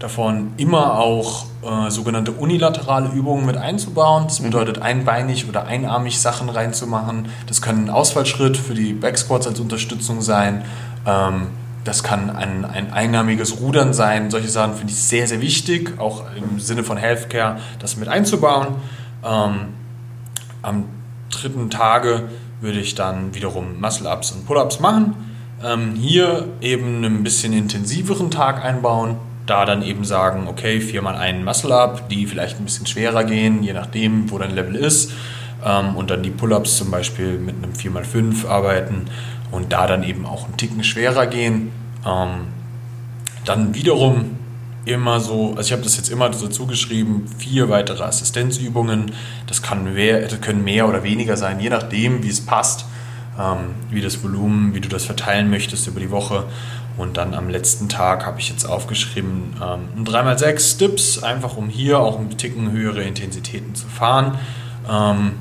davon, 0.03 0.51
immer 0.57 0.99
auch 0.99 1.45
äh, 1.63 1.89
sogenannte 1.89 2.33
unilaterale 2.33 3.09
Übungen 3.09 3.45
mit 3.45 3.55
einzubauen. 3.55 4.25
Das 4.25 4.41
bedeutet 4.41 4.81
einbeinig 4.81 5.47
oder 5.47 5.65
einarmig 5.65 6.19
Sachen 6.19 6.49
reinzumachen. 6.49 7.29
Das 7.47 7.61
kann 7.61 7.85
ein 7.85 7.89
Ausfallschritt 7.89 8.57
für 8.57 8.73
die 8.73 8.93
Backsquats 8.93 9.47
als 9.47 9.61
Unterstützung 9.61 10.21
sein. 10.21 10.65
Ähm, 11.07 11.47
das 11.85 12.03
kann 12.03 12.29
ein, 12.29 12.65
ein 12.65 12.91
einarmiges 12.91 13.61
Rudern 13.61 13.93
sein. 13.93 14.29
Solche 14.29 14.49
Sachen 14.49 14.73
finde 14.75 14.91
ich 14.91 14.99
sehr, 14.99 15.25
sehr 15.25 15.39
wichtig, 15.39 15.97
auch 15.99 16.23
im 16.35 16.59
Sinne 16.59 16.83
von 16.83 16.97
Healthcare, 16.97 17.59
das 17.79 17.95
mit 17.95 18.09
einzubauen. 18.09 18.75
Ähm, 19.23 19.69
am 20.61 20.85
dritten 21.29 21.69
Tage 21.69 22.29
würde 22.59 22.79
ich 22.79 22.95
dann 22.95 23.33
wiederum 23.35 23.79
Muscle-Ups 23.79 24.31
und 24.31 24.45
Pull-Ups 24.45 24.81
machen. 24.81 25.15
Ähm, 25.63 25.95
hier 25.95 26.49
eben 26.59 27.05
einen 27.05 27.23
bisschen 27.23 27.53
intensiveren 27.53 28.31
Tag 28.31 28.63
einbauen, 28.63 29.15
da 29.45 29.65
dann 29.65 29.81
eben 29.81 30.05
sagen, 30.05 30.47
okay, 30.47 30.79
viermal 30.79 31.15
einen 31.15 31.43
Muscle-Up, 31.43 32.09
die 32.09 32.25
vielleicht 32.25 32.59
ein 32.59 32.65
bisschen 32.65 32.85
schwerer 32.85 33.23
gehen, 33.23 33.63
je 33.63 33.73
nachdem, 33.73 34.31
wo 34.31 34.37
dein 34.37 34.51
Level 34.51 34.75
ist. 34.75 35.11
Ähm, 35.65 35.95
und 35.95 36.09
dann 36.09 36.23
die 36.23 36.29
Pull-Ups 36.29 36.77
zum 36.77 36.91
Beispiel 36.91 37.37
mit 37.37 37.55
einem 37.55 37.73
4x5 37.73 38.47
arbeiten 38.47 39.05
und 39.51 39.71
da 39.73 39.87
dann 39.87 40.03
eben 40.03 40.25
auch 40.25 40.45
einen 40.45 40.57
Ticken 40.57 40.83
schwerer 40.83 41.27
gehen. 41.27 41.71
Ähm, 42.05 42.47
dann 43.45 43.73
wiederum 43.75 44.37
immer 44.85 45.19
so, 45.19 45.51
also 45.51 45.61
ich 45.61 45.71
habe 45.71 45.83
das 45.83 45.97
jetzt 45.97 46.09
immer 46.09 46.29
dazu 46.29 46.67
geschrieben, 46.67 47.25
vier 47.37 47.69
weitere 47.69 48.03
Assistenzübungen. 48.03 49.11
Das, 49.47 49.61
kann 49.61 49.93
mehr, 49.93 50.21
das 50.27 50.41
können 50.41 50.63
mehr 50.63 50.87
oder 50.87 51.03
weniger 51.03 51.37
sein, 51.37 51.59
je 51.59 51.69
nachdem, 51.69 52.23
wie 52.23 52.29
es 52.29 52.41
passt, 52.41 52.85
ähm, 53.39 53.75
wie 53.89 54.01
das 54.01 54.23
Volumen, 54.23 54.75
wie 54.75 54.81
du 54.81 54.89
das 54.89 55.05
verteilen 55.05 55.49
möchtest 55.49 55.87
über 55.87 55.99
die 55.99 56.11
Woche. 56.11 56.45
Und 56.95 57.17
dann 57.17 57.33
am 57.33 57.49
letzten 57.49 57.89
Tag 57.89 58.25
habe 58.25 58.39
ich 58.39 58.49
jetzt 58.49 58.65
aufgeschrieben, 58.65 59.55
ähm, 59.61 60.05
3x6 60.05 60.77
Dips, 60.77 61.23
einfach 61.23 61.57
um 61.57 61.67
hier 61.67 61.99
auch 61.99 62.19
ein 62.19 62.37
Ticken 62.37 62.71
höhere 62.71 63.01
Intensitäten 63.01 63.73
zu 63.73 63.87
fahren. 63.87 64.37
Ähm, 64.89 65.33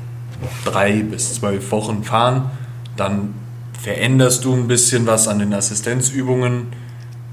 drei 0.66 1.02
bis 1.02 1.36
zwölf 1.36 1.72
Wochen 1.72 2.04
fahren. 2.04 2.52
Dann 2.98 3.34
veränderst 3.80 4.44
du 4.44 4.54
ein 4.54 4.68
bisschen 4.68 5.06
was 5.06 5.28
an 5.28 5.40
den 5.40 5.54
Assistenzübungen, 5.54 6.68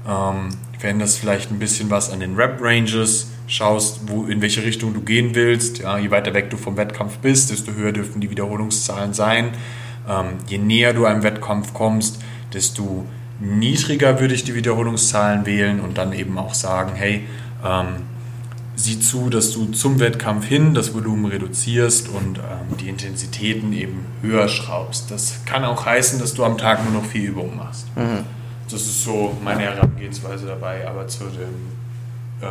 ähm, 0.07 0.49
veränderst 0.79 1.19
vielleicht 1.19 1.51
ein 1.51 1.59
bisschen 1.59 1.89
was 1.89 2.11
an 2.11 2.19
den 2.19 2.35
Rep-Ranges 2.35 3.31
schaust, 3.47 4.01
wo, 4.07 4.25
in 4.25 4.41
welche 4.41 4.63
Richtung 4.63 4.93
du 4.93 5.01
gehen 5.01 5.35
willst. 5.35 5.79
Ja, 5.79 5.97
je 5.97 6.11
weiter 6.11 6.33
weg 6.33 6.49
du 6.49 6.57
vom 6.57 6.77
Wettkampf 6.77 7.17
bist, 7.17 7.51
desto 7.51 7.73
höher 7.73 7.91
dürften 7.91 8.21
die 8.21 8.29
Wiederholungszahlen 8.29 9.13
sein. 9.13 9.51
Ähm, 10.07 10.37
je 10.47 10.57
näher 10.57 10.93
du 10.93 11.05
einem 11.05 11.23
Wettkampf 11.23 11.73
kommst, 11.73 12.21
desto 12.53 13.05
niedriger 13.39 14.19
würde 14.19 14.33
ich 14.33 14.43
die 14.43 14.55
Wiederholungszahlen 14.55 15.45
wählen 15.45 15.79
und 15.79 15.97
dann 15.97 16.13
eben 16.13 16.37
auch 16.37 16.53
sagen, 16.53 16.93
hey, 16.95 17.23
ähm, 17.65 18.03
sieh 18.75 18.99
zu, 18.99 19.29
dass 19.29 19.51
du 19.51 19.65
zum 19.67 19.99
Wettkampf 19.99 20.45
hin 20.45 20.73
das 20.73 20.93
Volumen 20.93 21.25
reduzierst 21.25 22.09
und 22.09 22.39
ähm, 22.39 22.77
die 22.79 22.89
Intensitäten 22.89 23.71
eben 23.73 24.05
höher 24.21 24.47
schraubst. 24.47 25.11
Das 25.11 25.45
kann 25.45 25.63
auch 25.63 25.85
heißen, 25.85 26.19
dass 26.19 26.33
du 26.33 26.43
am 26.43 26.57
Tag 26.57 26.83
nur 26.83 27.01
noch 27.01 27.09
vier 27.09 27.29
Übungen 27.29 27.57
machst. 27.57 27.87
Mhm. 27.95 28.25
Das 28.69 28.81
ist 28.81 29.03
so 29.03 29.37
meine 29.43 29.61
Herangehensweise 29.61 30.47
dabei, 30.47 30.87
aber 30.87 31.07
zu 31.07 31.25
dem 31.25 31.71
ähm, 32.41 32.49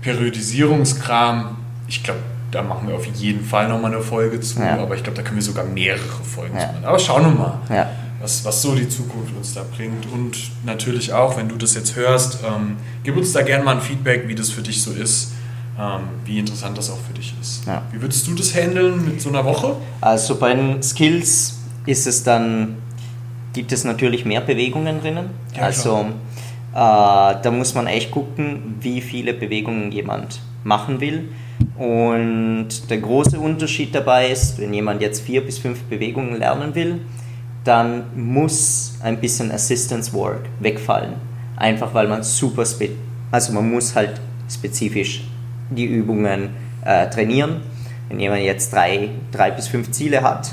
Periodisierungskram, 0.00 1.56
ich 1.86 2.02
glaube, 2.02 2.20
da 2.50 2.62
machen 2.62 2.88
wir 2.88 2.94
auf 2.94 3.06
jeden 3.06 3.44
Fall 3.44 3.68
nochmal 3.68 3.92
eine 3.92 4.02
Folge 4.02 4.40
zu, 4.40 4.60
ja. 4.60 4.78
aber 4.78 4.94
ich 4.94 5.02
glaube, 5.02 5.16
da 5.16 5.22
können 5.22 5.36
wir 5.36 5.42
sogar 5.42 5.64
mehrere 5.64 6.22
Folgen 6.22 6.54
ja. 6.54 6.60
zu 6.60 6.66
machen. 6.68 6.84
Aber 6.84 6.98
schauen 6.98 7.22
wir 7.22 7.30
mal, 7.30 7.60
ja. 7.70 7.90
Was, 8.22 8.44
was 8.44 8.62
so 8.62 8.74
die 8.74 8.88
Zukunft 8.88 9.36
uns 9.36 9.52
da 9.52 9.64
bringt. 9.76 10.06
Und 10.12 10.36
natürlich 10.64 11.12
auch, 11.12 11.36
wenn 11.36 11.48
du 11.48 11.56
das 11.56 11.74
jetzt 11.74 11.96
hörst, 11.96 12.38
ähm, 12.44 12.76
gib 13.02 13.16
uns 13.16 13.32
da 13.32 13.42
gerne 13.42 13.64
mal 13.64 13.76
ein 13.76 13.82
Feedback, 13.82 14.28
wie 14.28 14.34
das 14.34 14.50
für 14.50 14.62
dich 14.62 14.80
so 14.80 14.92
ist, 14.92 15.32
ähm, 15.78 16.02
wie 16.24 16.38
interessant 16.38 16.78
das 16.78 16.90
auch 16.90 16.98
für 17.06 17.14
dich 17.14 17.34
ist. 17.40 17.66
Wie 17.90 18.00
würdest 18.00 18.26
du 18.26 18.34
das 18.34 18.54
handeln 18.54 19.04
mit 19.04 19.20
so 19.20 19.28
einer 19.28 19.44
Woche? 19.44 19.76
Also 20.00 20.36
bei 20.36 20.54
den 20.54 20.82
Skills 20.82 21.58
ist 21.84 22.06
es 22.06 22.22
dann, 22.22 22.76
gibt 23.52 23.72
es 23.72 23.84
natürlich 23.84 24.24
mehr 24.24 24.40
Bewegungen 24.40 25.00
drinnen. 25.00 25.30
also 25.58 25.90
klar 25.90 26.12
äh, 26.74 26.76
da 27.42 27.50
muss 27.50 27.74
man 27.74 27.86
echt 27.86 28.10
gucken, 28.10 28.76
wie 28.80 29.00
viele 29.02 29.34
Bewegungen 29.34 29.92
jemand 29.92 30.40
machen 30.64 31.00
will. 31.00 31.28
Und 31.76 32.68
der 32.88 32.98
große 32.98 33.38
Unterschied 33.38 33.94
dabei 33.94 34.30
ist, 34.30 34.58
wenn 34.58 34.72
jemand 34.72 35.02
jetzt 35.02 35.22
vier 35.22 35.44
bis 35.44 35.58
fünf 35.58 35.82
Bewegungen 35.82 36.38
lernen 36.38 36.74
will, 36.74 37.00
dann 37.64 38.04
muss 38.16 38.94
ein 39.02 39.20
bisschen 39.20 39.52
Assistance 39.52 40.12
Work 40.12 40.46
wegfallen. 40.60 41.14
Einfach 41.56 41.94
weil 41.94 42.08
man 42.08 42.22
super, 42.22 42.64
also 43.30 43.52
man 43.52 43.70
muss 43.70 43.94
halt 43.94 44.20
spezifisch 44.50 45.24
die 45.70 45.86
Übungen 45.86 46.50
äh, 46.84 47.08
trainieren. 47.08 47.62
Wenn 48.08 48.20
jemand 48.20 48.42
jetzt 48.42 48.72
drei, 48.72 49.10
drei 49.30 49.50
bis 49.52 49.68
fünf 49.68 49.90
Ziele 49.92 50.22
hat, 50.22 50.52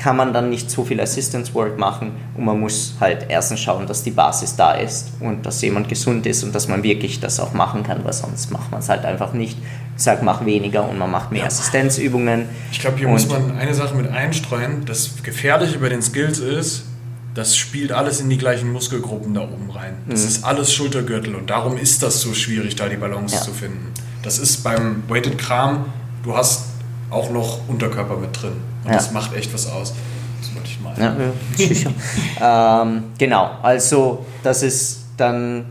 kann 0.00 0.16
man 0.16 0.32
dann 0.32 0.48
nicht 0.48 0.70
so 0.70 0.82
viel 0.82 0.98
Assistance 0.98 1.52
Work 1.52 1.78
machen 1.78 2.12
und 2.34 2.46
man 2.46 2.58
muss 2.58 2.94
halt 3.00 3.26
erstens 3.28 3.60
schauen, 3.60 3.86
dass 3.86 4.02
die 4.02 4.10
Basis 4.10 4.56
da 4.56 4.72
ist 4.72 5.10
und 5.20 5.44
dass 5.44 5.60
jemand 5.60 5.90
gesund 5.90 6.24
ist 6.26 6.42
und 6.42 6.54
dass 6.54 6.68
man 6.68 6.82
wirklich 6.82 7.20
das 7.20 7.38
auch 7.38 7.52
machen 7.52 7.82
kann, 7.82 8.02
weil 8.02 8.14
sonst 8.14 8.50
macht 8.50 8.70
man 8.70 8.80
es 8.80 8.88
halt 8.88 9.04
einfach 9.04 9.34
nicht. 9.34 9.58
Ich 9.94 10.02
sage, 10.02 10.24
mach 10.24 10.46
weniger 10.46 10.88
und 10.88 10.98
man 10.98 11.10
macht 11.10 11.32
mehr 11.32 11.42
ja. 11.42 11.48
Assistenzübungen. 11.48 12.46
Ich 12.72 12.80
glaube, 12.80 12.96
hier 12.96 13.08
muss 13.08 13.28
man 13.28 13.58
eine 13.58 13.74
Sache 13.74 13.94
mit 13.94 14.10
einstreuen. 14.10 14.86
Das 14.86 15.22
Gefährliche 15.22 15.78
bei 15.78 15.90
den 15.90 16.00
Skills 16.00 16.38
ist, 16.38 16.84
das 17.34 17.54
spielt 17.54 17.92
alles 17.92 18.20
in 18.20 18.30
die 18.30 18.38
gleichen 18.38 18.72
Muskelgruppen 18.72 19.34
da 19.34 19.42
oben 19.42 19.70
rein. 19.70 19.98
Das 20.08 20.22
mhm. 20.22 20.28
ist 20.28 20.44
alles 20.44 20.72
Schultergürtel 20.72 21.34
und 21.34 21.50
darum 21.50 21.76
ist 21.76 22.02
das 22.02 22.22
so 22.22 22.32
schwierig, 22.32 22.74
da 22.74 22.88
die 22.88 22.96
Balance 22.96 23.34
ja. 23.34 23.42
zu 23.42 23.52
finden. 23.52 23.92
Das 24.22 24.38
ist 24.38 24.64
beim 24.64 25.02
Weighted 25.08 25.36
Kram, 25.36 25.84
du 26.22 26.34
hast 26.34 26.69
auch 27.10 27.30
noch 27.30 27.68
Unterkörper 27.68 28.16
mit 28.16 28.40
drin. 28.40 28.52
Und 28.84 28.90
ja. 28.90 28.96
das 28.96 29.12
macht 29.12 29.34
echt 29.36 29.52
was 29.52 29.70
aus. 29.70 29.94
Das 30.40 30.54
wollte 30.54 30.68
ich 30.68 30.80
mal. 30.80 30.94
Ja, 30.98 31.16
ja 31.56 32.82
ähm, 32.82 33.04
genau, 33.18 33.50
also 33.62 34.24
das 34.42 34.62
ist 34.62 35.04
dann 35.16 35.66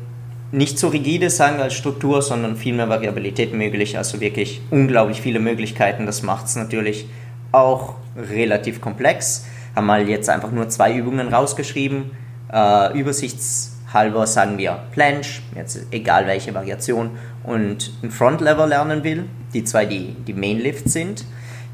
nicht 0.51 0.79
so 0.79 0.87
rigide 0.87 1.29
sagen 1.29 1.59
als 1.59 1.73
Struktur, 1.75 2.21
sondern 2.21 2.55
viel 2.55 2.73
mehr 2.73 2.89
Variabilität 2.89 3.53
möglich, 3.53 3.97
also 3.97 4.19
wirklich 4.19 4.61
unglaublich 4.71 5.21
viele 5.21 5.39
Möglichkeiten. 5.39 6.05
Das 6.05 6.23
macht 6.23 6.47
es 6.47 6.55
natürlich 6.55 7.07
auch 7.51 7.95
relativ 8.15 8.81
komplex. 8.81 9.45
Haben 9.75 9.85
mal 9.85 10.07
jetzt 10.07 10.29
einfach 10.29 10.51
nur 10.51 10.69
zwei 10.69 10.95
Übungen 10.95 11.33
rausgeschrieben. 11.33 12.11
Äh, 12.51 12.99
übersichtshalber 12.99 14.25
sagen 14.25 14.57
wir 14.57 14.79
Planche, 14.91 15.41
jetzt 15.55 15.85
egal 15.91 16.25
welche 16.25 16.53
Variation, 16.53 17.11
und 17.43 17.91
ein 18.03 18.11
Front 18.11 18.41
Lever 18.41 18.67
lernen 18.67 19.03
will, 19.03 19.25
die 19.53 19.63
zwei, 19.63 19.85
die, 19.85 20.15
die 20.27 20.33
Main 20.33 20.59
Lifts 20.59 20.93
sind. 20.93 21.25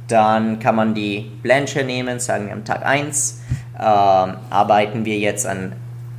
Dann 0.07 0.59
kann 0.59 0.76
man 0.76 0.93
die 0.93 1.32
Blanche 1.41 1.84
nehmen, 1.84 2.19
sagen 2.19 2.47
wir 2.47 2.53
am 2.53 2.63
Tag 2.63 2.86
1, 2.86 3.41
äh, 3.78 3.82
arbeiten 3.82 5.05
wir 5.05 5.17
jetzt 5.17 5.47
an 5.47 5.73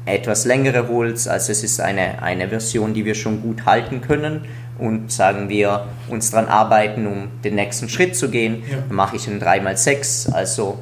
etwas 0.06 0.44
längere 0.44 0.88
Holds, 0.88 1.26
also 1.26 1.52
es 1.52 1.64
ist 1.64 1.80
eine, 1.80 2.22
eine 2.22 2.48
Version, 2.48 2.94
die 2.94 3.04
wir 3.04 3.14
schon 3.14 3.42
gut 3.42 3.66
halten 3.66 4.00
können 4.00 4.44
und 4.78 5.10
sagen 5.10 5.48
wir 5.48 5.86
uns 6.08 6.30
daran 6.30 6.48
arbeiten, 6.48 7.06
um 7.06 7.28
den 7.42 7.56
nächsten 7.56 7.88
Schritt 7.88 8.16
zu 8.16 8.30
gehen, 8.30 8.62
ja. 8.70 8.78
dann 8.86 8.96
mache 8.96 9.16
ich 9.16 9.28
einen 9.28 9.42
3x6, 9.42 10.32
also 10.32 10.78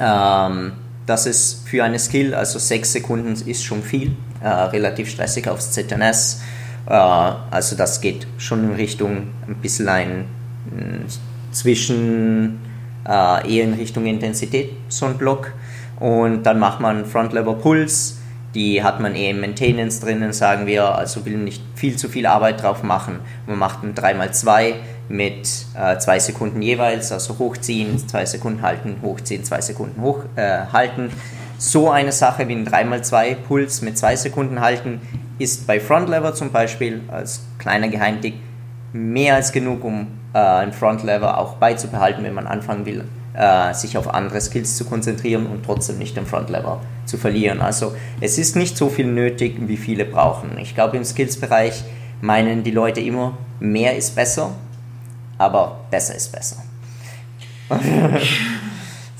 ähm, 0.00 0.72
das 1.06 1.26
ist 1.26 1.68
für 1.68 1.84
eine 1.84 2.00
Skill, 2.00 2.34
also 2.34 2.58
6 2.58 2.92
Sekunden 2.92 3.32
ist 3.48 3.64
schon 3.64 3.82
viel, 3.82 4.16
äh, 4.42 4.48
relativ 4.48 5.08
stressig 5.08 5.48
aufs 5.48 5.70
ZNS, 5.70 6.40
also 6.86 7.76
das 7.76 8.00
geht 8.00 8.26
schon 8.38 8.64
in 8.64 8.76
Richtung 8.76 9.28
ein 9.46 9.56
bisschen 9.56 9.88
ein 9.88 10.24
zwischen 11.50 12.60
äh, 13.06 13.56
eher 13.56 13.64
in 13.64 13.74
Richtung 13.74 14.06
Intensität, 14.06 14.70
so 14.88 15.06
ein 15.06 15.16
Block. 15.18 15.52
Und 15.98 16.42
dann 16.44 16.58
macht 16.58 16.80
man 16.80 17.06
Front 17.06 17.32
Lever 17.32 17.54
Puls, 17.54 18.18
die 18.54 18.82
hat 18.82 19.00
man 19.00 19.14
eher 19.14 19.30
im 19.30 19.40
Maintenance 19.40 20.00
drinnen, 20.00 20.32
sagen 20.32 20.66
wir, 20.66 20.94
also 20.94 21.24
will 21.24 21.36
nicht 21.36 21.62
viel 21.74 21.96
zu 21.96 22.08
viel 22.08 22.26
Arbeit 22.26 22.62
drauf 22.62 22.82
machen. 22.82 23.20
Man 23.46 23.58
macht 23.58 23.82
ein 23.82 23.94
3x2 23.94 24.74
mit 25.08 25.46
2 25.46 26.16
äh, 26.16 26.20
Sekunden 26.20 26.62
jeweils, 26.62 27.12
also 27.12 27.38
hochziehen, 27.38 27.98
2 27.98 28.26
Sekunden 28.26 28.62
halten, 28.62 28.96
hochziehen, 29.02 29.44
2 29.44 29.60
Sekunden 29.60 30.00
hochhalten. 30.02 31.06
Äh, 31.06 31.10
so 31.58 31.90
eine 31.90 32.12
Sache 32.12 32.48
wie 32.48 32.54
ein 32.54 32.66
3x2 32.66 33.34
Puls 33.34 33.82
mit 33.82 33.96
2 33.96 34.16
Sekunden 34.16 34.60
halten 34.60 35.00
ist 35.38 35.66
bei 35.66 35.80
Front 35.80 36.08
Lever 36.08 36.34
zum 36.34 36.50
Beispiel 36.50 37.02
als 37.08 37.44
kleiner 37.58 37.88
Geheimtipp 37.88 38.34
mehr 38.92 39.34
als 39.34 39.52
genug, 39.52 39.84
um 39.84 40.06
äh, 40.32 40.38
ein 40.38 40.72
Front 40.72 41.02
Lever 41.02 41.38
auch 41.38 41.54
beizubehalten, 41.54 42.24
wenn 42.24 42.34
man 42.34 42.46
anfangen 42.46 42.86
will, 42.86 43.04
äh, 43.34 43.74
sich 43.74 43.98
auf 43.98 44.12
andere 44.12 44.40
Skills 44.40 44.76
zu 44.76 44.84
konzentrieren 44.84 45.46
und 45.46 45.64
trotzdem 45.64 45.98
nicht 45.98 46.16
den 46.16 46.26
Front 46.26 46.50
Lever 46.50 46.80
zu 47.04 47.18
verlieren. 47.18 47.60
Also 47.60 47.94
es 48.20 48.38
ist 48.38 48.56
nicht 48.56 48.76
so 48.76 48.88
viel 48.88 49.06
nötig, 49.06 49.56
wie 49.60 49.76
viele 49.76 50.04
brauchen. 50.04 50.58
Ich 50.58 50.74
glaube, 50.74 50.96
im 50.96 51.04
Skills-Bereich 51.04 51.84
meinen 52.20 52.62
die 52.62 52.70
Leute 52.70 53.00
immer, 53.00 53.36
mehr 53.60 53.96
ist 53.96 54.14
besser, 54.14 54.52
aber 55.36 55.80
besser 55.90 56.14
ist 56.14 56.32
besser. 56.32 56.56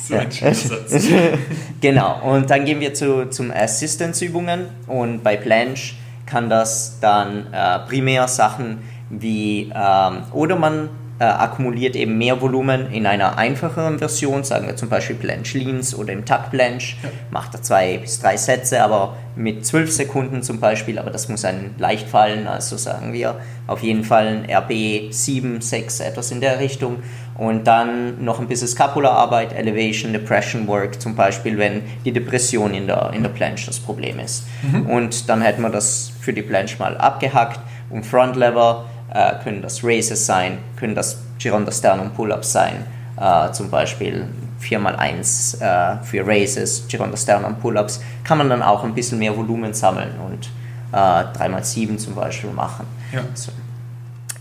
so 0.09 0.15
ein 0.15 0.31
Satz. 0.31 1.09
genau, 1.81 2.21
und 2.23 2.51
dann 2.51 2.65
gehen 2.65 2.81
wir 2.81 2.95
zu, 2.95 3.29
zum 3.31 3.51
Assistance-Übungen. 3.51 4.67
Und 4.87 5.23
bei 5.23 5.37
Planche 5.37 5.95
kann 6.27 6.49
das 6.51 6.99
dann 7.01 7.53
äh, 7.53 7.79
primär 7.81 8.29
Sachen 8.29 8.79
wie, 9.11 9.73
ähm, 9.75 10.23
oder 10.33 10.57
man 10.57 10.89
äh, 11.19 11.25
akkumuliert 11.25 11.97
eben 11.97 12.19
mehr 12.19 12.41
Volumen 12.41 12.93
in 12.93 13.07
einer 13.07 13.39
einfacheren 13.39 13.99
Version, 13.99 14.45
sagen 14.45 14.67
wir 14.67 14.77
zum 14.77 14.89
Beispiel 14.89 15.17
Blanche 15.17 15.59
Leans 15.59 15.95
oder 15.95 16.13
im 16.13 16.25
Takt 16.25 16.51
Blanche, 16.51 16.97
ja. 17.03 17.09
macht 17.31 17.55
er 17.55 17.63
zwei 17.63 17.99
bis 17.99 18.21
drei 18.21 18.37
Sätze, 18.37 18.83
aber 18.83 19.17
mit 19.35 19.65
zwölf 19.67 19.93
Sekunden 19.93 20.43
zum 20.43 20.61
Beispiel, 20.61 20.99
aber 20.99 21.11
das 21.11 21.29
muss 21.29 21.45
einem 21.45 21.75
leicht 21.79 22.09
fallen, 22.09 22.47
also 22.47 22.77
sagen 22.77 23.13
wir 23.13 23.37
auf 23.67 23.83
jeden 23.83 24.05
Fall 24.05 24.45
ein 24.45 24.51
RB 24.51 25.13
7, 25.13 25.61
6, 25.61 26.01
etwas 26.01 26.31
in 26.31 26.41
der 26.41 26.59
Richtung 26.59 26.99
und 27.39 27.67
dann 27.67 28.25
noch 28.25 28.41
ein 28.41 28.49
bisschen 28.49 28.69
Scapula-Arbeit, 28.69 29.53
Elevation, 29.53 30.13
Depression 30.13 30.67
Work, 30.69 31.01
zum 31.01 31.15
Beispiel, 31.15 31.59
wenn 31.59 31.83
die 32.05 32.13
Depression 32.13 32.73
in 32.75 32.87
der, 32.87 33.13
in 33.15 33.23
der 33.23 33.31
Planche 33.31 33.67
das 33.67 33.79
Problem 33.79 34.19
ist. 34.19 34.47
Mhm. 34.63 34.87
Und 34.87 35.29
dann 35.29 35.43
hätten 35.43 35.63
wir 35.63 35.71
das 35.71 36.13
für 36.21 36.33
die 36.33 36.43
Planche 36.43 36.79
mal 36.79 36.97
abgehackt 36.97 37.61
und 37.91 38.07
Front 38.07 38.37
Lever 38.37 38.87
äh, 39.13 39.35
können 39.43 39.63
das 39.63 39.83
Raises 39.83 40.27
sein, 40.27 40.59
können 40.77 40.95
das 40.95 41.19
Gironda 41.39 41.73
Sternum 41.73 42.11
Pull-Ups 42.11 42.53
sein, 42.53 42.85
äh, 43.21 43.53
zum 43.53 43.71
Beispiel 43.71 44.27
4x1 44.63 45.61
äh, 45.61 46.03
für 46.03 46.27
Raises, 46.27 46.87
Gironda 46.89 47.17
Sternum 47.17 47.57
Pull-Ups, 47.57 48.01
kann 48.25 48.39
man 48.39 48.49
dann 48.49 48.63
auch 48.63 48.85
ein 48.85 48.95
bisschen 48.95 49.19
mehr 49.19 49.37
Volumen 49.37 49.75
sammeln 49.75 50.13
und 50.25 50.51
3x7 50.93 51.99
zum 51.99 52.15
Beispiel 52.15 52.51
machen. 52.51 52.87
Ja. 53.13 53.21
So. 53.35 53.51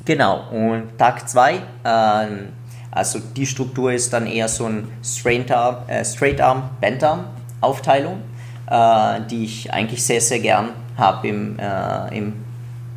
Genau, 0.05 0.47
und 0.51 0.97
Tag 0.99 1.27
2, 1.27 1.59
ähm, 1.83 2.49
also 2.91 3.19
die 3.35 3.45
Struktur 3.45 3.91
ist 3.91 4.13
dann 4.13 4.27
eher 4.27 4.47
so 4.47 4.67
ein 4.67 4.87
Straight 5.03 5.51
Arm, 5.51 5.77
äh, 5.87 6.05
Straight 6.05 6.39
Arm 6.39 6.69
Bent 6.79 7.03
Arm 7.03 7.25
Aufteilung, 7.59 8.21
äh, 8.69 9.21
die 9.29 9.45
ich 9.45 9.73
eigentlich 9.73 10.03
sehr, 10.03 10.21
sehr 10.21 10.39
gern 10.39 10.69
habe 10.95 11.27
im, 11.27 11.59
äh, 11.59 12.17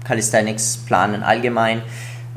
im 0.09 0.15
Calisthenics-Planen 0.17 1.23
allgemein. 1.23 1.83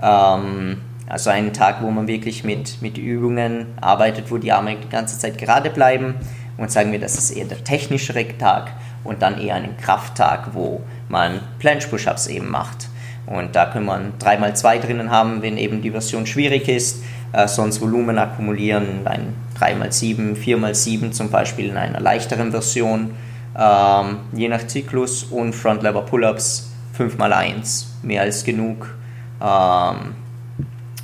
Ähm, 0.02 0.82
also 1.08 1.30
einen 1.30 1.54
Tag, 1.54 1.82
wo 1.82 1.92
man 1.92 2.08
wirklich 2.08 2.44
mit, 2.44 2.82
mit 2.82 2.98
Übungen 2.98 3.68
arbeitet, 3.82 4.32
wo 4.32 4.38
die 4.38 4.52
Arme 4.52 4.78
die 4.78 4.90
ganze 4.90 5.18
Zeit 5.20 5.38
gerade 5.38 5.70
bleiben. 5.70 6.16
Und 6.58 6.72
sagen 6.72 6.92
wir, 6.92 7.00
das 7.00 7.18
ist 7.18 7.32
eher 7.32 7.46
der 7.46 7.64
technischere 7.64 8.26
Tag 8.38 8.72
und 9.04 9.22
dann 9.22 9.40
eher 9.40 9.56
einen 9.56 9.78
Krafttag, 9.78 10.54
wo 10.54 10.82
man 11.10 11.40
Planche-Push-Ups 11.60 12.28
eben 12.28 12.50
macht. 12.50 12.88
Und 13.26 13.56
da 13.56 13.66
kann 13.66 13.86
man 13.86 14.14
3x2 14.20 14.80
drinnen 14.80 15.12
haben, 15.12 15.42
wenn 15.42 15.58
eben 15.58 15.82
die 15.82 15.92
Version 15.92 16.26
schwierig 16.26 16.68
ist 16.68 17.02
äh, 17.34 17.48
sonst 17.48 17.82
Volumen 17.82 18.18
akkumulieren, 18.18 19.06
ein 19.06 19.34
3x7, 19.60 20.36
4x7 20.36 21.12
zum 21.12 21.30
Beispiel 21.30 21.70
in 21.70 21.78
einer 21.78 22.00
leichteren 22.00 22.52
Version, 22.52 23.12
ähm, 23.58 24.18
je 24.34 24.48
nach 24.48 24.66
Zyklus 24.68 25.24
und 25.24 25.54
Front 25.54 25.84
Lever 25.84 26.02
Pull-Ups 26.02 26.71
5x1, 27.10 27.86
mehr 28.04 28.22
als 28.22 28.44
genug, 28.44 28.94
ähm, 29.42 30.16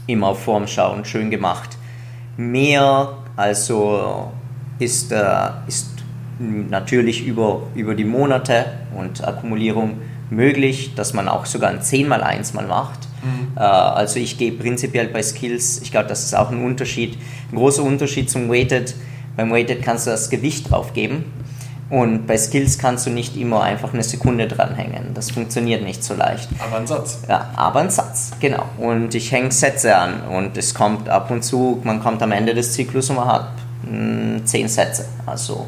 immer 0.07 0.27
auf 0.27 0.43
Form 0.43 0.67
schauen, 0.67 1.05
schön 1.05 1.29
gemacht. 1.29 1.77
Mehr 2.37 3.17
also 3.35 4.31
ist, 4.79 5.11
äh, 5.11 5.49
ist 5.67 5.89
natürlich 6.39 7.25
über, 7.25 7.63
über 7.75 7.95
die 7.95 8.05
Monate 8.05 8.65
und 8.95 9.27
Akkumulierung 9.27 10.01
möglich, 10.29 10.93
dass 10.95 11.13
man 11.13 11.27
auch 11.27 11.45
sogar 11.45 11.69
ein 11.69 11.79
10x1 11.81 12.53
mal 12.55 12.67
macht 12.67 13.07
Mhm. 13.23 13.57
Äh, 13.57 13.59
also 13.59 14.19
ich 14.19 14.37
gehe 14.37 14.51
prinzipiell 14.51 15.07
bei 15.07 15.23
Skills, 15.23 15.81
ich 15.81 15.91
glaube, 15.91 16.07
das 16.07 16.23
ist 16.23 16.35
auch 16.35 16.51
ein 16.51 16.63
Unterschied, 16.63 17.17
ein 17.51 17.57
großer 17.57 17.83
Unterschied 17.83 18.29
zum 18.29 18.49
Weighted. 18.49 18.95
Beim 19.35 19.51
Weighted 19.51 19.81
kannst 19.83 20.07
du 20.07 20.11
das 20.11 20.29
Gewicht 20.29 20.71
drauf 20.71 20.93
geben 20.93 21.25
und 21.89 22.27
bei 22.27 22.38
Skills 22.38 22.77
kannst 22.77 23.05
du 23.05 23.09
nicht 23.09 23.38
immer 23.38 23.63
einfach 23.63 23.93
eine 23.93 24.03
Sekunde 24.03 24.47
dranhängen. 24.47 25.13
Das 25.13 25.31
funktioniert 25.31 25.83
nicht 25.83 26.03
so 26.03 26.15
leicht. 26.15 26.49
Aber 26.59 26.77
ein 26.77 26.88
Satz. 26.88 27.21
Ja, 27.29 27.49
aber 27.55 27.79
ein 27.79 27.89
Satz, 27.89 28.31
genau. 28.41 28.65
Und 28.77 29.15
ich 29.15 29.31
hänge 29.31 29.51
Sätze 29.51 29.95
an 29.95 30.23
und 30.23 30.57
es 30.57 30.73
kommt 30.73 31.07
ab 31.07 31.31
und 31.31 31.43
zu, 31.43 31.79
man 31.83 32.01
kommt 32.01 32.21
am 32.21 32.33
Ende 32.33 32.53
des 32.53 32.73
Zyklus 32.73 33.09
und 33.09 33.15
man 33.15 33.27
hat 33.27 33.49
mh, 33.83 33.89
hm, 33.91 34.45
zehn 34.45 34.67
Sätze. 34.67 35.05
Also 35.25 35.65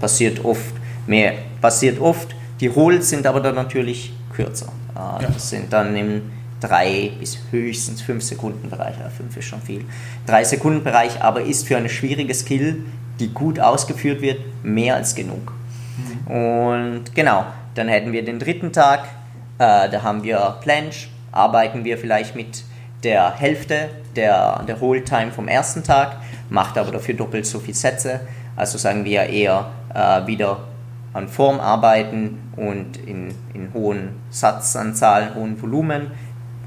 passiert 0.00 0.44
oft 0.44 0.72
mehr, 1.06 1.34
passiert 1.60 2.00
oft. 2.00 2.36
Die 2.60 2.70
Holds 2.70 3.10
sind 3.10 3.26
aber 3.26 3.40
dann 3.40 3.56
natürlich 3.56 4.12
kürzer. 4.32 4.72
Äh, 4.94 5.22
ja. 5.22 5.28
Das 5.34 5.50
sind 5.50 5.72
dann 5.72 5.96
im 5.96 6.22
drei 6.60 7.10
bis 7.18 7.38
höchstens 7.50 8.02
fünf 8.02 8.22
Sekunden 8.22 8.70
Bereich, 8.70 8.96
ja, 8.98 9.10
fünf 9.10 9.36
ist 9.36 9.44
schon 9.44 9.60
viel, 9.60 9.84
drei 10.26 10.42
Sekunden 10.42 10.82
Bereich, 10.82 11.20
aber 11.22 11.42
ist 11.42 11.66
für 11.66 11.76
eine 11.76 11.90
schwierige 11.90 12.34
Skill, 12.34 12.82
die 13.18 13.32
gut 13.32 13.58
ausgeführt 13.60 14.20
wird, 14.20 14.40
mehr 14.62 14.96
als 14.96 15.14
genug. 15.14 15.52
Mhm. 15.96 16.36
Und 16.36 17.14
genau, 17.14 17.46
dann 17.74 17.88
hätten 17.88 18.12
wir 18.12 18.24
den 18.24 18.38
dritten 18.38 18.72
Tag, 18.72 19.04
äh, 19.58 19.88
da 19.88 20.02
haben 20.02 20.22
wir 20.22 20.56
Planche, 20.60 21.08
arbeiten 21.32 21.84
wir 21.84 21.98
vielleicht 21.98 22.34
mit 22.36 22.64
der 23.02 23.34
Hälfte 23.36 23.90
der, 24.16 24.64
der 24.66 24.80
Hold 24.80 25.06
Time 25.06 25.30
vom 25.30 25.48
ersten 25.48 25.84
Tag, 25.84 26.16
macht 26.48 26.78
aber 26.78 26.92
dafür 26.92 27.14
doppelt 27.14 27.46
so 27.46 27.60
viele 27.60 27.74
Sätze, 27.74 28.20
also 28.56 28.78
sagen 28.78 29.04
wir 29.04 29.24
eher 29.24 29.70
äh, 29.94 30.26
wieder 30.26 30.60
an 31.12 31.28
Form 31.28 31.60
arbeiten 31.60 32.52
und 32.56 32.96
in, 32.96 33.34
in 33.54 33.72
hohen 33.72 34.10
Satzanzahlen, 34.30 35.34
hohen 35.34 35.60
Volumen 35.60 36.10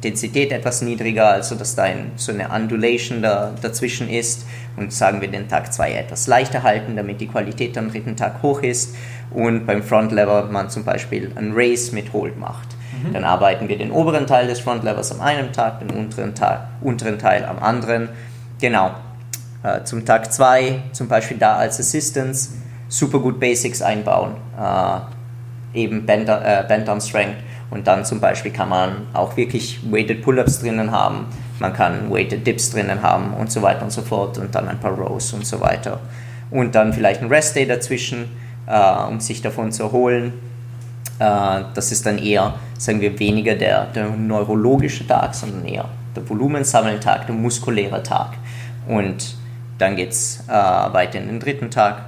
Intensität 0.02 0.54
etwas 0.54 0.82
niedriger, 0.82 1.28
also 1.28 1.56
dass 1.56 1.76
da 1.76 1.84
ein, 1.84 2.14
so 2.16 2.32
eine 2.32 2.47
Undulation 2.50 3.22
da, 3.22 3.52
dazwischen 3.62 4.10
ist 4.10 4.45
und 4.78 4.93
sagen 4.93 5.20
wir 5.20 5.28
den 5.28 5.50
Tag 5.50 5.74
2 5.74 5.91
etwas 5.91 6.28
leichter 6.28 6.64
halten, 6.64 6.95
damit 6.95 7.20
die 7.20 7.28
Qualität 7.28 7.78
am 7.78 7.91
dritten 7.91 8.16
Tag 8.16 8.41
hoch 8.41 8.62
ist 8.62 8.95
und 9.32 9.66
beim 9.66 9.84
Front 9.84 10.14
Lever 10.14 10.47
man 10.50 10.70
zum 10.70 10.86
Beispiel 10.86 11.32
ein 11.36 11.52
Race 11.54 11.91
mit 11.91 12.14
Hold 12.14 12.38
macht. 12.38 12.70
Mhm. 13.04 13.14
Dann 13.14 13.24
arbeiten 13.26 13.68
wir 13.68 13.78
den 13.78 13.91
oberen 13.91 14.26
Teil 14.26 14.47
des 14.47 14.62
Front 14.62 14.86
Levers 14.86 15.12
am 15.12 15.20
einen 15.20 15.52
Tag, 15.52 15.82
den 15.82 15.89
unteren, 15.89 16.34
Tag, 16.34 16.70
unteren 16.80 17.20
Teil 17.20 17.43
am 17.43 17.60
anderen. 17.60 18.08
Genau. 18.62 18.91
Äh, 19.64 19.84
zum 19.84 20.06
Tag 20.06 20.32
2 20.32 20.82
zum 20.93 21.10
Beispiel 21.10 21.38
da 21.38 21.58
als 21.58 21.78
Assistance 21.78 22.52
super 22.88 23.20
gut 23.20 23.38
Basics 23.38 23.82
einbauen. 23.82 24.36
Äh, 24.58 25.80
eben 25.82 26.06
Band, 26.06 26.30
äh, 26.30 26.64
Band 26.68 27.04
Strength 27.04 27.49
und 27.72 27.88
dann 27.88 28.05
zum 28.05 28.20
Beispiel 28.20 28.51
kann 28.51 28.70
man 28.70 29.07
auch 29.13 29.38
wirklich 29.38 29.80
Weighted 29.91 30.22
Pull-Ups 30.24 30.59
drinnen 30.59 30.91
haben, 30.91 31.28
man 31.59 31.74
kann 31.74 32.09
Weighted 32.11 32.45
Dips 32.45 32.72
drinnen 32.72 33.01
haben 33.01 33.34
und 33.34 33.51
so 33.51 33.61
weiter 33.61 33.84
und 33.84 33.91
so 33.91 34.01
fort 34.01 34.38
und 34.38 34.55
dann 34.55 34.67
ein 34.67 34.80
paar 34.80 34.91
Rows 34.91 35.34
und 35.34 35.45
so 35.45 35.59
weiter. 35.59 35.99
Und 36.51 36.74
dann 36.74 36.93
vielleicht 36.93 37.22
ein 37.22 37.28
Rest 37.28 37.55
Day 37.55 37.67
dazwischen, 37.67 38.30
äh, 38.65 39.03
um 39.07 39.20
sich 39.20 39.41
davon 39.41 39.72
zu 39.72 39.84
erholen. 39.84 40.34
Äh, 41.20 41.63
das 41.74 41.91
ist 41.91 42.05
dann 42.05 42.17
eher, 42.17 42.55
sagen 42.78 43.01
wir, 43.01 43.20
weniger 43.20 43.55
der, 43.55 43.86
der 43.86 44.09
neurologische 44.09 45.05
Tag, 45.05 45.36
sondern 45.36 45.65
eher 45.65 45.86
der 46.15 46.28
Volumensammeltag, 46.28 47.28
der 47.28 47.36
muskuläre 47.36 48.01
Tag. 48.01 48.32
Und 48.88 49.36
dann 49.78 49.95
geht 49.95 50.11
es 50.11 50.43
äh, 50.47 50.51
weiter 50.51 51.20
in 51.20 51.28
den 51.28 51.39
dritten 51.39 51.70
Tag. 51.70 52.01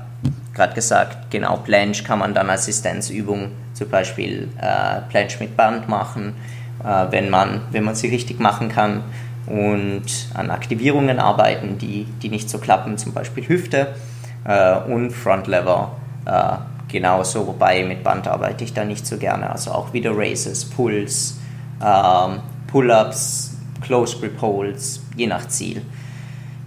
Gerade 0.53 0.73
gesagt, 0.73 1.29
genau, 1.29 1.57
Planche 1.57 2.03
kann 2.03 2.19
man 2.19 2.33
dann 2.33 2.49
Assistenzübung 2.49 3.51
zum 3.81 3.89
Beispiel 3.89 4.47
äh, 4.61 5.01
Planche 5.09 5.39
mit 5.39 5.57
Band 5.57 5.89
machen, 5.89 6.35
äh, 6.83 7.05
wenn, 7.09 7.31
man, 7.31 7.61
wenn 7.71 7.83
man 7.83 7.95
sie 7.95 8.09
richtig 8.09 8.39
machen 8.39 8.69
kann 8.69 9.03
und 9.47 10.05
an 10.35 10.51
Aktivierungen 10.51 11.17
arbeiten, 11.17 11.79
die, 11.79 12.05
die 12.21 12.29
nicht 12.29 12.47
so 12.47 12.59
klappen, 12.59 12.99
zum 12.99 13.11
Beispiel 13.13 13.47
Hüfte 13.47 13.95
äh, 14.43 14.75
und 14.75 15.09
Front 15.09 15.47
Lever 15.47 15.93
äh, 16.27 16.57
genauso, 16.91 17.47
wobei 17.47 17.83
mit 17.83 18.03
Band 18.03 18.27
arbeite 18.27 18.63
ich 18.63 18.73
da 18.75 18.85
nicht 18.85 19.07
so 19.07 19.17
gerne, 19.17 19.49
also 19.49 19.71
auch 19.71 19.93
wieder 19.93 20.11
Raises, 20.15 20.63
Pulls, 20.63 21.39
ähm, 21.83 22.41
Pull-Ups, 22.67 23.57
Close 23.81 24.19
Grip 24.19 24.39
Holds, 24.39 25.01
je 25.15 25.25
nach 25.25 25.47
Ziel. 25.47 25.81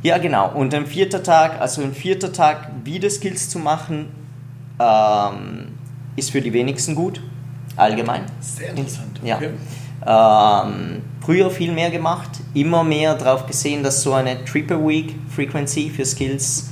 Ja, 0.03 0.19
genau. 0.19 0.51
Und 0.51 0.75
ein 0.75 0.87
vierter 0.87 1.23
Tag, 1.23 1.61
also 1.61 1.81
ein 1.81 1.95
vierter 1.95 2.33
Tag 2.33 2.71
wieder 2.83 3.09
Skills 3.09 3.49
zu 3.49 3.61
machen, 3.61 4.09
ähm, 4.81 5.74
ist 6.17 6.31
für 6.31 6.41
die 6.41 6.53
wenigsten 6.53 6.95
gut, 6.95 7.21
allgemein. 7.77 8.23
Sehr 8.41 8.71
interessant. 8.71 9.21
Ja. 9.23 9.37
Okay. 9.37 9.51
Ähm, 10.07 11.03
früher 11.21 11.51
viel 11.51 11.73
mehr 11.73 11.91
gemacht, 11.91 12.29
immer 12.53 12.85
mehr 12.85 13.15
darauf 13.15 13.47
gesehen, 13.47 13.83
dass 13.83 14.03
so 14.03 14.12
eine 14.12 14.45
Triple 14.45 14.87
Week 14.87 15.15
Frequency 15.29 15.91
für 15.91 16.05
Skills 16.05 16.71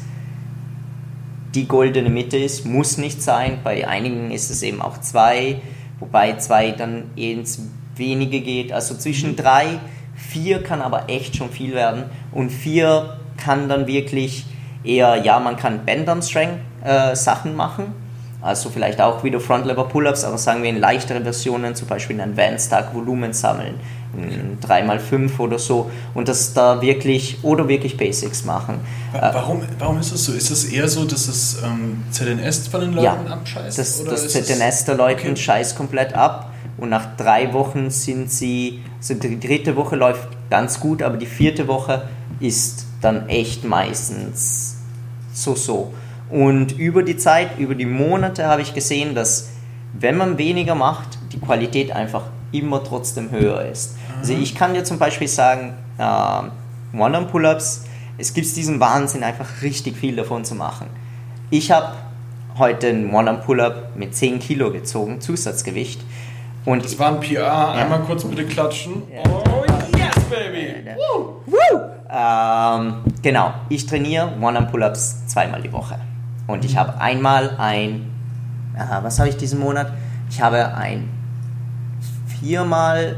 die 1.55 1.67
goldene 1.67 2.09
Mitte 2.09 2.37
ist, 2.39 2.65
muss 2.65 2.99
nicht 2.99 3.23
sein. 3.23 3.59
Bei 3.63 3.87
einigen 3.87 4.31
ist 4.31 4.51
es 4.51 4.63
eben 4.63 4.81
auch 4.81 4.99
zwei, 4.99 5.61
wobei 6.01 6.37
zwei 6.37 6.73
dann 6.73 7.11
ins 7.17 7.61
Wenige 7.97 8.41
geht. 8.41 8.73
Also 8.73 8.95
zwischen 8.95 9.33
mhm. 9.33 9.37
drei, 9.37 9.67
vier 10.15 10.63
kann 10.63 10.81
aber 10.81 11.09
echt 11.09 11.37
schon 11.37 11.51
viel 11.51 11.75
werden 11.75 12.05
und 12.33 12.51
vier 12.51 13.19
kann 13.37 13.69
dann 13.69 13.87
wirklich 13.87 14.47
eher, 14.85 15.17
ja, 15.25 15.39
man 15.41 15.57
kann 15.57 15.85
Band 15.85 16.25
Strength 16.25 16.59
äh, 16.85 17.15
Sachen 17.15 17.55
machen, 17.55 17.95
also 18.43 18.71
vielleicht 18.71 19.01
auch 19.01 19.23
wieder 19.23 19.39
Front 19.39 19.67
Lever 19.67 19.85
Pull-Ups, 19.85 20.25
aber 20.25 20.37
sagen 20.37 20.63
wir 20.63 20.71
in 20.71 20.81
leichteren 20.81 21.23
Versionen, 21.23 21.77
zum 21.77 21.87
Beispiel 21.87 22.17
in 22.17 22.23
Advanced 22.23 22.71
Tag 22.71 22.93
Volumen 22.93 23.33
sammeln, 23.33 23.75
3x5 24.61 25.39
oder 25.39 25.59
so 25.59 25.91
und 26.13 26.29
das 26.29 26.53
da 26.53 26.83
wirklich 26.83 27.39
oder 27.43 27.69
wirklich 27.69 27.97
Basics 27.97 28.45
machen. 28.45 28.81
Warum, 29.13 29.63
warum 29.79 29.99
ist 30.01 30.13
das 30.13 30.25
so? 30.25 30.33
Ist 30.33 30.51
es 30.51 30.65
eher 30.65 30.89
so, 30.89 31.05
dass 31.05 31.27
das 31.27 31.59
ähm, 31.65 32.03
ZNS 32.11 32.69
von 32.69 32.81
den 32.81 32.93
Leuten 32.93 33.05
ja, 33.05 33.33
abscheißt? 33.33 33.79
Das, 33.79 34.05
das 34.05 34.29
ZNS 34.29 34.87
der 34.87 34.97
Leuten 34.97 35.31
okay. 35.31 35.37
scheißt 35.37 35.77
komplett 35.77 36.15
ab 36.15 36.51
und 36.79 36.89
nach 36.89 37.17
drei 37.17 37.53
Wochen 37.53 37.91
sind 37.91 38.31
sie, 38.31 38.83
also 38.99 39.15
die 39.15 39.39
dritte 39.39 39.77
Woche 39.77 39.95
läuft 39.95 40.29
ganz 40.51 40.81
gut, 40.81 41.03
aber 41.03 41.17
die 41.17 41.27
vierte 41.27 41.69
Woche 41.69 42.09
ist 42.41 42.87
dann 43.01 43.29
echt 43.29 43.65
meistens 43.65 44.77
so 45.33 45.55
so. 45.55 45.93
Und 46.33 46.73
über 46.79 47.03
die 47.03 47.19
Zeit, 47.19 47.59
über 47.59 47.75
die 47.75 47.85
Monate 47.85 48.47
habe 48.47 48.63
ich 48.63 48.73
gesehen, 48.73 49.15
dass 49.15 49.51
wenn 49.93 50.17
man 50.17 50.39
weniger 50.39 50.75
macht, 50.75 51.19
die 51.31 51.39
Qualität 51.39 51.93
einfach 51.93 52.23
immer 52.53 52.83
trotzdem 52.83 53.31
höher 53.31 53.63
ist. 53.67 53.97
Also 54.19 54.33
ich 54.33 54.55
kann 54.55 54.73
dir 54.73 54.83
zum 54.83 54.99
Beispiel 54.99 55.29
sagen, 55.29 55.75
äh, 55.99 56.97
One-Arm-Pull-Ups, 56.99 57.85
es 58.17 58.33
gibt 58.33 58.57
diesen 58.57 58.81
Wahnsinn, 58.81 59.23
einfach 59.23 59.61
richtig 59.61 59.97
viel 59.97 60.17
davon 60.17 60.45
zu 60.47 60.55
machen. 60.55 60.87
Ich 61.51 61.71
habe 61.71 61.93
heute 62.59 62.89
einen 62.89 63.13
One-Arm-Pull-Up 63.13 63.97
mit 63.97 64.17
10 64.17 64.39
Kilo 64.39 64.71
gezogen, 64.73 65.21
Zusatzgewicht. 65.21 66.01
Und 66.65 66.83
Das 66.83 66.99
war 66.99 67.09
ein 67.09 67.21
PR. 67.21 67.73
Einmal 67.73 68.01
kurz 68.01 68.25
bitte 68.25 68.47
klatschen. 68.47 69.03
Oh, 69.29 69.65
yes, 69.99 70.25
baby! 70.31 70.77
Ähm, 72.15 72.97
genau, 73.23 73.53
ich 73.69 73.85
trainiere 73.87 74.33
One-Arm-Pull-Ups 74.41 75.27
zweimal 75.27 75.61
die 75.61 75.73
Woche. 75.73 75.99
Und 76.53 76.65
ich 76.65 76.77
habe 76.77 77.01
einmal 77.01 77.57
ein, 77.59 78.11
aha, 78.77 79.03
was 79.03 79.19
habe 79.19 79.29
ich 79.29 79.37
diesen 79.37 79.59
Monat? 79.59 79.93
Ich 80.31 80.41
habe 80.41 80.75
ein 80.75 81.09
viermal 82.27 83.17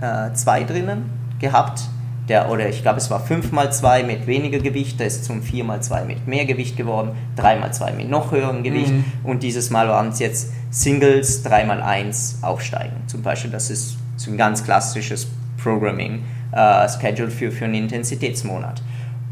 äh, 0.00 0.32
zwei 0.34 0.64
drinnen 0.64 1.10
gehabt. 1.38 1.82
Der, 2.28 2.48
oder 2.48 2.68
ich 2.68 2.82
glaube, 2.82 2.98
es 2.98 3.10
war 3.10 3.18
fünfmal 3.18 3.72
zwei 3.72 4.04
mit 4.04 4.28
weniger 4.28 4.60
Gewicht, 4.60 5.00
der 5.00 5.08
ist 5.08 5.24
zum 5.24 5.42
viermal 5.42 5.82
zwei 5.82 6.04
mit 6.04 6.28
mehr 6.28 6.44
Gewicht 6.44 6.76
geworden, 6.76 7.10
dreimal 7.34 7.72
zwei 7.74 7.92
mit 7.92 8.08
noch 8.08 8.30
höherem 8.30 8.62
Gewicht 8.62 8.92
und 9.24 9.42
dieses 9.42 9.70
Mal 9.70 9.88
waren 9.88 10.10
es 10.10 10.20
jetzt 10.20 10.52
Singles, 10.70 11.42
dreimal 11.42 11.82
eins 11.82 12.38
aufsteigen. 12.42 12.94
Zum 13.08 13.22
Beispiel, 13.22 13.50
das 13.50 13.68
ist 13.68 13.98
so 14.16 14.30
ein 14.30 14.36
ganz 14.36 14.62
klassisches 14.62 15.26
Programming 15.60 16.22
äh, 16.52 16.88
Schedule 16.88 17.30
für, 17.32 17.50
für 17.50 17.64
einen 17.64 17.74
Intensitätsmonat. 17.74 18.80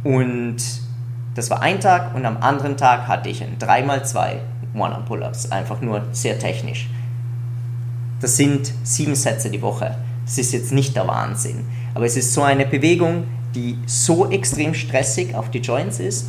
Und 0.02 0.56
das 1.38 1.50
war 1.50 1.62
ein 1.62 1.80
Tag 1.80 2.14
und 2.16 2.26
am 2.26 2.38
anderen 2.38 2.76
Tag 2.76 3.06
hatte 3.06 3.28
ich 3.28 3.42
ein 3.42 3.58
3x2 3.58 4.38
One-Arm-Pull-Ups, 4.74 5.52
einfach 5.52 5.80
nur 5.80 6.02
sehr 6.10 6.38
technisch. 6.38 6.88
Das 8.20 8.36
sind 8.36 8.72
sieben 8.82 9.14
Sätze 9.14 9.48
die 9.48 9.62
Woche. 9.62 9.96
Das 10.24 10.36
ist 10.36 10.52
jetzt 10.52 10.72
nicht 10.72 10.96
der 10.96 11.06
Wahnsinn. 11.06 11.64
Aber 11.94 12.04
es 12.04 12.16
ist 12.16 12.34
so 12.34 12.42
eine 12.42 12.66
Bewegung, 12.66 13.28
die 13.54 13.78
so 13.86 14.28
extrem 14.30 14.74
stressig 14.74 15.34
auf 15.34 15.50
die 15.50 15.60
Joints 15.60 16.00
ist, 16.00 16.26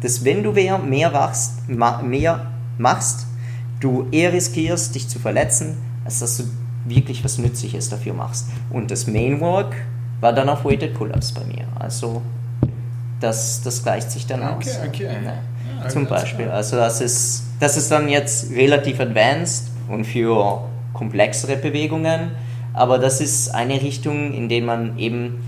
dass 0.00 0.24
wenn 0.24 0.42
du 0.42 0.52
mehr, 0.52 0.78
mehr, 0.78 1.12
wachst, 1.12 1.68
mehr 1.68 2.46
machst, 2.78 3.26
du 3.80 4.06
eher 4.10 4.32
riskierst, 4.32 4.94
dich 4.94 5.08
zu 5.08 5.18
verletzen, 5.18 5.76
als 6.04 6.20
dass 6.20 6.38
du 6.38 6.44
wirklich 6.86 7.22
was 7.22 7.36
Nützliches 7.36 7.90
dafür 7.90 8.14
machst. 8.14 8.48
Und 8.70 8.90
das 8.90 9.06
Main 9.06 9.40
Work 9.40 9.76
war 10.20 10.32
dann 10.32 10.48
auf 10.48 10.64
Weighted 10.64 10.94
Pull-Ups 10.94 11.32
bei 11.32 11.44
mir. 11.44 11.66
Also 11.78 12.22
das, 13.20 13.62
das 13.62 13.82
gleicht 13.82 14.10
sich 14.10 14.26
dann 14.26 14.42
aus. 14.42 14.78
Okay, 14.78 14.88
okay. 14.88 15.08
Ja. 15.24 15.32
Ja, 15.82 15.88
Zum 15.88 16.06
Beispiel. 16.06 16.46
klar. 16.46 16.56
Also 16.56 16.76
das 16.76 17.00
ist, 17.00 17.44
das 17.60 17.76
ist 17.76 17.90
dann 17.90 18.08
jetzt 18.08 18.50
relativ 18.50 19.00
advanced 19.00 19.70
und 19.88 20.04
für 20.04 20.62
komplexere 20.92 21.56
Bewegungen. 21.56 22.32
Aber 22.74 22.98
das 22.98 23.20
ist 23.20 23.54
eine 23.54 23.80
Richtung, 23.80 24.32
in 24.32 24.48
der 24.48 24.62
man 24.62 24.98
eben 24.98 25.44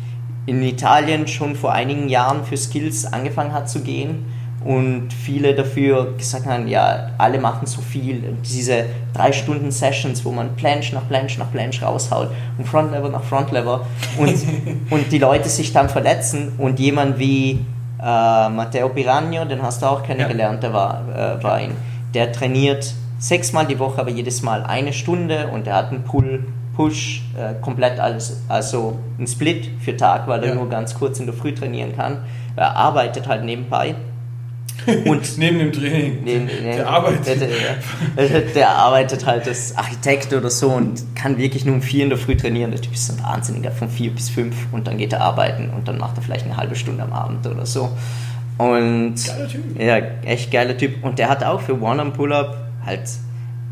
in 0.46 0.62
Italien 0.62 1.28
schon 1.28 1.54
vor 1.54 1.72
einigen 1.72 2.08
Jahren 2.08 2.44
für 2.44 2.56
Skills 2.56 3.04
angefangen 3.04 3.52
hat 3.52 3.68
zu 3.68 3.82
gehen 3.82 4.24
und 4.64 5.08
viele 5.12 5.54
dafür 5.54 6.14
gesagt 6.18 6.46
haben, 6.46 6.68
ja, 6.68 7.10
alle 7.18 7.38
machen 7.38 7.66
so 7.66 7.80
viel, 7.80 8.36
diese 8.44 8.84
drei 9.14 9.32
Stunden 9.32 9.70
Sessions, 9.70 10.24
wo 10.24 10.32
man 10.32 10.54
Planche 10.56 10.94
nach 10.94 11.08
Planche 11.08 11.38
nach 11.38 11.50
Planche 11.50 11.84
raushaut 11.84 12.28
und 12.58 12.66
Frontlever 12.68 13.08
nach 13.08 13.22
Frontlever 13.22 13.86
und, 14.18 14.34
und 14.90 15.10
die 15.12 15.18
Leute 15.18 15.48
sich 15.48 15.72
dann 15.72 15.88
verletzen 15.88 16.52
und 16.58 16.78
jemand 16.78 17.18
wie 17.18 17.64
äh, 18.02 18.02
Matteo 18.02 18.88
Piragno, 18.90 19.44
den 19.46 19.62
hast 19.62 19.82
du 19.82 19.86
auch 19.86 20.02
kennengelernt, 20.02 20.62
der 20.62 20.72
war, 20.72 21.02
äh, 21.14 21.42
war 21.42 21.60
ihn, 21.60 21.72
der 22.14 22.30
trainiert 22.32 22.92
sechsmal 23.18 23.66
die 23.66 23.78
Woche, 23.78 24.00
aber 24.00 24.10
jedes 24.10 24.42
Mal 24.42 24.62
eine 24.64 24.92
Stunde 24.92 25.48
und 25.52 25.66
er 25.66 25.76
hat 25.76 25.90
einen 25.90 26.04
Pull, 26.04 26.44
Push, 26.76 27.22
äh, 27.36 27.60
komplett 27.60 27.98
alles, 28.00 28.42
also 28.48 28.98
ein 29.18 29.26
Split 29.26 29.70
für 29.80 29.96
Tag, 29.96 30.26
weil 30.26 30.42
er 30.42 30.50
Ja. 30.50 30.54
nur 30.54 30.68
ganz 30.68 30.94
kurz 30.94 31.18
in 31.18 31.26
der 31.26 31.34
Früh 31.34 31.54
trainieren 31.54 31.94
kann. 31.94 32.18
Er 32.56 32.74
arbeitet 32.76 33.28
halt 33.28 33.44
nebenbei. 33.44 33.94
Und 35.04 35.38
Neben 35.38 35.58
dem 35.58 35.72
Training. 35.72 36.18
Nee, 36.24 36.38
nee. 36.38 36.76
Der 36.76 36.88
arbeitet. 36.88 37.40
Der, 37.40 38.28
der, 38.28 38.40
der 38.54 38.70
arbeitet 38.70 39.26
halt 39.26 39.46
als 39.46 39.76
Architekt 39.76 40.32
oder 40.32 40.50
so 40.50 40.70
und 40.70 41.02
kann 41.14 41.38
wirklich 41.38 41.64
nur 41.64 41.74
um 41.76 41.82
vier 41.82 42.04
in 42.04 42.10
der 42.10 42.18
Früh 42.18 42.36
trainieren. 42.36 42.70
Der 42.70 42.80
Typ 42.80 42.94
ist 42.94 43.10
ein 43.10 43.22
Wahnsinniger, 43.22 43.70
von 43.70 43.88
vier 43.88 44.10
bis 44.10 44.30
fünf 44.30 44.56
und 44.72 44.86
dann 44.86 44.98
geht 44.98 45.12
er 45.12 45.20
arbeiten 45.20 45.70
und 45.70 45.88
dann 45.88 45.98
macht 45.98 46.16
er 46.16 46.22
vielleicht 46.22 46.44
eine 46.46 46.56
halbe 46.56 46.74
Stunde 46.74 47.02
am 47.02 47.12
Abend 47.12 47.46
oder 47.46 47.66
so. 47.66 47.90
Und 48.58 49.14
Geiler 49.26 49.48
Typ. 49.48 49.80
ja, 49.80 49.96
echt 50.24 50.50
geiler 50.50 50.76
Typ. 50.76 51.02
Und 51.02 51.18
der 51.18 51.30
hat 51.30 51.42
auch 51.44 51.60
für 51.62 51.80
One-Arm-Pull-Up 51.80 52.56
halt 52.84 53.08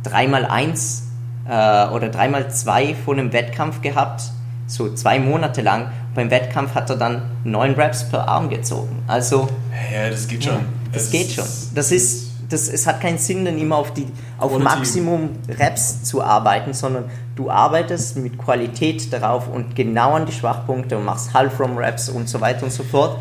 3x1 0.04 1.02
äh, 1.46 1.88
oder 1.90 2.08
3x2 2.08 2.94
vor 2.94 3.14
einem 3.14 3.32
Wettkampf 3.32 3.82
gehabt, 3.82 4.22
so 4.66 4.92
zwei 4.94 5.18
Monate 5.18 5.60
lang. 5.60 5.90
Beim 6.14 6.30
Wettkampf 6.30 6.74
hat 6.74 6.88
er 6.90 6.96
dann 6.96 7.22
neun 7.44 7.74
Reps 7.74 8.08
per 8.08 8.26
Arm 8.28 8.48
gezogen. 8.48 9.02
Also 9.06 9.48
Ja, 9.92 10.08
das 10.08 10.26
geht 10.26 10.44
schon. 10.44 10.60
Das 10.92 11.04
Es 11.04 11.10
geht 11.10 11.30
schon. 11.30 11.44
Das 11.74 11.92
ist, 11.92 12.30
das, 12.48 12.68
es 12.68 12.86
hat 12.86 13.00
keinen 13.00 13.18
Sinn, 13.18 13.44
dann 13.44 13.58
immer 13.58 13.76
auf, 13.76 13.92
die, 13.92 14.06
auf 14.38 14.50
Quality. 14.52 14.64
Maximum 14.64 15.30
Reps 15.48 16.02
zu 16.04 16.22
arbeiten, 16.22 16.72
sondern 16.72 17.04
du 17.36 17.50
arbeitest 17.50 18.16
mit 18.16 18.38
Qualität 18.38 19.12
darauf 19.12 19.48
und 19.48 19.76
genau 19.76 20.14
an 20.14 20.26
die 20.26 20.32
Schwachpunkte 20.32 20.96
und 20.96 21.04
machst 21.04 21.34
Half-From-Reps 21.34 22.08
und 22.08 22.28
so 22.28 22.40
weiter 22.40 22.64
und 22.64 22.72
so 22.72 22.82
fort. 22.82 23.18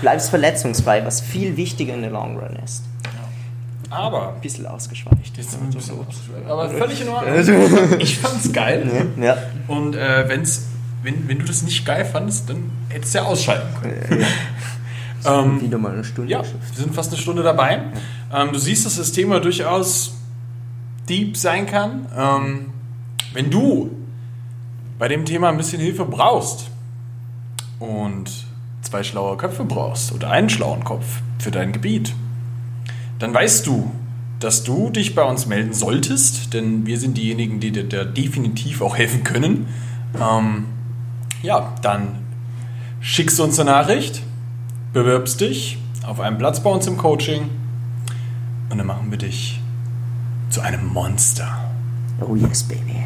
Bleibst 0.00 0.30
verletzungsfrei, 0.30 1.04
was 1.06 1.20
viel 1.20 1.56
wichtiger 1.56 1.94
in 1.94 2.02
der 2.02 2.10
Long 2.10 2.36
Run 2.36 2.58
ist. 2.62 2.82
Aber. 3.94 4.34
Ein 4.34 4.40
bisschen 4.40 4.66
ausgeschweicht. 4.66 5.36
Jetzt 5.36 5.52
sind 5.52 5.60
wir 5.60 5.68
ein 5.68 5.74
bisschen 5.74 6.00
abgeschweift. 6.00 6.46
Aber 6.48 6.68
völlig 6.70 7.00
in 7.00 7.08
Ordnung. 7.08 7.98
Ich 8.00 8.18
fand's 8.18 8.52
geil. 8.52 9.06
Ja. 9.20 9.36
Und 9.68 9.94
äh, 9.94 10.28
wenn's, 10.28 10.66
wenn, 11.02 11.28
wenn 11.28 11.38
du 11.38 11.44
das 11.44 11.62
nicht 11.62 11.86
geil 11.86 12.04
fandest, 12.04 12.50
dann 12.50 12.70
hättest 12.88 13.14
du 13.14 13.18
ja 13.18 13.24
ausschalten 13.24 13.68
können. 13.80 14.26
ähm, 15.24 15.60
Wieder 15.60 15.78
mal 15.78 15.92
eine 15.92 16.04
Stunde 16.04 16.30
ja, 16.30 16.42
wir 16.42 16.76
sind 16.76 16.94
fast 16.94 17.12
eine 17.12 17.20
Stunde 17.20 17.42
dabei. 17.42 17.82
Ähm, 18.32 18.52
du 18.52 18.58
siehst, 18.58 18.84
dass 18.86 18.96
das 18.96 19.12
Thema 19.12 19.40
durchaus 19.40 20.14
deep 21.08 21.36
sein 21.36 21.66
kann. 21.66 22.06
Ähm, 22.16 22.66
wenn 23.32 23.50
du 23.50 23.90
bei 24.98 25.08
dem 25.08 25.24
Thema 25.24 25.48
ein 25.48 25.56
bisschen 25.56 25.80
Hilfe 25.80 26.04
brauchst 26.04 26.70
und 27.78 28.30
zwei 28.82 29.02
schlaue 29.02 29.36
Köpfe 29.36 29.64
brauchst 29.64 30.12
oder 30.12 30.30
einen 30.30 30.48
schlauen 30.48 30.84
Kopf 30.84 31.04
für 31.38 31.50
dein 31.50 31.72
Gebiet, 31.72 32.14
dann 33.18 33.34
weißt 33.34 33.66
du, 33.66 33.90
dass 34.40 34.62
du 34.62 34.90
dich 34.90 35.14
bei 35.14 35.22
uns 35.22 35.46
melden 35.46 35.72
solltest, 35.72 36.52
denn 36.52 36.86
wir 36.86 36.98
sind 36.98 37.16
diejenigen, 37.16 37.60
die 37.60 37.70
dir 37.70 37.88
da 37.88 38.04
definitiv 38.04 38.82
auch 38.82 38.96
helfen 38.96 39.24
können. 39.24 39.66
Ähm, 40.20 40.66
ja, 41.42 41.74
dann 41.82 42.18
schickst 43.00 43.38
du 43.38 43.44
uns 43.44 43.58
eine 43.58 43.70
Nachricht, 43.70 44.22
bewirbst 44.94 45.40
dich 45.40 45.76
auf 46.06 46.20
einen 46.20 46.38
Platz 46.38 46.60
bei 46.60 46.70
uns 46.70 46.86
im 46.86 46.96
Coaching 46.96 47.50
und 48.70 48.78
dann 48.78 48.86
machen 48.86 49.10
wir 49.10 49.18
dich 49.18 49.60
zu 50.50 50.60
einem 50.60 50.86
Monster. 50.86 51.48
Oh 52.20 52.36
yes, 52.36 52.62
baby. 52.62 53.04